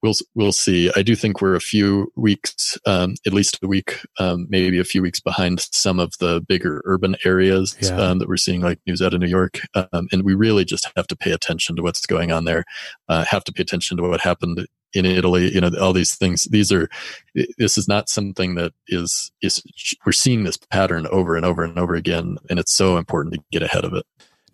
we'll 0.02 0.14
we'll 0.34 0.52
see. 0.52 0.90
I 0.96 1.02
do 1.02 1.14
think 1.14 1.40
we're 1.40 1.54
a 1.54 1.60
few 1.60 2.12
weeks, 2.16 2.78
um, 2.86 3.14
at 3.26 3.32
least 3.32 3.58
a 3.62 3.66
week, 3.66 4.00
um, 4.18 4.46
maybe 4.48 4.78
a 4.78 4.84
few 4.84 5.02
weeks 5.02 5.20
behind 5.20 5.60
some 5.72 5.98
of 5.98 6.12
the 6.20 6.40
bigger 6.46 6.82
urban 6.84 7.16
areas 7.24 7.76
yeah. 7.80 7.96
um, 7.96 8.18
that 8.18 8.28
we're 8.28 8.36
seeing, 8.36 8.60
like 8.60 8.80
news 8.86 9.02
out 9.02 9.14
of 9.14 9.20
New 9.20 9.28
York. 9.28 9.60
Um, 9.74 10.08
and 10.12 10.22
we 10.22 10.34
really 10.34 10.64
just 10.64 10.90
have 10.96 11.06
to 11.08 11.16
pay 11.16 11.32
attention 11.32 11.76
to 11.76 11.82
what's 11.82 12.06
going 12.06 12.32
on 12.32 12.44
there. 12.44 12.64
Uh, 13.08 13.24
have 13.24 13.44
to 13.44 13.52
pay 13.52 13.62
attention 13.62 13.96
to 13.96 14.02
what 14.02 14.20
happened 14.20 14.66
in 14.94 15.04
Italy. 15.04 15.52
You 15.52 15.60
know, 15.60 15.70
all 15.80 15.92
these 15.92 16.14
things. 16.14 16.44
These 16.44 16.72
are. 16.72 16.88
This 17.58 17.78
is 17.78 17.88
not 17.88 18.08
something 18.08 18.54
that 18.54 18.72
is 18.88 19.30
is. 19.42 19.62
We're 20.04 20.12
seeing 20.12 20.44
this 20.44 20.56
pattern 20.56 21.06
over 21.08 21.36
and 21.36 21.44
over 21.44 21.64
and 21.64 21.78
over 21.78 21.94
again, 21.94 22.38
and 22.48 22.58
it's 22.58 22.74
so 22.74 22.96
important 22.96 23.34
to 23.34 23.40
get 23.50 23.62
ahead 23.62 23.84
of 23.84 23.94
it 23.94 24.04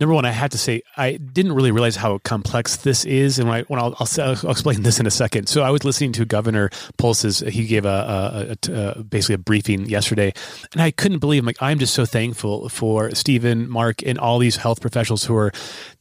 number 0.01 0.15
one, 0.15 0.25
I 0.25 0.31
had 0.31 0.53
to 0.53 0.59
say 0.59 0.83
I 0.97 1.17
didn't 1.17 1.53
really 1.53 1.71
realize 1.71 1.97
how 1.97 2.19
complex 2.19 2.77
this 2.77 3.05
is, 3.05 3.39
and 3.39 3.49
when, 3.49 3.61
I, 3.61 3.63
when 3.63 3.81
I'll, 3.81 3.97
I'll, 3.99 4.09
I'll, 4.19 4.51
explain 4.51 4.83
this 4.83 5.01
in 5.01 5.07
a 5.07 5.11
second. 5.11 5.49
So 5.49 5.63
I 5.63 5.71
was 5.71 5.85
listening 5.85 6.13
to 6.13 6.25
Governor 6.25 6.71
Polis's. 6.97 7.41
He 7.41 7.67
gave 7.67 7.85
a, 7.85 7.89
a, 7.89 8.71
a, 8.71 8.73
a, 8.73 8.85
uh, 8.85 9.03
basically 9.03 9.37
a 9.37 9.39
briefing 9.39 9.87
yesterday, 9.87 10.33
and 10.73 10.83
I 10.83 10.91
couldn't 10.91 11.19
believe. 11.19 11.43
I'm 11.43 11.47
like, 11.47 11.63
I'm 11.63 11.79
just 11.79 11.95
so 11.95 12.05
thankful 12.05 12.69
for 12.69 13.15
Stephen, 13.15 13.69
Mark, 13.69 14.03
and 14.05 14.19
all 14.19 14.39
these 14.39 14.57
health 14.57 14.81
professionals 14.81 15.25
who 15.25 15.37
are 15.37 15.53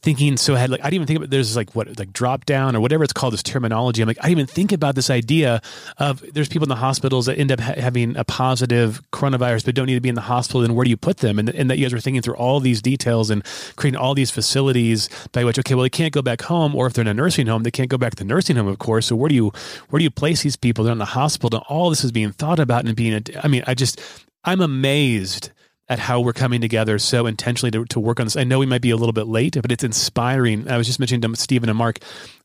thinking 0.02 0.36
so 0.36 0.54
ahead. 0.54 0.70
Like 0.70 0.80
I 0.80 0.90
didn't 0.90 0.94
even 0.94 1.06
think 1.06 1.16
about 1.18 1.30
there's 1.30 1.56
like 1.56 1.74
what 1.74 1.98
like 1.98 2.12
drop 2.12 2.44
down 2.44 2.76
or 2.76 2.80
whatever 2.80 3.04
it's 3.04 3.12
called. 3.12 3.32
This 3.32 3.42
terminology. 3.42 4.02
I'm 4.02 4.08
like 4.08 4.18
I 4.20 4.28
didn't 4.28 4.38
even 4.38 4.46
think 4.46 4.72
about 4.72 4.94
this 4.94 5.10
idea 5.10 5.60
of 5.98 6.22
there's 6.32 6.48
people 6.48 6.64
in 6.64 6.68
the 6.68 6.76
hospitals 6.76 7.26
that 7.26 7.38
end 7.38 7.50
up 7.50 7.60
ha- 7.60 7.74
having 7.76 8.16
a 8.16 8.24
positive 8.24 9.00
coronavirus 9.12 9.64
but 9.64 9.74
don't 9.74 9.86
need 9.86 9.94
to 9.94 10.00
be 10.00 10.08
in 10.08 10.14
the 10.14 10.20
hospital. 10.20 10.60
Then 10.60 10.74
where 10.74 10.84
do 10.84 10.90
you 10.90 10.96
put 10.96 11.18
them? 11.18 11.38
And, 11.38 11.48
and 11.48 11.70
that 11.70 11.78
you 11.78 11.84
guys 11.84 11.92
were 11.92 12.00
thinking 12.00 12.22
through 12.22 12.36
all 12.36 12.60
these 12.60 12.80
details 12.82 13.30
and 13.30 13.44
creating 13.84 14.00
all 14.00 14.14
these 14.14 14.30
facilities 14.30 15.10
by 15.32 15.44
which 15.44 15.58
okay, 15.58 15.74
well 15.74 15.82
they 15.82 15.90
can't 15.90 16.14
go 16.14 16.22
back 16.22 16.40
home, 16.40 16.74
or 16.74 16.86
if 16.86 16.94
they're 16.94 17.02
in 17.02 17.08
a 17.08 17.12
nursing 17.12 17.46
home, 17.46 17.64
they 17.64 17.70
can't 17.70 17.90
go 17.90 17.98
back 17.98 18.12
to 18.12 18.16
the 18.16 18.24
nursing 18.24 18.56
home, 18.56 18.66
of 18.66 18.78
course. 18.78 19.06
So 19.06 19.14
where 19.14 19.28
do 19.28 19.34
you 19.34 19.52
where 19.90 19.98
do 19.98 20.04
you 20.04 20.10
place 20.10 20.42
these 20.42 20.56
people? 20.56 20.84
They're 20.84 20.92
in 20.92 20.98
the 20.98 21.04
hospital. 21.04 21.58
And 21.58 21.66
all 21.68 21.90
this 21.90 22.02
is 22.02 22.10
being 22.10 22.32
thought 22.32 22.58
about 22.58 22.86
and 22.86 22.96
being. 22.96 23.22
I 23.42 23.48
mean, 23.48 23.62
I 23.66 23.74
just 23.74 24.00
I'm 24.44 24.62
amazed 24.62 25.50
at 25.88 25.98
how 25.98 26.20
we're 26.20 26.32
coming 26.32 26.60
together 26.60 26.98
so 26.98 27.26
intentionally 27.26 27.70
to, 27.70 27.84
to 27.86 28.00
work 28.00 28.18
on 28.18 28.26
this. 28.26 28.36
I 28.36 28.44
know 28.44 28.58
we 28.58 28.66
might 28.66 28.80
be 28.80 28.90
a 28.90 28.96
little 28.96 29.12
bit 29.12 29.26
late, 29.26 29.56
but 29.60 29.70
it's 29.70 29.84
inspiring. 29.84 30.68
I 30.68 30.78
was 30.78 30.86
just 30.86 30.98
mentioning 30.98 31.20
to 31.20 31.40
Stephen 31.40 31.68
and 31.68 31.76
Mark 31.76 31.98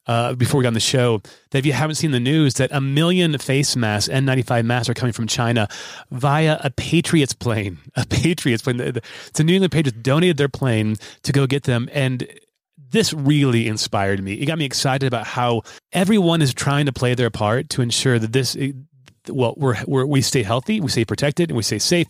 uh, 0.08 0.34
before 0.34 0.58
we 0.58 0.64
got 0.64 0.70
on 0.70 0.74
the 0.74 0.80
show 0.80 1.22
that 1.52 1.60
if 1.60 1.66
you 1.66 1.72
haven't 1.72 1.96
seen 1.96 2.12
the 2.12 2.20
news, 2.20 2.56
that 2.56 2.72
a 2.74 2.82
million 2.82 3.38
face 3.38 3.76
masks, 3.76 4.12
N95 4.12 4.66
masks, 4.66 4.90
are 4.90 4.94
coming 4.94 5.14
from 5.14 5.28
China 5.28 5.68
via 6.12 6.60
a 6.64 6.70
Patriots 6.70 7.34
plane. 7.34 7.78
A 7.96 8.06
Patriots 8.06 8.64
plane. 8.64 8.78
The, 8.78 9.02
the 9.34 9.44
New 9.44 9.54
England 9.54 9.72
Patriots 9.72 10.00
donated 10.02 10.38
their 10.38 10.50
plane 10.50 10.96
to 11.24 11.32
go 11.32 11.48
get 11.48 11.64
them, 11.64 11.90
and 11.94 12.28
this 12.92 13.14
really 13.14 13.68
inspired 13.68 14.22
me. 14.24 14.34
It 14.34 14.46
got 14.46 14.58
me 14.58 14.66
excited 14.66 15.06
about 15.06 15.28
how 15.28 15.62
everyone 15.94 16.42
is 16.42 16.54
trying 16.54 16.88
to 16.88 16.94
play 16.94 17.14
their 17.14 17.30
part 17.30 17.70
to 17.70 17.82
ensure 17.82 18.20
that 18.20 18.34
this 18.34 18.58
well, 19.28 19.54
we're, 19.58 19.76
we're, 19.86 20.06
we 20.06 20.22
stay 20.22 20.44
healthy, 20.44 20.80
we 20.80 20.90
stay 20.90 21.06
protected, 21.06 21.50
and 21.50 21.58
we 21.58 21.64
stay 21.64 21.80
safe, 21.80 22.08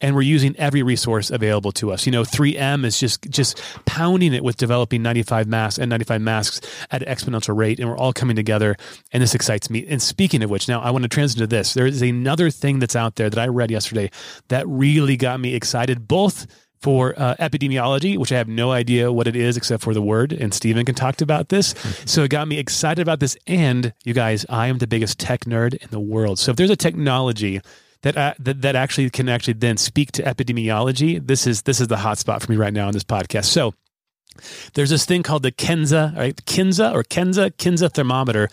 and 0.00 0.14
we're 0.14 0.22
using 0.22 0.54
every 0.56 0.82
resource 0.82 1.30
available 1.30 1.72
to 1.72 1.92
us. 1.92 2.06
You 2.06 2.12
know, 2.12 2.22
3M 2.22 2.84
is 2.84 2.98
just 2.98 3.22
just 3.30 3.62
pounding 3.86 4.32
it 4.32 4.44
with 4.44 4.56
developing 4.56 5.02
95 5.02 5.46
masks 5.46 5.78
and 5.78 5.90
95 5.90 6.20
masks 6.20 6.60
at 6.90 7.02
an 7.02 7.14
exponential 7.14 7.56
rate, 7.56 7.80
and 7.80 7.88
we're 7.88 7.98
all 7.98 8.12
coming 8.12 8.36
together, 8.36 8.76
and 9.12 9.22
this 9.22 9.34
excites 9.34 9.70
me. 9.70 9.86
And 9.88 10.00
speaking 10.00 10.42
of 10.42 10.50
which, 10.50 10.68
now 10.68 10.80
I 10.80 10.90
want 10.90 11.02
to 11.02 11.08
transition 11.08 11.40
to 11.40 11.46
this. 11.46 11.74
There 11.74 11.86
is 11.86 12.02
another 12.02 12.50
thing 12.50 12.78
that's 12.78 12.96
out 12.96 13.16
there 13.16 13.30
that 13.30 13.38
I 13.38 13.48
read 13.48 13.70
yesterday 13.70 14.10
that 14.48 14.66
really 14.68 15.16
got 15.16 15.40
me 15.40 15.54
excited, 15.54 16.06
both 16.06 16.46
for 16.82 17.14
uh, 17.16 17.36
epidemiology, 17.36 18.18
which 18.18 18.32
I 18.32 18.36
have 18.36 18.48
no 18.48 18.72
idea 18.72 19.12
what 19.12 19.26
it 19.26 19.36
is 19.36 19.56
except 19.56 19.82
for 19.82 19.94
the 19.94 20.02
word, 20.02 20.32
and 20.32 20.52
Stephen 20.52 20.84
can 20.84 20.94
talk 20.94 21.20
about 21.20 21.48
this. 21.48 21.74
So 22.04 22.24
it 22.24 22.28
got 22.28 22.48
me 22.48 22.58
excited 22.58 23.00
about 23.00 23.20
this. 23.20 23.36
And 23.46 23.92
you 24.04 24.14
guys, 24.14 24.44
I 24.48 24.66
am 24.66 24.78
the 24.78 24.86
biggest 24.86 25.18
tech 25.18 25.44
nerd 25.44 25.74
in 25.74 25.88
the 25.90 26.00
world. 26.00 26.38
So 26.38 26.50
if 26.50 26.56
there's 26.56 26.70
a 26.70 26.76
technology 26.76 27.60
that, 28.02 28.16
uh, 28.16 28.34
that 28.40 28.62
that 28.62 28.74
actually 28.74 29.10
can 29.10 29.28
actually 29.28 29.54
then 29.54 29.76
speak 29.76 30.12
to 30.12 30.22
epidemiology, 30.22 31.24
this 31.24 31.46
is 31.46 31.62
this 31.62 31.80
is 31.80 31.88
the 31.88 31.98
hot 31.98 32.18
spot 32.18 32.42
for 32.42 32.50
me 32.50 32.56
right 32.56 32.72
now 32.72 32.88
on 32.88 32.92
this 32.92 33.04
podcast. 33.04 33.44
So 33.44 33.74
there's 34.74 34.90
this 34.90 35.04
thing 35.04 35.22
called 35.22 35.42
the 35.42 35.52
Kenza, 35.52 36.16
right? 36.16 36.36
Kinsa 36.46 36.92
or 36.92 37.04
Kenza 37.04 37.50
Kinsa 37.52 37.92
thermometer 37.92 38.48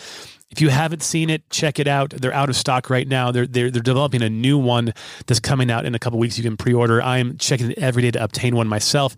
if 0.52 0.62
you 0.62 0.70
haven't 0.70 1.04
seen 1.04 1.30
it, 1.30 1.48
check 1.50 1.80
it 1.80 1.88
out. 1.88 2.10
They're 2.10 2.34
out 2.34 2.50
of 2.50 2.56
stock 2.56 2.90
right 2.90 3.08
now. 3.08 3.32
They're 3.32 3.48
they're, 3.48 3.70
they're 3.70 3.82
developing 3.82 4.22
a 4.22 4.30
new 4.30 4.58
one 4.58 4.94
that's 5.28 5.40
coming 5.40 5.70
out 5.70 5.86
in 5.86 5.96
a 5.96 6.00
couple 6.00 6.20
weeks. 6.20 6.38
You 6.38 6.44
can 6.44 6.58
pre-order. 6.58 7.02
I'm 7.02 7.38
checking 7.38 7.72
it 7.72 7.78
every 7.78 8.02
day 8.02 8.12
to 8.12 8.24
obtain 8.24 8.56
one 8.56 8.68
myself. 8.68 9.16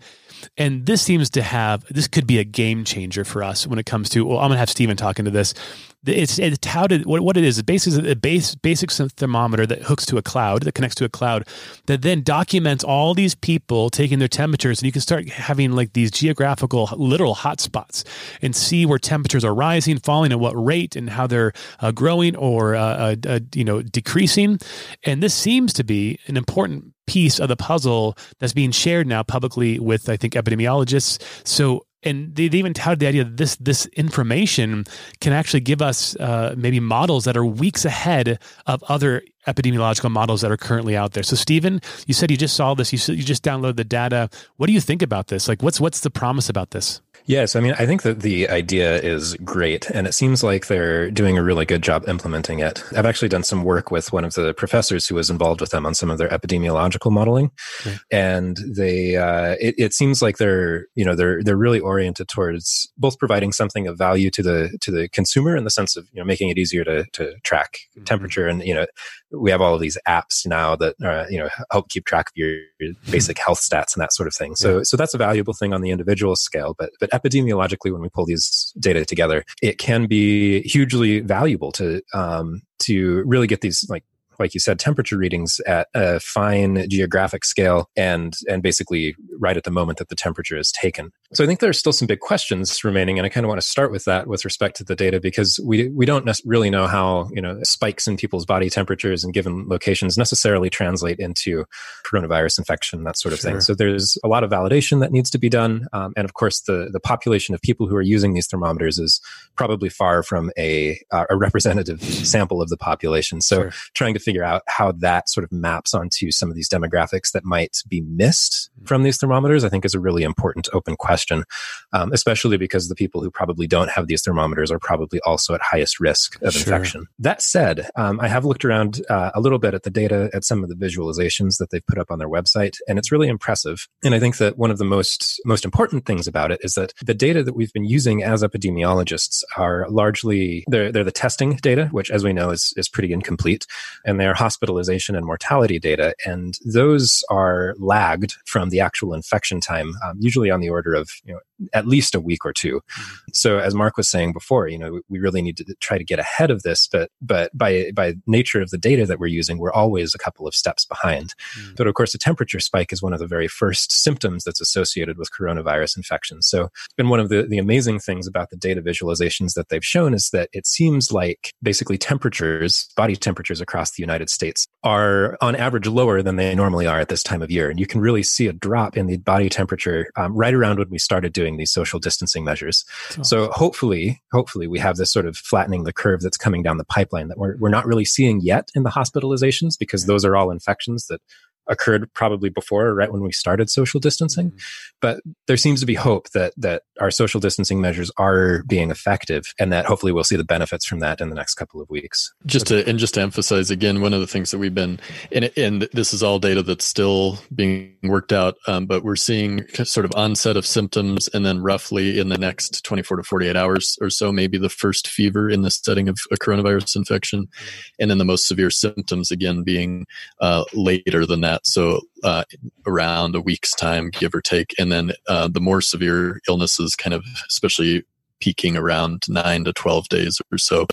And 0.58 0.86
this 0.86 1.02
seems 1.02 1.30
to 1.30 1.42
have 1.42 1.84
this 1.86 2.08
could 2.08 2.26
be 2.26 2.38
a 2.38 2.44
game 2.44 2.84
changer 2.84 3.24
for 3.24 3.42
us 3.42 3.66
when 3.66 3.78
it 3.78 3.86
comes 3.86 4.08
to. 4.10 4.24
Well, 4.24 4.38
I'm 4.38 4.48
gonna 4.48 4.58
have 4.58 4.70
Stephen 4.70 4.96
talk 4.96 5.18
into 5.18 5.30
this 5.30 5.54
it's, 6.04 6.38
it's 6.38 6.58
touted 6.58 7.06
what, 7.06 7.22
what 7.22 7.36
it 7.36 7.44
is. 7.44 7.58
It 7.58 7.66
basically 7.66 8.10
a 8.10 8.16
base 8.16 8.54
basic 8.54 8.90
thermometer 8.90 9.66
that 9.66 9.82
hooks 9.82 10.04
to 10.06 10.18
a 10.18 10.22
cloud 10.22 10.62
that 10.62 10.72
connects 10.72 10.96
to 10.96 11.04
a 11.04 11.08
cloud 11.08 11.46
that 11.86 12.02
then 12.02 12.22
documents 12.22 12.82
all 12.82 13.14
these 13.14 13.34
people 13.34 13.90
taking 13.90 14.18
their 14.18 14.28
temperatures, 14.28 14.80
and 14.80 14.86
you 14.86 14.92
can 14.92 15.00
start 15.00 15.28
having 15.28 15.72
like 15.72 15.92
these 15.92 16.10
geographical 16.10 16.88
literal 16.96 17.34
hotspots 17.34 18.04
and 18.40 18.56
see 18.56 18.84
where 18.86 18.98
temperatures 18.98 19.44
are 19.44 19.54
rising, 19.54 19.98
falling, 19.98 20.32
at 20.32 20.40
what 20.40 20.52
rate, 20.52 20.96
and 20.96 21.10
how 21.10 21.26
they're 21.26 21.52
uh, 21.80 21.92
growing 21.92 22.34
or 22.36 22.74
uh, 22.74 22.82
uh, 22.82 23.16
uh 23.26 23.40
you 23.54 23.64
know 23.64 23.82
decreasing. 23.82 24.58
And 25.04 25.22
this 25.22 25.34
seems 25.34 25.72
to 25.74 25.84
be 25.84 26.18
an 26.26 26.36
important 26.36 26.92
piece 27.06 27.40
of 27.40 27.48
the 27.48 27.56
puzzle 27.56 28.16
that's 28.38 28.52
being 28.52 28.70
shared 28.70 29.06
now 29.06 29.22
publicly 29.22 29.78
with 29.78 30.08
I 30.08 30.16
think 30.16 30.34
epidemiologists. 30.34 31.22
So 31.46 31.84
and 32.02 32.34
they, 32.34 32.44
even 32.44 32.74
touted 32.74 32.98
the 32.98 33.06
idea 33.06 33.24
that 33.24 33.36
this 33.36 33.56
this 33.56 33.86
information 33.86 34.84
can 35.20 35.32
actually 35.32 35.60
give 35.60 35.80
us 35.80 36.16
uh, 36.16 36.54
maybe 36.56 36.80
models 36.80 37.24
that 37.24 37.36
are 37.36 37.44
weeks 37.44 37.84
ahead 37.84 38.38
of 38.66 38.82
other 38.84 39.22
epidemiological 39.46 40.10
models 40.10 40.40
that 40.40 40.50
are 40.50 40.56
currently 40.56 40.96
out 40.96 41.12
there. 41.12 41.22
So, 41.22 41.36
Stephen, 41.36 41.80
you 42.06 42.14
said 42.14 42.30
you 42.30 42.36
just 42.36 42.56
saw 42.56 42.74
this. 42.74 42.92
You 42.92 43.14
you 43.14 43.22
just 43.22 43.42
downloaded 43.42 43.76
the 43.76 43.84
data. 43.84 44.30
What 44.56 44.66
do 44.66 44.72
you 44.72 44.80
think 44.80 45.02
about 45.02 45.28
this? 45.28 45.48
Like, 45.48 45.62
what's 45.62 45.80
what's 45.80 46.00
the 46.00 46.10
promise 46.10 46.48
about 46.48 46.70
this? 46.70 47.00
Yes, 47.26 47.54
I 47.54 47.60
mean, 47.60 47.74
I 47.78 47.86
think 47.86 48.02
that 48.02 48.20
the 48.20 48.48
idea 48.48 49.00
is 49.00 49.34
great, 49.44 49.88
and 49.90 50.06
it 50.06 50.12
seems 50.12 50.42
like 50.42 50.66
they're 50.66 51.10
doing 51.10 51.38
a 51.38 51.42
really 51.42 51.64
good 51.64 51.82
job 51.82 52.08
implementing 52.08 52.58
it. 52.58 52.82
I've 52.96 53.06
actually 53.06 53.28
done 53.28 53.44
some 53.44 53.64
work 53.64 53.90
with 53.90 54.12
one 54.12 54.24
of 54.24 54.34
the 54.34 54.52
professors 54.54 55.06
who 55.06 55.14
was 55.14 55.30
involved 55.30 55.60
with 55.60 55.70
them 55.70 55.86
on 55.86 55.94
some 55.94 56.10
of 56.10 56.18
their 56.18 56.28
epidemiological 56.28 57.12
modeling, 57.12 57.50
okay. 57.80 57.96
and 58.10 58.58
they 58.66 59.16
uh, 59.16 59.56
it, 59.60 59.74
it, 59.78 59.94
seems 59.94 60.20
like 60.20 60.38
they're 60.38 60.86
you 60.94 61.04
know 61.04 61.14
they're 61.14 61.42
they're 61.42 61.56
really 61.56 61.80
oriented 61.80 62.28
towards 62.28 62.90
both 62.96 63.18
providing 63.18 63.52
something 63.52 63.86
of 63.86 63.96
value 63.96 64.30
to 64.30 64.42
the 64.42 64.76
to 64.80 64.90
the 64.90 65.08
consumer 65.08 65.56
in 65.56 65.64
the 65.64 65.70
sense 65.70 65.96
of 65.96 66.08
you 66.12 66.20
know 66.20 66.24
making 66.24 66.48
it 66.48 66.58
easier 66.58 66.82
to 66.84 67.04
to 67.12 67.34
track 67.44 67.78
mm-hmm. 67.96 68.04
temperature 68.04 68.48
and 68.48 68.62
you 68.64 68.74
know 68.74 68.86
we 69.32 69.50
have 69.50 69.60
all 69.60 69.74
of 69.74 69.80
these 69.80 69.98
apps 70.06 70.46
now 70.46 70.76
that 70.76 70.94
uh, 71.02 71.26
you 71.30 71.38
know 71.38 71.48
help 71.70 71.88
keep 71.88 72.04
track 72.04 72.28
of 72.28 72.32
your, 72.34 72.56
your 72.80 72.92
basic 73.10 73.38
health 73.38 73.60
stats 73.60 73.94
and 73.94 74.02
that 74.02 74.12
sort 74.12 74.26
of 74.26 74.34
thing. 74.34 74.54
So 74.54 74.78
yeah. 74.78 74.82
so 74.84 74.96
that's 74.96 75.14
a 75.14 75.18
valuable 75.18 75.54
thing 75.54 75.72
on 75.72 75.80
the 75.80 75.90
individual 75.90 76.36
scale. 76.36 76.74
But 76.78 76.90
but 77.00 77.10
epidemiologically, 77.22 77.92
when 77.92 78.00
we 78.02 78.08
pull 78.08 78.26
these 78.26 78.72
data 78.78 79.04
together, 79.04 79.44
it 79.62 79.78
can 79.78 80.06
be 80.06 80.62
hugely 80.62 81.20
valuable 81.20 81.72
to 81.72 82.02
um, 82.14 82.62
to 82.80 83.22
really 83.26 83.46
get 83.46 83.60
these 83.60 83.86
like 83.88 84.04
like 84.38 84.54
you 84.54 84.60
said, 84.60 84.78
temperature 84.78 85.16
readings 85.16 85.60
at 85.66 85.88
a 85.94 86.20
fine 86.20 86.88
geographic 86.88 87.44
scale 87.44 87.90
and 87.96 88.34
and 88.48 88.62
basically 88.62 89.14
right 89.38 89.56
at 89.56 89.64
the 89.64 89.70
moment 89.70 89.98
that 89.98 90.08
the 90.08 90.14
temperature 90.14 90.56
is 90.56 90.72
taken. 90.72 91.10
So 91.32 91.42
I 91.42 91.46
think 91.46 91.60
there 91.60 91.70
are 91.70 91.74
still 91.74 91.92
some 91.92 92.06
big 92.06 92.20
questions 92.20 92.84
remaining, 92.84 93.18
and 93.18 93.26
I 93.26 93.28
kind 93.28 93.44
of 93.44 93.48
want 93.48 93.60
to 93.60 93.66
start 93.66 93.90
with 93.90 94.04
that 94.04 94.26
with 94.26 94.44
respect 94.44 94.76
to 94.76 94.84
the 94.84 94.94
data 94.94 95.20
because 95.20 95.58
we 95.64 95.88
we 95.88 96.06
don't 96.06 96.28
really 96.44 96.70
know 96.70 96.86
how 96.86 97.28
you 97.32 97.40
know 97.40 97.58
spikes 97.62 98.06
in 98.06 98.16
people's 98.16 98.44
body 98.44 98.68
temperatures 98.68 99.24
in 99.24 99.32
given 99.32 99.68
locations 99.68 100.18
necessarily 100.18 100.70
translate 100.70 101.18
into 101.18 101.64
coronavirus 102.06 102.58
infection, 102.58 103.04
that 103.04 103.18
sort 103.18 103.32
of 103.32 103.40
sure. 103.40 103.52
thing. 103.52 103.60
So 103.60 103.74
there's 103.74 104.18
a 104.24 104.28
lot 104.28 104.44
of 104.44 104.50
validation 104.50 105.00
that 105.00 105.12
needs 105.12 105.30
to 105.30 105.38
be 105.38 105.48
done, 105.48 105.86
um, 105.92 106.12
and 106.16 106.24
of 106.24 106.34
course 106.34 106.62
the 106.62 106.90
the 106.92 107.00
population 107.00 107.54
of 107.54 107.62
people 107.62 107.86
who 107.86 107.96
are 107.96 108.02
using 108.02 108.34
these 108.34 108.46
thermometers 108.46 108.98
is 108.98 109.20
probably 109.56 109.88
far 109.88 110.22
from 110.22 110.50
a 110.58 111.00
uh, 111.10 111.24
a 111.30 111.36
representative 111.36 112.02
sample 112.02 112.60
of 112.60 112.68
the 112.68 112.76
population. 112.76 113.40
So 113.40 113.56
sure. 113.56 113.72
trying 113.94 114.14
to 114.14 114.20
figure 114.22 114.44
out 114.44 114.62
how 114.68 114.92
that 114.92 115.28
sort 115.28 115.44
of 115.44 115.52
maps 115.52 115.94
onto 115.94 116.30
some 116.30 116.50
of 116.50 116.56
these 116.56 116.68
demographics 116.68 117.32
that 117.32 117.44
might 117.44 117.78
be 117.88 118.00
missed 118.02 118.70
from 118.84 119.02
these 119.02 119.18
thermometers, 119.18 119.64
I 119.64 119.68
think 119.68 119.84
is 119.84 119.94
a 119.94 120.00
really 120.00 120.22
important 120.22 120.68
open 120.72 120.96
question 120.96 121.12
question, 121.12 121.44
um, 121.92 122.12
especially 122.12 122.56
because 122.56 122.88
the 122.88 122.94
people 122.94 123.22
who 123.22 123.30
probably 123.30 123.66
don't 123.66 123.90
have 123.90 124.06
these 124.06 124.22
thermometers 124.22 124.70
are 124.70 124.78
probably 124.78 125.20
also 125.26 125.54
at 125.54 125.60
highest 125.60 126.00
risk 126.00 126.40
of 126.42 126.54
sure. 126.54 126.60
infection. 126.60 127.06
That 127.18 127.42
said, 127.42 127.90
um, 127.96 128.18
I 128.20 128.28
have 128.28 128.44
looked 128.44 128.64
around 128.64 129.02
uh, 129.10 129.30
a 129.34 129.40
little 129.40 129.58
bit 129.58 129.74
at 129.74 129.82
the 129.82 129.90
data 129.90 130.30
at 130.32 130.44
some 130.44 130.62
of 130.62 130.70
the 130.70 130.74
visualizations 130.74 131.58
that 131.58 131.70
they've 131.70 131.86
put 131.86 131.98
up 131.98 132.10
on 132.10 132.18
their 132.18 132.28
website, 132.28 132.76
and 132.88 132.98
it's 132.98 133.12
really 133.12 133.28
impressive. 133.28 133.86
And 134.02 134.14
I 134.14 134.20
think 134.20 134.38
that 134.38 134.56
one 134.56 134.70
of 134.70 134.78
the 134.78 134.84
most 134.84 135.40
most 135.44 135.64
important 135.64 136.06
things 136.06 136.26
about 136.26 136.50
it 136.50 136.60
is 136.62 136.74
that 136.74 136.92
the 137.04 137.14
data 137.14 137.42
that 137.42 137.54
we've 137.54 137.72
been 137.72 137.84
using 137.84 138.22
as 138.22 138.42
epidemiologists 138.42 139.42
are 139.58 139.86
largely 139.90 140.64
they're 140.68 140.90
they're 140.90 141.04
the 141.04 141.12
testing 141.12 141.56
data, 141.56 141.88
which, 141.92 142.10
as 142.10 142.24
we 142.24 142.32
know, 142.32 142.50
is 142.50 142.72
is 142.76 142.88
pretty 142.88 143.12
incomplete, 143.12 143.66
and 144.06 144.11
they're 144.16 144.34
hospitalization 144.34 145.16
and 145.16 145.26
mortality 145.26 145.78
data, 145.78 146.14
and 146.24 146.58
those 146.64 147.24
are 147.30 147.74
lagged 147.78 148.34
from 148.46 148.70
the 148.70 148.80
actual 148.80 149.14
infection 149.14 149.60
time, 149.60 149.94
um, 150.04 150.16
usually 150.20 150.50
on 150.50 150.60
the 150.60 150.70
order 150.70 150.94
of 150.94 151.10
you 151.24 151.34
know 151.34 151.40
at 151.72 151.86
least 151.86 152.14
a 152.14 152.20
week 152.20 152.44
or 152.44 152.52
2 152.52 152.76
mm-hmm. 152.76 153.14
So 153.32 153.58
as 153.58 153.74
Mark 153.74 153.96
was 153.96 154.08
saying 154.08 154.32
before, 154.32 154.68
you 154.68 154.78
know 154.78 155.00
we 155.08 155.18
really 155.18 155.42
need 155.42 155.56
to 155.58 155.74
try 155.80 155.98
to 155.98 156.04
get 156.04 156.18
ahead 156.18 156.50
of 156.50 156.62
this, 156.62 156.88
but 156.90 157.10
but 157.20 157.56
by 157.56 157.90
by 157.94 158.14
nature 158.26 158.60
of 158.60 158.70
the 158.70 158.78
data 158.78 159.06
that 159.06 159.18
we're 159.18 159.26
using, 159.26 159.58
we're 159.58 159.72
always 159.72 160.14
a 160.14 160.18
couple 160.18 160.46
of 160.46 160.54
steps 160.54 160.84
behind. 160.84 161.34
Mm-hmm. 161.58 161.74
But 161.76 161.86
of 161.86 161.94
course, 161.94 162.14
a 162.14 162.18
temperature 162.18 162.60
spike 162.60 162.92
is 162.92 163.02
one 163.02 163.12
of 163.12 163.20
the 163.20 163.26
very 163.26 163.48
first 163.48 163.92
symptoms 163.92 164.44
that's 164.44 164.60
associated 164.60 165.18
with 165.18 165.30
coronavirus 165.30 165.96
infection. 165.96 166.42
So 166.42 166.64
it's 166.64 166.94
been 166.96 167.08
one 167.08 167.20
of 167.20 167.28
the 167.28 167.42
the 167.42 167.58
amazing 167.58 168.00
things 168.00 168.26
about 168.26 168.50
the 168.50 168.56
data 168.56 168.82
visualizations 168.82 169.54
that 169.54 169.68
they've 169.68 169.84
shown 169.84 170.14
is 170.14 170.30
that 170.30 170.48
it 170.52 170.66
seems 170.66 171.12
like 171.12 171.52
basically 171.62 171.98
temperatures, 171.98 172.88
body 172.96 173.16
temperatures 173.16 173.60
across 173.60 173.92
the 173.92 174.02
United 174.02 174.30
States 174.30 174.66
are 174.84 175.36
on 175.40 175.56
average 175.56 175.86
lower 175.86 176.22
than 176.22 176.36
they 176.36 176.54
normally 176.54 176.86
are 176.86 177.00
at 177.00 177.08
this 177.08 177.22
time 177.22 177.42
of 177.42 177.50
year, 177.50 177.70
and 177.70 177.78
you 177.78 177.86
can 177.86 178.00
really 178.00 178.22
see 178.22 178.46
a 178.46 178.52
drop 178.52 178.96
in 178.96 179.06
the 179.06 179.16
body 179.18 179.48
temperature 179.48 180.10
um, 180.16 180.34
right 180.34 180.54
around 180.54 180.78
when 180.78 180.90
we 180.90 180.98
started 180.98 181.32
doing 181.32 181.51
these 181.56 181.72
social 181.72 181.98
distancing 181.98 182.44
measures. 182.44 182.84
Oh. 183.18 183.22
So 183.22 183.50
hopefully, 183.50 184.22
hopefully 184.32 184.66
we 184.66 184.78
have 184.78 184.96
this 184.96 185.12
sort 185.12 185.26
of 185.26 185.36
flattening 185.36 185.84
the 185.84 185.92
curve 185.92 186.20
that's 186.20 186.36
coming 186.36 186.62
down 186.62 186.78
the 186.78 186.84
pipeline 186.84 187.28
that 187.28 187.38
we're, 187.38 187.56
we're 187.58 187.68
not 187.68 187.86
really 187.86 188.04
seeing 188.04 188.40
yet 188.40 188.70
in 188.74 188.82
the 188.82 188.90
hospitalizations 188.90 189.78
because 189.78 190.06
those 190.06 190.24
are 190.24 190.36
all 190.36 190.50
infections 190.50 191.06
that 191.06 191.20
occurred 191.68 192.12
probably 192.14 192.48
before, 192.48 192.94
right 192.94 193.12
when 193.12 193.22
we 193.22 193.32
started 193.32 193.70
social 193.70 194.00
distancing. 194.00 194.50
Mm-hmm. 194.50 194.58
But 195.00 195.20
there 195.46 195.56
seems 195.56 195.80
to 195.80 195.86
be 195.86 195.94
hope 195.94 196.30
that 196.30 196.52
that 196.56 196.82
our 197.00 197.10
social 197.10 197.40
distancing 197.40 197.80
measures 197.80 198.10
are 198.18 198.62
being 198.64 198.90
effective, 198.90 199.44
and 199.58 199.72
that 199.72 199.86
hopefully 199.86 200.12
we'll 200.12 200.24
see 200.24 200.36
the 200.36 200.44
benefits 200.44 200.86
from 200.86 201.00
that 201.00 201.20
in 201.20 201.28
the 201.28 201.34
next 201.34 201.54
couple 201.54 201.80
of 201.80 201.90
weeks. 201.90 202.32
Just 202.46 202.66
to 202.66 202.88
and 202.88 202.98
just 202.98 203.14
to 203.14 203.20
emphasize 203.20 203.70
again, 203.70 204.00
one 204.00 204.14
of 204.14 204.20
the 204.20 204.26
things 204.26 204.50
that 204.50 204.58
we've 204.58 204.74
been 204.74 205.00
and 205.30 205.50
and 205.56 205.88
this 205.92 206.12
is 206.12 206.22
all 206.22 206.38
data 206.38 206.62
that's 206.62 206.86
still 206.86 207.38
being 207.54 207.96
worked 208.02 208.32
out, 208.32 208.56
um, 208.66 208.86
but 208.86 209.04
we're 209.04 209.16
seeing 209.16 209.66
sort 209.84 210.04
of 210.04 210.12
onset 210.14 210.56
of 210.56 210.66
symptoms, 210.66 211.28
and 211.28 211.44
then 211.44 211.62
roughly 211.62 212.18
in 212.18 212.28
the 212.28 212.38
next 212.38 212.84
24 212.84 213.18
to 213.18 213.22
48 213.22 213.56
hours 213.56 213.98
or 214.00 214.10
so, 214.10 214.32
maybe 214.32 214.58
the 214.58 214.68
first 214.68 215.08
fever 215.08 215.48
in 215.48 215.62
the 215.62 215.70
setting 215.70 216.08
of 216.08 216.18
a 216.30 216.36
coronavirus 216.36 216.96
infection, 216.96 217.46
mm-hmm. 217.46 217.68
and 218.00 218.10
then 218.10 218.18
the 218.18 218.24
most 218.24 218.46
severe 218.46 218.70
symptoms 218.70 219.30
again 219.30 219.62
being 219.62 220.06
uh, 220.40 220.64
later 220.72 221.26
than 221.26 221.40
that 221.40 221.51
that. 221.52 221.66
So 221.66 222.00
uh, 222.24 222.44
around 222.86 223.34
a 223.34 223.40
week's 223.40 223.74
time, 223.74 224.10
give 224.10 224.34
or 224.34 224.40
take. 224.40 224.74
And 224.78 224.90
then 224.90 225.12
uh, 225.28 225.48
the 225.48 225.60
more 225.60 225.80
severe 225.80 226.40
illnesses, 226.48 226.96
kind 226.96 227.14
of 227.14 227.24
especially 227.48 228.04
peaking 228.40 228.76
around 228.76 229.22
nine 229.28 229.62
to 229.62 229.72
12 229.72 230.08
days 230.08 230.40
or 230.50 230.58
so, 230.58 230.84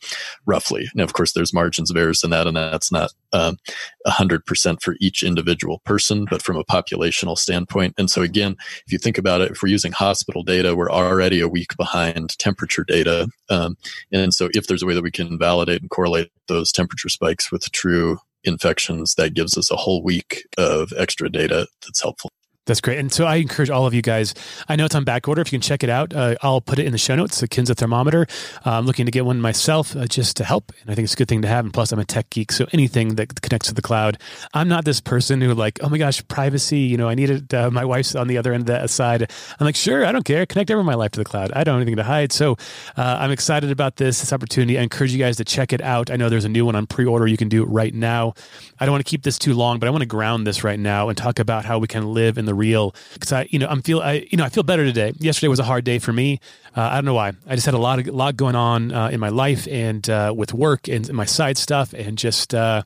roughly. 0.45 0.87
And 0.91 1.01
of 1.01 1.13
course, 1.13 1.33
there's 1.33 1.51
margins 1.51 1.89
of 1.89 1.97
errors 1.97 2.23
in 2.23 2.29
that, 2.29 2.45
and 2.45 2.55
that's 2.55 2.91
not 2.91 3.11
um, 3.33 3.57
100% 4.05 4.81
for 4.83 4.95
each 4.99 5.23
individual 5.23 5.79
person, 5.79 6.27
but 6.29 6.43
from 6.43 6.57
a 6.57 6.63
populational 6.63 7.35
standpoint. 7.35 7.95
And 7.97 8.07
so, 8.07 8.21
again, 8.21 8.55
if 8.85 8.93
you 8.93 8.99
think 8.99 9.17
about 9.17 9.41
it, 9.41 9.51
if 9.51 9.63
we're 9.63 9.69
using 9.69 9.91
hospital 9.91 10.43
data, 10.43 10.75
we're 10.75 10.91
already 10.91 11.41
a 11.41 11.47
week 11.47 11.75
behind 11.75 12.37
temperature 12.37 12.83
data. 12.83 13.27
Um, 13.49 13.77
and 14.11 14.31
so, 14.31 14.49
if 14.53 14.67
there's 14.67 14.83
a 14.83 14.85
way 14.85 14.93
that 14.93 15.03
we 15.03 15.11
can 15.11 15.39
validate 15.39 15.81
and 15.81 15.89
correlate 15.89 16.31
those 16.47 16.71
temperature 16.71 17.09
spikes 17.09 17.51
with 17.51 17.71
true 17.71 18.19
infections, 18.43 19.15
that 19.15 19.33
gives 19.33 19.57
us 19.57 19.71
a 19.71 19.75
whole 19.75 20.03
week 20.03 20.43
of 20.57 20.91
extra 20.97 21.29
data 21.29 21.67
that's 21.81 22.01
helpful. 22.01 22.29
That's 22.69 22.81
great. 22.81 22.99
And 22.99 23.11
so 23.11 23.25
I 23.25 23.37
encourage 23.37 23.69
all 23.71 23.87
of 23.87 23.93
you 23.93 24.01
guys. 24.01 24.35
I 24.67 24.75
know 24.75 24.85
it's 24.85 24.95
on 24.95 25.03
back 25.03 25.27
order. 25.27 25.41
If 25.41 25.51
you 25.51 25.57
can 25.57 25.61
check 25.61 25.83
it 25.83 25.89
out, 25.89 26.13
uh, 26.13 26.35
I'll 26.41 26.61
put 26.61 26.77
it 26.77 26.85
in 26.85 26.91
the 26.91 26.97
show 26.97 27.15
notes. 27.15 27.39
The 27.39 27.47
Kinsa 27.47 27.75
thermometer. 27.75 28.27
Uh, 28.65 28.73
I'm 28.73 28.85
looking 28.85 29.05
to 29.05 29.11
get 29.11 29.25
one 29.25 29.41
myself 29.41 29.95
uh, 29.95 30.05
just 30.05 30.37
to 30.37 30.43
help. 30.43 30.71
And 30.81 30.91
I 30.91 30.95
think 30.95 31.05
it's 31.05 31.13
a 31.13 31.17
good 31.17 31.27
thing 31.27 31.41
to 31.41 31.47
have. 31.47 31.65
And 31.65 31.73
plus, 31.73 31.91
I'm 31.91 31.99
a 31.99 32.05
tech 32.05 32.29
geek. 32.29 32.51
So 32.51 32.67
anything 32.71 33.15
that 33.15 33.41
connects 33.41 33.69
to 33.69 33.73
the 33.73 33.81
cloud, 33.81 34.19
I'm 34.53 34.67
not 34.67 34.85
this 34.85 35.01
person 35.01 35.41
who, 35.41 35.53
like, 35.53 35.79
oh 35.81 35.89
my 35.89 35.97
gosh, 35.97 36.25
privacy. 36.27 36.79
You 36.79 36.97
know, 36.97 37.09
I 37.09 37.15
needed 37.15 37.53
uh, 37.53 37.71
my 37.71 37.83
wife's 37.85 38.15
on 38.15 38.27
the 38.27 38.37
other 38.37 38.53
end 38.53 38.61
of 38.61 38.67
that 38.67 38.89
side. 38.91 39.23
I'm 39.59 39.65
like, 39.65 39.75
sure, 39.75 40.05
I 40.05 40.11
don't 40.11 40.23
care. 40.23 40.45
Connect 40.45 40.69
every 40.69 40.83
my 40.83 40.93
life 40.93 41.11
to 41.11 41.19
the 41.19 41.25
cloud. 41.25 41.51
I 41.53 41.63
don't 41.63 41.73
have 41.73 41.81
anything 41.81 41.97
to 41.97 42.03
hide. 42.03 42.31
So 42.31 42.53
uh, 42.97 43.17
I'm 43.19 43.31
excited 43.31 43.71
about 43.71 43.95
this, 43.95 44.19
this 44.19 44.31
opportunity. 44.31 44.77
I 44.77 44.83
encourage 44.83 45.11
you 45.11 45.19
guys 45.19 45.37
to 45.37 45.45
check 45.45 45.73
it 45.73 45.81
out. 45.81 46.11
I 46.11 46.15
know 46.15 46.29
there's 46.29 46.45
a 46.45 46.49
new 46.49 46.65
one 46.65 46.75
on 46.75 46.85
pre 46.85 47.05
order. 47.05 47.25
You 47.25 47.37
can 47.37 47.49
do 47.49 47.63
it 47.63 47.67
right 47.67 47.93
now. 47.93 48.35
I 48.79 48.85
don't 48.85 48.93
want 48.93 49.05
to 49.05 49.09
keep 49.09 49.23
this 49.23 49.39
too 49.39 49.55
long, 49.55 49.79
but 49.79 49.87
I 49.87 49.89
want 49.89 50.03
to 50.03 50.07
ground 50.07 50.45
this 50.45 50.63
right 50.63 50.79
now 50.79 51.09
and 51.09 51.17
talk 51.17 51.39
about 51.39 51.65
how 51.65 51.79
we 51.79 51.87
can 51.87 52.13
live 52.13 52.37
in 52.37 52.45
the 52.45 52.53
real. 52.59 52.93
Because 53.13 53.31
I, 53.31 53.47
you 53.49 53.57
know, 53.57 53.67
I'm 53.67 53.81
feel, 53.81 54.01
I, 54.01 54.27
you 54.29 54.37
know, 54.37 54.43
I 54.43 54.49
feel 54.49 54.63
better 54.63 54.85
today. 54.85 55.13
Yesterday 55.19 55.47
was 55.47 55.59
a 55.59 55.63
hard 55.63 55.83
day 55.83 55.97
for 55.97 56.13
me. 56.13 56.39
Uh, 56.75 56.81
I 56.81 56.95
don't 56.95 57.05
know 57.05 57.15
why. 57.15 57.33
I 57.47 57.55
just 57.55 57.65
had 57.65 57.73
a 57.73 57.79
lot 57.79 57.99
of 57.99 58.07
a 58.07 58.11
lot 58.11 58.35
going 58.35 58.55
on 58.55 58.91
uh, 58.91 59.07
in 59.07 59.19
my 59.19 59.29
life 59.29 59.67
and 59.67 60.07
uh, 60.09 60.33
with 60.35 60.53
work 60.53 60.87
and 60.87 61.11
my 61.13 61.25
side 61.25 61.57
stuff, 61.57 61.93
and 61.93 62.17
just 62.17 62.53
uh, 62.53 62.83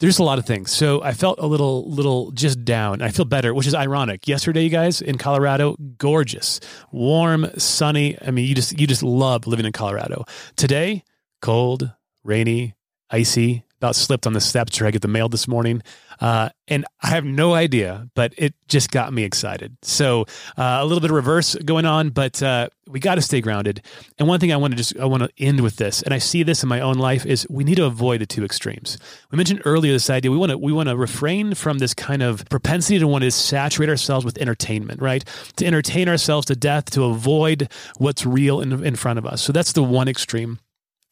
there's 0.00 0.18
a 0.18 0.22
lot 0.22 0.38
of 0.38 0.46
things. 0.46 0.70
So 0.70 1.02
I 1.02 1.12
felt 1.12 1.38
a 1.40 1.46
little, 1.46 1.90
little 1.90 2.30
just 2.30 2.64
down. 2.64 3.02
I 3.02 3.10
feel 3.10 3.24
better, 3.24 3.52
which 3.52 3.66
is 3.66 3.74
ironic. 3.74 4.28
Yesterday, 4.28 4.62
you 4.62 4.70
guys 4.70 5.00
in 5.00 5.18
Colorado, 5.18 5.76
gorgeous, 5.98 6.60
warm, 6.92 7.50
sunny. 7.58 8.16
I 8.22 8.30
mean, 8.30 8.46
you 8.46 8.54
just 8.54 8.78
you 8.78 8.86
just 8.86 9.02
love 9.02 9.46
living 9.46 9.66
in 9.66 9.72
Colorado. 9.72 10.24
Today, 10.56 11.02
cold, 11.42 11.90
rainy, 12.24 12.74
icy, 13.10 13.64
about 13.78 13.96
slipped 13.96 14.26
on 14.26 14.32
the 14.32 14.40
steps 14.40 14.72
to 14.76 14.86
I 14.86 14.90
get 14.90 15.02
the 15.02 15.08
mail 15.08 15.28
this 15.28 15.48
morning. 15.48 15.82
Uh, 16.20 16.48
and 16.66 16.84
I 17.00 17.08
have 17.08 17.24
no 17.24 17.54
idea, 17.54 18.08
but 18.14 18.34
it 18.36 18.54
just 18.66 18.90
got 18.90 19.12
me 19.12 19.22
excited. 19.22 19.76
So 19.82 20.22
uh, 20.56 20.78
a 20.80 20.84
little 20.84 21.00
bit 21.00 21.10
of 21.10 21.16
reverse 21.16 21.54
going 21.54 21.84
on, 21.84 22.10
but 22.10 22.42
uh, 22.42 22.68
we 22.88 22.98
got 22.98 23.14
to 23.14 23.22
stay 23.22 23.40
grounded. 23.40 23.82
And 24.18 24.26
one 24.26 24.40
thing 24.40 24.52
I 24.52 24.56
want 24.56 24.72
to 24.72 24.76
just 24.76 24.98
I 24.98 25.04
want 25.04 25.22
to 25.22 25.30
end 25.38 25.60
with 25.60 25.76
this, 25.76 26.02
and 26.02 26.12
I 26.12 26.18
see 26.18 26.42
this 26.42 26.64
in 26.64 26.68
my 26.68 26.80
own 26.80 26.94
life, 26.94 27.24
is 27.24 27.46
we 27.48 27.62
need 27.62 27.76
to 27.76 27.84
avoid 27.84 28.20
the 28.20 28.26
two 28.26 28.44
extremes. 28.44 28.98
We 29.30 29.36
mentioned 29.36 29.62
earlier 29.64 29.92
this 29.92 30.10
idea 30.10 30.32
we 30.32 30.36
want 30.36 30.50
to 30.50 30.58
we 30.58 30.72
want 30.72 30.88
to 30.88 30.96
refrain 30.96 31.54
from 31.54 31.78
this 31.78 31.94
kind 31.94 32.22
of 32.22 32.44
propensity 32.48 32.98
to 32.98 33.06
want 33.06 33.22
to 33.22 33.30
saturate 33.30 33.88
ourselves 33.88 34.24
with 34.24 34.38
entertainment, 34.38 35.00
right? 35.00 35.24
To 35.56 35.66
entertain 35.66 36.08
ourselves 36.08 36.46
to 36.46 36.56
death, 36.56 36.90
to 36.90 37.04
avoid 37.04 37.70
what's 37.98 38.26
real 38.26 38.60
in, 38.60 38.84
in 38.84 38.96
front 38.96 39.20
of 39.20 39.26
us. 39.26 39.40
So 39.40 39.52
that's 39.52 39.72
the 39.72 39.84
one 39.84 40.08
extreme. 40.08 40.58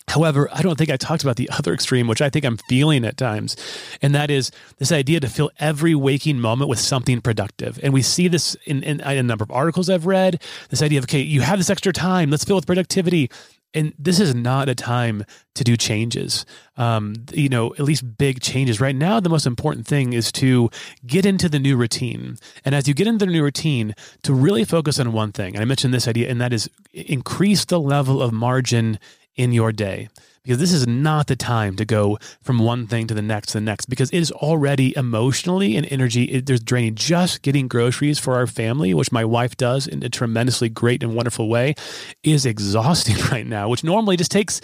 However, 0.09 0.48
I 0.52 0.62
don't 0.62 0.78
think 0.78 0.90
I 0.90 0.96
talked 0.96 1.22
about 1.22 1.36
the 1.36 1.50
other 1.50 1.74
extreme, 1.74 2.07
which 2.07 2.22
I 2.22 2.30
think 2.30 2.44
I'm 2.44 2.57
feeling 2.68 3.04
at 3.04 3.16
times. 3.16 3.57
And 4.00 4.14
that 4.14 4.30
is 4.30 4.50
this 4.78 4.92
idea 4.92 5.20
to 5.20 5.28
fill 5.28 5.50
every 5.59 5.94
waking 5.94 6.40
moment 6.40 6.70
with 6.70 6.78
something 6.78 7.20
productive. 7.20 7.80
And 7.82 7.92
we 7.92 8.02
see 8.02 8.28
this 8.28 8.57
in, 8.66 8.82
in, 8.82 9.00
in, 9.00 9.18
a 9.18 9.22
number 9.22 9.42
of 9.42 9.50
articles 9.50 9.90
I've 9.90 10.07
read 10.07 10.40
this 10.70 10.82
idea 10.82 10.98
of, 10.98 11.04
okay, 11.04 11.20
you 11.20 11.40
have 11.40 11.59
this 11.59 11.70
extra 11.70 11.92
time, 11.92 12.30
let's 12.30 12.44
fill 12.44 12.57
with 12.57 12.66
productivity. 12.66 13.30
And 13.74 13.92
this 13.98 14.20
is 14.20 14.34
not 14.34 14.70
a 14.70 14.74
time 14.74 15.24
to 15.54 15.62
do 15.62 15.76
changes, 15.76 16.46
um, 16.78 17.14
you 17.32 17.50
know, 17.50 17.74
at 17.74 17.80
least 17.80 18.16
big 18.16 18.40
changes. 18.40 18.80
Right 18.80 18.96
now, 18.96 19.20
the 19.20 19.28
most 19.28 19.44
important 19.44 19.86
thing 19.86 20.14
is 20.14 20.32
to 20.32 20.70
get 21.07 21.26
into 21.26 21.46
the 21.46 21.59
new 21.59 21.76
routine. 21.76 22.38
And 22.64 22.74
as 22.74 22.88
you 22.88 22.94
get 22.94 23.07
into 23.07 23.26
the 23.26 23.32
new 23.32 23.42
routine, 23.42 23.94
to 24.22 24.32
really 24.32 24.64
focus 24.64 24.98
on 24.98 25.12
one 25.12 25.32
thing. 25.32 25.54
And 25.54 25.62
I 25.62 25.66
mentioned 25.66 25.92
this 25.92 26.09
idea, 26.09 26.30
and 26.30 26.40
that 26.40 26.54
is 26.54 26.70
increase 26.94 27.66
the 27.66 27.78
level 27.78 28.22
of 28.22 28.32
margin 28.32 28.98
in 29.37 29.53
your 29.53 29.72
day. 29.72 30.09
Because 30.47 30.61
this 30.61 30.72
is 30.72 30.87
not 30.87 31.26
the 31.26 31.34
time 31.34 31.74
to 31.74 31.84
go 31.84 32.18
from 32.41 32.61
one 32.61 32.87
thing 32.87 33.09
to 33.09 33.14
the 33.14 33.22
next 33.22 33.49
to 33.49 33.55
the 33.55 33.61
next. 33.61 33.87
Because 33.87 34.11
it 34.11 34.18
is 34.18 34.30
already 34.30 34.97
emotionally 34.97 35.76
and 35.76 35.84
energy. 35.91 36.22
It, 36.26 36.47
there's 36.47 36.61
draining 36.61 36.95
just 36.95 37.43
getting 37.43 37.66
groceries 37.66 38.20
for 38.20 38.34
our 38.37 38.47
family 38.47 38.95
which 38.95 39.11
my 39.11 39.24
wife 39.24 39.57
does 39.57 39.89
in 39.89 40.05
a 40.05 40.09
tremendously 40.09 40.68
great 40.68 41.03
and 41.03 41.16
wonderful 41.16 41.49
way 41.49 41.74
is 42.22 42.47
exhausting 42.47 43.16
right 43.32 43.47
now 43.47 43.68
which 43.68 43.82
normally 43.82 44.16
just 44.16 44.30
takes 44.30 44.61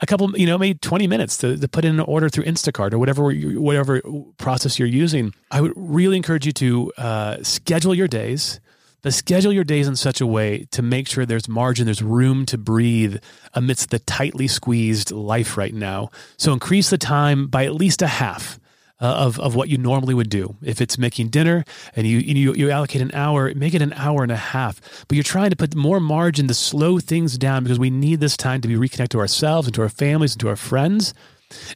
a 0.00 0.06
couple 0.06 0.34
you 0.38 0.46
know 0.46 0.56
maybe 0.56 0.78
20 0.78 1.06
minutes 1.06 1.36
to, 1.36 1.56
to 1.58 1.68
put 1.68 1.84
in 1.84 1.94
an 1.94 2.00
order 2.00 2.30
through 2.30 2.44
instacart 2.44 2.94
or 2.94 2.98
whatever 2.98 3.30
whatever 3.32 4.00
process 4.38 4.78
you're 4.78 4.88
using. 4.88 5.34
I 5.50 5.60
would 5.60 5.74
really 5.76 6.16
encourage 6.16 6.46
you 6.46 6.52
to 6.52 6.92
uh, 6.96 7.42
schedule 7.42 7.94
your 7.94 8.08
days 8.08 8.58
schedule 9.12 9.52
your 9.52 9.64
days 9.64 9.88
in 9.88 9.96
such 9.96 10.20
a 10.20 10.26
way 10.26 10.66
to 10.70 10.82
make 10.82 11.08
sure 11.08 11.26
there's 11.26 11.48
margin, 11.48 11.86
there's 11.86 12.02
room 12.02 12.46
to 12.46 12.58
breathe 12.58 13.18
amidst 13.54 13.90
the 13.90 13.98
tightly 13.98 14.48
squeezed 14.48 15.10
life 15.10 15.56
right 15.56 15.74
now. 15.74 16.10
So 16.36 16.52
increase 16.52 16.90
the 16.90 16.98
time 16.98 17.46
by 17.46 17.64
at 17.64 17.74
least 17.74 18.02
a 18.02 18.06
half. 18.06 18.58
Uh, 18.98 19.04
of 19.08 19.38
of 19.40 19.54
what 19.54 19.68
you 19.68 19.76
normally 19.76 20.14
would 20.14 20.30
do. 20.30 20.56
If 20.62 20.80
it's 20.80 20.96
making 20.96 21.28
dinner 21.28 21.66
and 21.94 22.06
you, 22.06 22.16
you 22.16 22.54
you 22.54 22.70
allocate 22.70 23.02
an 23.02 23.10
hour, 23.12 23.52
make 23.54 23.74
it 23.74 23.82
an 23.82 23.92
hour 23.92 24.22
and 24.22 24.32
a 24.32 24.36
half. 24.36 25.04
But 25.06 25.16
you're 25.16 25.22
trying 25.22 25.50
to 25.50 25.56
put 25.56 25.76
more 25.76 26.00
margin 26.00 26.48
to 26.48 26.54
slow 26.54 26.98
things 26.98 27.36
down 27.36 27.62
because 27.62 27.78
we 27.78 27.90
need 27.90 28.20
this 28.20 28.38
time 28.38 28.62
to 28.62 28.68
be 28.68 28.74
reconnected 28.74 29.10
to 29.10 29.18
ourselves 29.18 29.68
and 29.68 29.74
to 29.74 29.82
our 29.82 29.90
families 29.90 30.32
and 30.32 30.40
to 30.40 30.48
our 30.48 30.56
friends. 30.56 31.12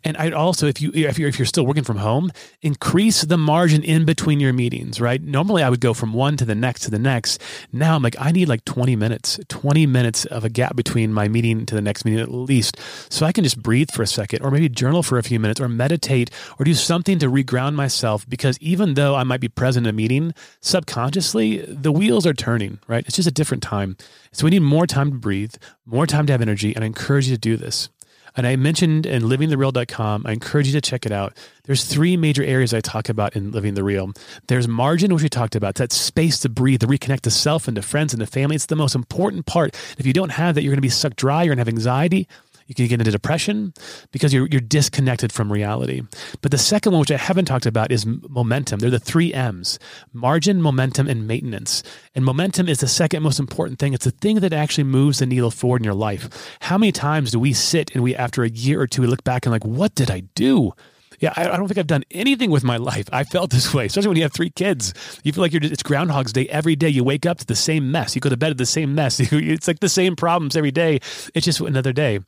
And 0.04 0.16
I'd 0.16 0.32
also, 0.32 0.66
if 0.66 0.80
you 0.80 0.90
if 0.94 1.18
you're 1.18 1.28
if 1.28 1.38
you're 1.38 1.46
still 1.46 1.66
working 1.66 1.84
from 1.84 1.98
home, 1.98 2.30
increase 2.62 3.22
the 3.22 3.38
margin 3.38 3.82
in 3.82 4.04
between 4.04 4.40
your 4.40 4.52
meetings. 4.52 5.00
Right? 5.00 5.22
Normally, 5.22 5.62
I 5.62 5.70
would 5.70 5.80
go 5.80 5.94
from 5.94 6.12
one 6.12 6.36
to 6.36 6.44
the 6.44 6.54
next 6.54 6.82
to 6.82 6.90
the 6.90 6.98
next. 6.98 7.40
Now 7.72 7.96
I'm 7.96 8.02
like, 8.02 8.16
I 8.18 8.32
need 8.32 8.48
like 8.48 8.64
20 8.64 8.96
minutes, 8.96 9.38
20 9.48 9.86
minutes 9.86 10.24
of 10.26 10.44
a 10.44 10.48
gap 10.48 10.76
between 10.76 11.12
my 11.12 11.28
meeting 11.28 11.66
to 11.66 11.74
the 11.74 11.82
next 11.82 12.04
meeting 12.04 12.20
at 12.20 12.30
least, 12.30 12.78
so 13.08 13.26
I 13.26 13.32
can 13.32 13.44
just 13.44 13.62
breathe 13.62 13.90
for 13.90 14.02
a 14.02 14.06
second, 14.06 14.42
or 14.42 14.50
maybe 14.50 14.68
journal 14.68 15.02
for 15.02 15.18
a 15.18 15.22
few 15.22 15.40
minutes, 15.40 15.60
or 15.60 15.68
meditate, 15.68 16.30
or 16.58 16.64
do 16.64 16.74
something 16.74 17.18
to 17.18 17.30
reground 17.30 17.74
myself. 17.74 18.28
Because 18.28 18.58
even 18.60 18.94
though 18.94 19.14
I 19.14 19.24
might 19.24 19.40
be 19.40 19.48
present 19.48 19.86
in 19.86 19.90
a 19.90 19.96
meeting, 19.96 20.34
subconsciously 20.60 21.58
the 21.66 21.92
wheels 21.92 22.26
are 22.26 22.34
turning. 22.34 22.78
Right? 22.86 23.04
It's 23.06 23.16
just 23.16 23.28
a 23.28 23.32
different 23.32 23.62
time. 23.62 23.96
So 24.32 24.44
we 24.44 24.50
need 24.50 24.62
more 24.62 24.86
time 24.86 25.10
to 25.10 25.18
breathe, 25.18 25.54
more 25.84 26.06
time 26.06 26.26
to 26.26 26.32
have 26.32 26.42
energy, 26.42 26.74
and 26.74 26.84
I 26.84 26.86
encourage 26.86 27.28
you 27.28 27.34
to 27.34 27.40
do 27.40 27.56
this. 27.56 27.88
And 28.36 28.46
I 28.46 28.56
mentioned 28.56 29.06
in 29.06 29.22
livingthereal.com, 29.22 30.26
I 30.26 30.32
encourage 30.32 30.66
you 30.66 30.72
to 30.72 30.80
check 30.80 31.06
it 31.06 31.12
out. 31.12 31.36
There's 31.64 31.84
three 31.84 32.16
major 32.16 32.42
areas 32.42 32.74
I 32.74 32.80
talk 32.80 33.08
about 33.08 33.36
in 33.36 33.52
Living 33.52 33.74
the 33.74 33.84
Real. 33.84 34.12
There's 34.48 34.66
margin, 34.66 35.12
which 35.12 35.22
we 35.22 35.28
talked 35.28 35.54
about. 35.54 35.76
That 35.76 35.92
space 35.92 36.38
to 36.40 36.48
breathe, 36.48 36.80
to 36.80 36.86
reconnect 36.86 37.20
to 37.22 37.30
self 37.30 37.68
and 37.68 37.76
to 37.76 37.82
friends 37.82 38.12
and 38.12 38.20
to 38.20 38.26
family. 38.26 38.56
It's 38.56 38.66
the 38.66 38.76
most 38.76 38.94
important 38.94 39.46
part. 39.46 39.74
If 39.98 40.06
you 40.06 40.12
don't 40.12 40.30
have 40.30 40.54
that, 40.54 40.62
you're 40.62 40.70
going 40.72 40.78
to 40.78 40.82
be 40.82 40.88
sucked 40.88 41.16
dry. 41.16 41.42
You're 41.42 41.54
going 41.54 41.64
to 41.64 41.68
have 41.70 41.74
anxiety. 41.74 42.28
You 42.70 42.74
can 42.76 42.86
get 42.86 43.00
into 43.00 43.10
depression 43.10 43.74
because 44.12 44.32
you're, 44.32 44.46
you're 44.46 44.60
disconnected 44.60 45.32
from 45.32 45.50
reality. 45.50 46.02
But 46.40 46.52
the 46.52 46.56
second 46.56 46.92
one, 46.92 47.00
which 47.00 47.10
I 47.10 47.16
haven't 47.16 47.46
talked 47.46 47.66
about, 47.66 47.90
is 47.90 48.06
momentum. 48.06 48.78
They're 48.78 48.90
the 48.90 49.00
three 49.00 49.34
M's 49.34 49.80
margin, 50.12 50.62
momentum, 50.62 51.08
and 51.08 51.26
maintenance. 51.26 51.82
And 52.14 52.24
momentum 52.24 52.68
is 52.68 52.78
the 52.78 52.86
second 52.86 53.24
most 53.24 53.40
important 53.40 53.80
thing. 53.80 53.92
It's 53.92 54.04
the 54.04 54.12
thing 54.12 54.38
that 54.38 54.52
actually 54.52 54.84
moves 54.84 55.18
the 55.18 55.26
needle 55.26 55.50
forward 55.50 55.80
in 55.80 55.84
your 55.84 55.94
life. 55.94 56.56
How 56.60 56.78
many 56.78 56.92
times 56.92 57.32
do 57.32 57.40
we 57.40 57.54
sit 57.54 57.90
and 57.92 58.04
we, 58.04 58.14
after 58.14 58.44
a 58.44 58.48
year 58.48 58.80
or 58.80 58.86
two, 58.86 59.02
we 59.02 59.08
look 59.08 59.24
back 59.24 59.46
and 59.46 59.52
like, 59.52 59.64
what 59.64 59.96
did 59.96 60.08
I 60.08 60.20
do? 60.36 60.72
Yeah, 61.20 61.34
I, 61.36 61.50
I, 61.50 61.56
don't 61.56 61.68
think 61.68 61.78
I've 61.78 61.86
done 61.86 62.04
anything 62.10 62.50
with 62.50 62.64
my 62.64 62.78
life. 62.78 63.08
I 63.12 63.24
felt 63.24 63.50
this 63.50 63.72
way, 63.74 63.86
especially 63.86 64.08
when 64.08 64.16
you 64.16 64.22
have 64.22 64.32
three 64.32 64.50
kids. 64.50 64.94
You 65.22 65.32
feel 65.32 65.42
like 65.42 65.52
you're 65.52 65.62
it's 65.62 65.82
Groundhog's 65.82 66.32
Day 66.32 66.48
every 66.48 66.76
day. 66.76 66.88
You 66.88 67.04
wake 67.04 67.26
up 67.26 67.38
to 67.38 67.46
the 67.46 67.54
same 67.54 67.90
mess. 67.92 68.14
You 68.14 68.20
go 68.20 68.30
to 68.30 68.36
bed 68.36 68.50
at 68.50 68.58
the 68.58 68.66
same 68.66 68.94
mess. 68.94 69.20
it's 69.32 69.68
like 69.68 69.80
the 69.80 69.88
same 69.88 70.16
problems 70.16 70.56
every 70.56 70.70
day. 70.70 71.00
It's 71.34 71.44
just 71.44 71.60
another 71.60 71.92
day. 71.92 72.20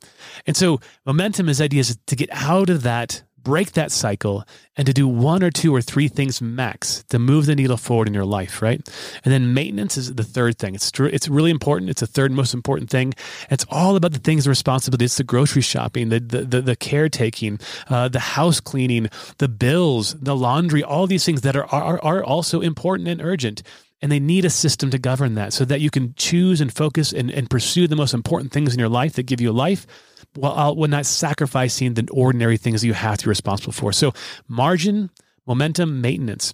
And 0.47 0.57
so 0.57 0.81
momentum 1.07 1.49
is 1.49 1.61
ideas 1.61 1.97
to 2.07 2.17
get 2.17 2.29
out 2.33 2.69
of 2.69 2.83
that 2.83 3.23
break 3.43 3.73
that 3.73 3.91
cycle 3.93 4.45
and 4.77 4.87
to 4.87 4.93
do 4.93 5.07
one 5.07 5.43
or 5.43 5.51
two 5.51 5.75
or 5.75 5.83
three 5.83 6.09
things 6.09 6.41
max 6.41 7.05
to 7.11 7.19
move 7.19 7.47
the 7.47 7.55
needle 7.55 7.77
forward 7.77 8.09
in 8.09 8.15
your 8.15 8.25
life, 8.25 8.63
right? 8.63 8.81
And 9.25 9.33
then 9.33 9.53
maintenance 9.53 9.97
is 9.97 10.15
the 10.15 10.25
third 10.25 10.59
thing. 10.59 10.75
It's 10.75 10.91
true. 10.91 11.09
It's 11.13 11.29
really 11.29 11.51
important. 11.51 11.91
It's 11.91 12.01
the 12.01 12.07
third 12.07 12.33
most 12.33 12.55
important 12.55 12.91
thing. 12.91 13.15
It's 13.51 13.67
all 13.69 13.97
about 13.97 14.13
the 14.13 14.19
things, 14.19 14.45
the 14.45 14.51
responsibility. 14.51 15.05
It's 15.05 15.17
the 15.17 15.25
grocery 15.25 15.63
shopping, 15.63 16.09
the 16.09 16.21
the 16.21 16.45
the, 16.45 16.61
the 16.63 16.77
caretaking, 16.77 17.61
uh, 17.89 18.09
the 18.09 18.21
house 18.21 18.61
cleaning, 18.61 19.09
the 19.39 19.49
bills, 19.49 20.15
the 20.21 20.37
laundry, 20.37 20.83
all 20.83 21.07
these 21.07 21.25
things 21.25 21.43
that 21.43 21.57
are 21.57 21.67
are, 21.67 22.03
are 22.03 22.25
also 22.25 22.61
important 22.61 23.09
and 23.09 23.21
urgent. 23.21 23.63
And 24.03 24.11
they 24.11 24.19
need 24.21 24.45
a 24.45 24.51
system 24.51 24.91
to 24.91 24.99
govern 24.99 25.37
that 25.37 25.53
so 25.53 25.65
that 25.65 25.81
you 25.81 25.89
can 25.89 26.13
choose 26.17 26.61
and 26.61 26.75
focus 26.75 27.13
and, 27.13 27.31
and 27.31 27.49
pursue 27.49 27.87
the 27.87 27.97
most 27.97 28.13
important 28.13 28.53
things 28.53 28.75
in 28.75 28.81
your 28.81 28.89
life 28.89 29.13
that 29.15 29.23
give 29.25 29.41
you 29.41 29.53
life 29.53 29.87
while, 30.35 30.53
uh, 30.59 30.73
while 30.73 30.89
not 30.89 31.07
sacrificing 31.07 31.95
the 31.95 32.09
ordinary 32.11 32.57
things 32.57 32.81
that 32.81 32.89
you 32.89 32.95
have 32.95 33.19
to 33.19 33.27
be 33.27 33.29
responsible 33.29 33.73
for. 33.73 33.93
So, 33.93 34.13
margin, 34.49 35.11
momentum, 35.47 36.01
maintenance. 36.01 36.53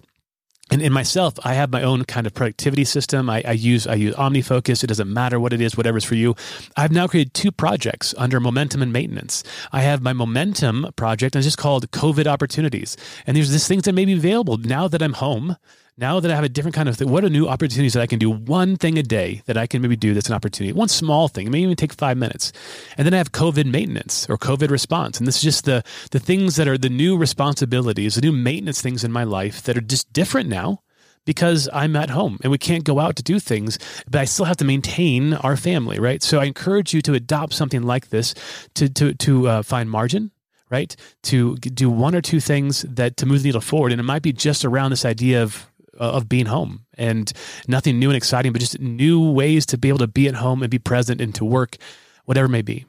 and 0.71 0.81
in 0.81 0.93
myself, 0.93 1.33
I 1.43 1.55
have 1.55 1.71
my 1.71 1.81
own 1.81 2.05
kind 2.05 2.27
of 2.27 2.33
productivity 2.35 2.85
system. 2.85 3.29
I, 3.29 3.41
I, 3.45 3.53
use 3.53 3.87
I 3.87 3.95
use 3.95 4.13
OmniFocus. 4.15 4.83
It 4.83 4.87
doesn't 4.87 5.11
matter 5.11 5.39
what 5.39 5.51
it 5.51 5.61
is, 5.61 5.75
whatever's 5.75 6.05
for 6.05 6.15
you. 6.15 6.35
I've 6.77 6.91
now 6.91 7.07
created 7.07 7.33
two 7.33 7.51
projects 7.51 8.13
under 8.17 8.39
momentum 8.39 8.83
and 8.83 8.93
maintenance. 8.93 9.43
I 9.71 9.81
have 9.81 10.03
my 10.03 10.13
momentum 10.13 10.91
project, 10.95 11.35
and 11.35 11.39
it's 11.39 11.47
just 11.47 11.57
called 11.57 11.89
COVID 11.91 12.27
opportunities. 12.27 12.95
And 13.25 13.35
there's 13.35 13.49
these 13.49 13.67
things 13.67 13.83
that 13.83 13.93
may 13.93 14.05
be 14.05 14.13
available 14.13 14.57
now 14.57 14.87
that 14.87 15.01
I'm 15.01 15.13
home. 15.13 15.57
Now 15.99 16.21
that 16.21 16.31
I 16.31 16.35
have 16.35 16.45
a 16.45 16.49
different 16.49 16.75
kind 16.75 16.87
of 16.87 16.95
thing, 16.95 17.09
what 17.09 17.25
are 17.25 17.29
new 17.29 17.49
opportunities 17.49 17.91
that 17.91 18.01
I 18.01 18.07
can 18.07 18.19
do 18.19 18.31
one 18.31 18.77
thing 18.77 18.97
a 18.97 19.03
day 19.03 19.41
that 19.47 19.57
I 19.57 19.67
can 19.67 19.81
maybe 19.81 19.97
do 19.97 20.13
that's 20.13 20.29
an 20.29 20.33
opportunity, 20.33 20.71
one 20.71 20.87
small 20.87 21.27
thing, 21.27 21.45
it 21.45 21.49
may 21.49 21.59
even 21.59 21.75
take 21.75 21.91
five 21.91 22.15
minutes. 22.15 22.53
And 22.97 23.05
then 23.05 23.13
I 23.13 23.17
have 23.17 23.33
COVID 23.33 23.65
maintenance 23.65 24.25
or 24.29 24.37
COVID 24.37 24.69
response. 24.69 25.17
And 25.17 25.27
this 25.27 25.35
is 25.35 25.41
just 25.41 25.65
the, 25.65 25.83
the 26.11 26.19
things 26.19 26.55
that 26.55 26.69
are 26.69 26.77
the 26.77 26.87
new 26.87 27.17
responsibilities, 27.17 28.15
the 28.15 28.21
new 28.21 28.31
maintenance 28.31 28.81
things 28.81 29.03
in 29.03 29.11
my 29.11 29.25
life 29.25 29.61
that 29.63 29.75
are 29.75 29.81
just 29.81 30.13
different 30.13 30.47
now 30.47 30.83
because 31.25 31.67
I'm 31.73 31.97
at 31.97 32.11
home 32.11 32.39
and 32.43 32.49
we 32.51 32.57
can't 32.57 32.85
go 32.85 33.01
out 33.01 33.17
to 33.17 33.23
do 33.23 33.37
things, 33.37 33.77
but 34.09 34.21
I 34.21 34.23
still 34.25 34.45
have 34.45 34.57
to 34.57 34.65
maintain 34.65 35.33
our 35.33 35.57
family, 35.57 35.99
right? 35.99 36.23
So 36.23 36.39
I 36.39 36.45
encourage 36.45 36.93
you 36.93 37.01
to 37.01 37.13
adopt 37.13 37.51
something 37.51 37.83
like 37.83 38.07
this 38.07 38.35
to, 38.75 38.87
to, 38.87 39.15
to 39.15 39.47
uh, 39.49 39.63
find 39.63 39.89
margin, 39.89 40.31
right? 40.69 40.95
To 41.23 41.57
do 41.57 41.89
one 41.89 42.15
or 42.15 42.21
two 42.21 42.39
things 42.39 42.83
that 42.83 43.17
to 43.17 43.25
move 43.25 43.43
the 43.43 43.49
needle 43.49 43.59
forward. 43.59 43.91
And 43.91 43.99
it 43.99 44.05
might 44.05 44.21
be 44.21 44.31
just 44.31 44.63
around 44.63 44.91
this 44.91 45.03
idea 45.03 45.43
of 45.43 45.69
Uh, 45.99 46.11
of 46.11 46.29
being 46.29 46.45
home 46.45 46.85
and 46.97 47.33
nothing 47.67 47.99
new 47.99 48.09
and 48.09 48.15
exciting, 48.15 48.53
but 48.53 48.61
just 48.61 48.79
new 48.79 49.31
ways 49.31 49.65
to 49.65 49.77
be 49.77 49.89
able 49.89 49.99
to 49.99 50.07
be 50.07 50.29
at 50.29 50.35
home 50.35 50.63
and 50.63 50.71
be 50.71 50.79
present 50.79 51.19
and 51.19 51.35
to 51.35 51.43
work, 51.43 51.75
whatever 52.23 52.47
may 52.47 52.61
be. 52.61 52.85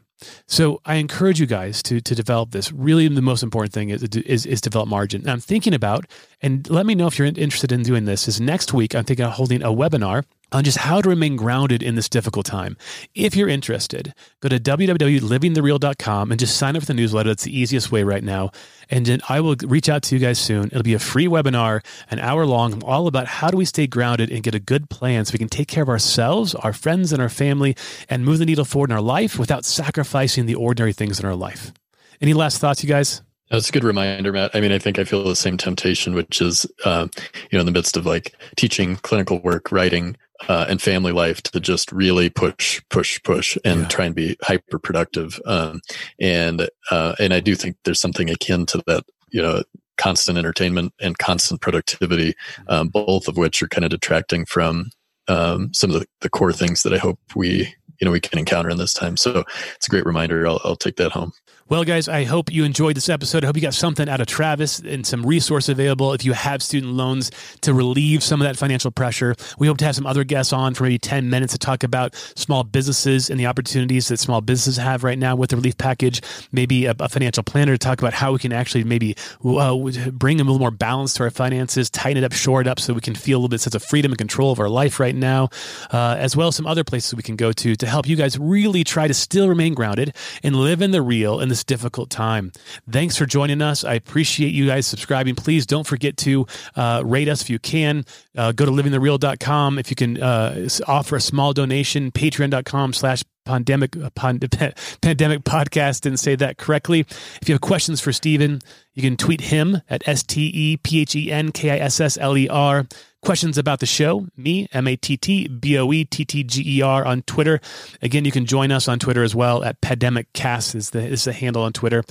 So 0.47 0.81
I 0.85 0.95
encourage 0.97 1.41
you 1.41 1.47
guys 1.47 1.83
to 1.85 2.01
to 2.01 2.15
develop 2.15 2.51
this. 2.53 2.71
Really, 2.73 3.09
the 3.09 3.23
most 3.23 3.43
important 3.43 3.73
thing 3.73 3.91
is 3.91 4.03
is, 4.03 4.47
is 4.47 4.61
develop 4.61 4.89
margin. 4.89 5.23
And 5.23 5.31
I'm 5.31 5.41
thinking 5.41 5.75
about, 5.75 6.07
and 6.41 6.69
let 6.71 6.87
me 6.87 6.95
know 6.95 7.07
if 7.07 7.19
you're 7.19 7.27
interested 7.27 7.73
in 7.73 7.83
doing 7.83 8.05
this. 8.05 8.29
Is 8.29 8.41
next 8.41 8.73
week 8.73 8.95
I'm 8.95 9.05
thinking 9.05 9.27
of 9.27 9.33
holding 9.33 9.63
a 9.63 9.73
webinar 9.73 10.25
on 10.53 10.65
just 10.65 10.79
how 10.79 11.01
to 11.01 11.09
remain 11.09 11.37
grounded 11.37 11.83
in 11.83 11.95
this 11.95 12.09
difficult 12.09 12.47
time. 12.47 12.77
If 13.15 13.37
you're 13.37 13.49
interested, 13.49 14.15
go 14.41 14.49
to 14.49 14.59
www.livingthereal.com 14.59 16.31
and 16.31 16.41
just 16.41 16.57
sign 16.57 16.77
up 16.77 16.83
for 16.83 16.87
the 16.87 16.95
newsletter. 16.95 17.31
That's 17.31 17.45
the 17.45 17.59
easiest 17.59 17.93
way 17.93 18.03
right 18.03 18.25
now. 18.25 18.51
And 18.89 19.07
then 19.07 19.21
I 19.29 19.41
will 19.41 19.57
reach 19.63 19.89
out 19.89 20.03
to 20.05 20.15
you 20.15 20.21
guys 20.21 20.39
soon. 20.39 20.67
It'll 20.67 20.83
be 20.83 20.95
a 20.95 20.99
free 20.99 21.27
webinar, 21.27 21.85
an 22.11 22.19
hour 22.19 22.45
long, 22.47 22.83
all 22.83 23.07
about 23.07 23.27
how 23.27 23.51
do 23.51 23.57
we 23.57 23.65
stay 23.65 23.87
grounded 23.87 24.31
and 24.31 24.43
get 24.43 24.55
a 24.55 24.61
good 24.61 24.91
plan 24.91 25.25
so 25.25 25.33
we 25.33 25.39
can 25.39 25.49
take 25.49 25.69
care 25.69 25.83
of 25.83 25.89
ourselves, 25.89 26.55
our 26.57 26.73
friends, 26.73 27.13
and 27.13 27.23
our 27.23 27.29
family 27.29 27.77
and 28.09 28.25
move 28.25 28.39
the 28.39 28.47
needle 28.47 28.65
forward 28.65 28.91
in 28.91 28.97
our 28.97 29.03
life 29.03 29.39
without 29.39 29.65
sacrificing 29.65 30.47
the 30.47 30.55
ordinary 30.55 30.93
things 30.93 31.21
in 31.21 31.27
our 31.27 31.37
life. 31.37 31.73
Any 32.21 32.35
last 32.35 32.59
thoughts, 32.59 32.83
you 32.83 32.89
guys? 32.89 33.23
That's 33.51 33.69
a 33.69 33.73
good 33.73 33.83
reminder, 33.83 34.33
Matt. 34.33 34.53
I 34.55 34.61
mean, 34.61 34.71
I 34.71 34.79
think 34.79 34.99
I 34.99 35.05
feel 35.05 35.25
the 35.25 35.35
same 35.35 35.57
temptation, 35.57 36.15
which 36.15 36.41
is, 36.41 36.67
uh, 36.85 37.09
you 37.17 37.57
know, 37.57 37.61
in 37.61 37.67
the 37.67 37.73
midst 37.73 37.97
of 37.97 38.07
like 38.07 38.35
teaching 38.57 38.97
clinical 38.97 39.41
work, 39.41 39.73
writing, 39.73 40.17
uh, 40.49 40.67
and 40.69 40.81
family 40.81 41.13
life 41.13 41.43
to 41.43 41.61
just 41.61 41.93
really 41.93 42.31
push, 42.31 42.81
push, 42.91 43.23
push, 43.23 43.59
and 43.65 43.83
yeah. 43.83 43.89
try 43.89 44.05
and 44.07 44.15
be 44.15 44.37
hyper 44.43 44.79
productive. 44.79 45.41
Um, 45.47 45.81
and 46.19 46.69
uh, 46.91 47.15
and 47.19 47.33
I 47.33 47.41
do 47.41 47.55
think 47.55 47.77
there's 47.85 48.01
something 48.01 48.31
akin 48.31 48.67
to 48.67 48.83
that, 48.87 49.05
you 49.31 49.43
know, 49.43 49.63
constant 49.99 50.39
entertainment 50.39 50.95
and 51.01 51.19
constant 51.19 51.61
productivity, 51.61 52.35
um, 52.69 52.89
both 52.89 53.29
of 53.29 53.37
which 53.37 53.63
are 53.63 53.69
kind 53.69 53.85
of 53.85 53.91
detracting 53.91 54.47
from 54.47 54.91
um, 55.29 55.73
some 55.75 55.91
of 55.91 56.01
the, 56.01 56.07
the 56.23 56.31
core 56.31 56.53
things 56.53 56.83
that 56.83 56.95
I 56.95 56.99
hope 56.99 57.19
we 57.37 57.75
you 58.01 58.07
know 58.07 58.11
we 58.11 58.21
can 58.21 58.39
encounter 58.39 58.71
in 58.71 58.79
this 58.79 58.95
time. 58.95 59.17
So 59.17 59.45
it's 59.75 59.87
a 59.87 59.91
great 59.91 60.07
reminder. 60.07 60.47
I'll, 60.47 60.61
I'll 60.65 60.77
take 60.77 60.97
that 60.97 61.13
home. 61.13 61.33
Well, 61.71 61.85
guys, 61.85 62.09
I 62.09 62.25
hope 62.25 62.51
you 62.51 62.65
enjoyed 62.65 62.97
this 62.97 63.09
episode. 63.09 63.45
I 63.45 63.47
hope 63.47 63.55
you 63.55 63.63
got 63.63 63.75
something 63.75 64.09
out 64.09 64.21
of 64.21 64.27
Travis 64.27 64.81
and 64.81 65.07
some 65.07 65.25
resource 65.25 65.69
available 65.69 66.13
if 66.13 66.25
you 66.25 66.33
have 66.33 66.65
student 66.65 66.95
loans 66.95 67.31
to 67.61 67.73
relieve 67.73 68.25
some 68.25 68.41
of 68.41 68.49
that 68.49 68.57
financial 68.57 68.91
pressure. 68.91 69.37
We 69.57 69.69
hope 69.69 69.79
to 69.79 69.85
have 69.85 69.95
some 69.95 70.05
other 70.05 70.25
guests 70.25 70.53
on 70.53 70.75
for 70.75 70.83
maybe 70.83 70.99
10 70.99 71.31
minutes 71.31 71.53
to 71.53 71.61
talk 71.61 71.85
about 71.85 72.17
small 72.35 72.65
businesses 72.65 73.31
and 73.31 73.39
the 73.39 73.47
opportunities 73.47 74.09
that 74.09 74.19
small 74.19 74.41
businesses 74.41 74.83
have 74.83 75.05
right 75.05 75.17
now 75.17 75.37
with 75.37 75.51
the 75.51 75.57
relief 75.57 75.79
package. 75.79 76.23
Maybe 76.51 76.87
a, 76.87 76.97
a 76.99 77.09
financial 77.09 77.45
planner 77.45 77.75
to 77.75 77.79
talk 77.79 78.01
about 78.01 78.15
how 78.15 78.33
we 78.33 78.41
can 78.41 78.53
actually 78.53 78.83
maybe 78.83 79.15
uh, 79.45 79.77
bring 80.11 80.41
a 80.41 80.43
little 80.43 80.59
more 80.59 80.73
balance 80.73 81.15
to 81.15 81.23
our 81.23 81.31
finances, 81.31 81.89
tighten 81.89 82.25
it 82.25 82.27
up, 82.27 82.33
shore 82.33 82.61
it 82.61 82.67
up 82.67 82.81
so 82.81 82.95
we 82.95 83.01
can 83.01 83.15
feel 83.15 83.37
a 83.37 83.39
little 83.39 83.49
bit 83.49 83.61
sense 83.61 83.77
of 83.77 83.85
freedom 83.85 84.11
and 84.11 84.19
control 84.19 84.51
of 84.51 84.59
our 84.59 84.69
life 84.69 84.99
right 84.99 85.15
now, 85.15 85.51
uh, 85.93 86.17
as 86.19 86.37
well 86.37 86.49
as 86.49 86.57
some 86.57 86.67
other 86.67 86.83
places 86.83 87.15
we 87.15 87.23
can 87.23 87.37
go 87.37 87.53
to 87.53 87.77
to 87.77 87.87
help 87.87 88.09
you 88.09 88.17
guys 88.17 88.37
really 88.41 88.83
try 88.83 89.07
to 89.07 89.15
still 89.15 89.49
remain 89.49 89.73
grounded 89.73 90.17
and 90.43 90.57
live 90.57 90.83
in 90.83 90.91
the 90.91 91.01
real 91.01 91.39
in 91.39 91.49
this 91.61 91.65
difficult 91.65 92.11
time. 92.11 92.53
Thanks 92.91 93.17
for 93.17 93.25
joining 93.27 93.61
us. 93.63 93.85
I 93.85 93.95
appreciate 93.95 94.53
you 94.53 94.67
guys 94.67 94.87
subscribing. 94.87 95.35
Please 95.35 95.67
don't 95.67 95.87
forget 95.87 96.17
to 96.19 96.47
uh, 96.77 97.03
rate 97.05 97.29
us 97.29 97.43
if 97.43 97.51
you 97.51 97.59
can. 97.59 98.05
Uh, 98.37 98.53
go 98.53 98.65
to 98.65 98.71
livingthereal.com 98.71 99.79
if 99.79 99.91
you 99.91 99.97
can 99.97 100.23
uh, 100.23 100.69
offer 100.87 101.17
a 101.17 101.21
small 101.21 101.53
donation. 101.53 102.13
Patreon.com 102.13 102.95
slash 102.95 103.25
pandemic 103.47 103.93
pandemic 104.15 105.45
podcast 105.45 106.03
didn't 106.03 106.19
say 106.19 106.37
that 106.37 106.59
correctly 106.59 107.01
if 107.01 107.49
you 107.49 107.55
have 107.55 107.63
questions 107.63 107.99
for 107.99 108.13
Stephen 108.13 108.61
you 108.93 109.01
can 109.03 109.17
tweet 109.17 109.41
him 109.41 109.81
at 109.89 110.07
s-t-e-p-h-e-n-k-i-s-s-l-e-r 110.07 112.87
questions 113.23 113.59
about 113.59 113.81
the 113.81 113.87
show, 113.87 114.27
me, 114.37 114.69
M 114.73 114.87
A 114.87 114.97
T 114.97 115.17
T 115.17 115.49
B 115.49 115.79
O 115.79 115.93
E 115.93 116.05
T 116.05 116.25
T 116.25 116.43
G 116.43 116.79
E 116.79 116.83
R 116.83 117.05
on 117.05 117.23
Twitter. 117.23 117.61
Again, 118.03 118.25
you 118.25 118.33
can 118.33 118.47
join 118.47 118.73
us 118.73 118.89
on 118.89 118.99
Twitter 118.99 119.23
as 119.23 119.35
well 119.35 119.65
at 119.65 119.81
Pandemic 119.81 120.33
Cast 120.33 120.75
is 120.75 120.91
the, 120.91 121.01
is 121.01 121.25
the 121.25 121.33
handle 121.33 121.63
on 121.63 121.73
Twitter. 121.73 122.03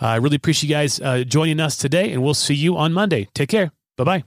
Uh, 0.00 0.06
I 0.06 0.16
really 0.16 0.36
appreciate 0.36 0.68
you 0.68 0.74
guys 0.74 1.00
uh, 1.00 1.24
joining 1.24 1.60
us 1.60 1.76
today, 1.76 2.12
and 2.12 2.22
we'll 2.22 2.34
see 2.34 2.54
you 2.54 2.76
on 2.76 2.92
Monday. 2.92 3.28
Take 3.34 3.48
care. 3.48 3.72
Bye 3.96 4.04
bye. 4.04 4.24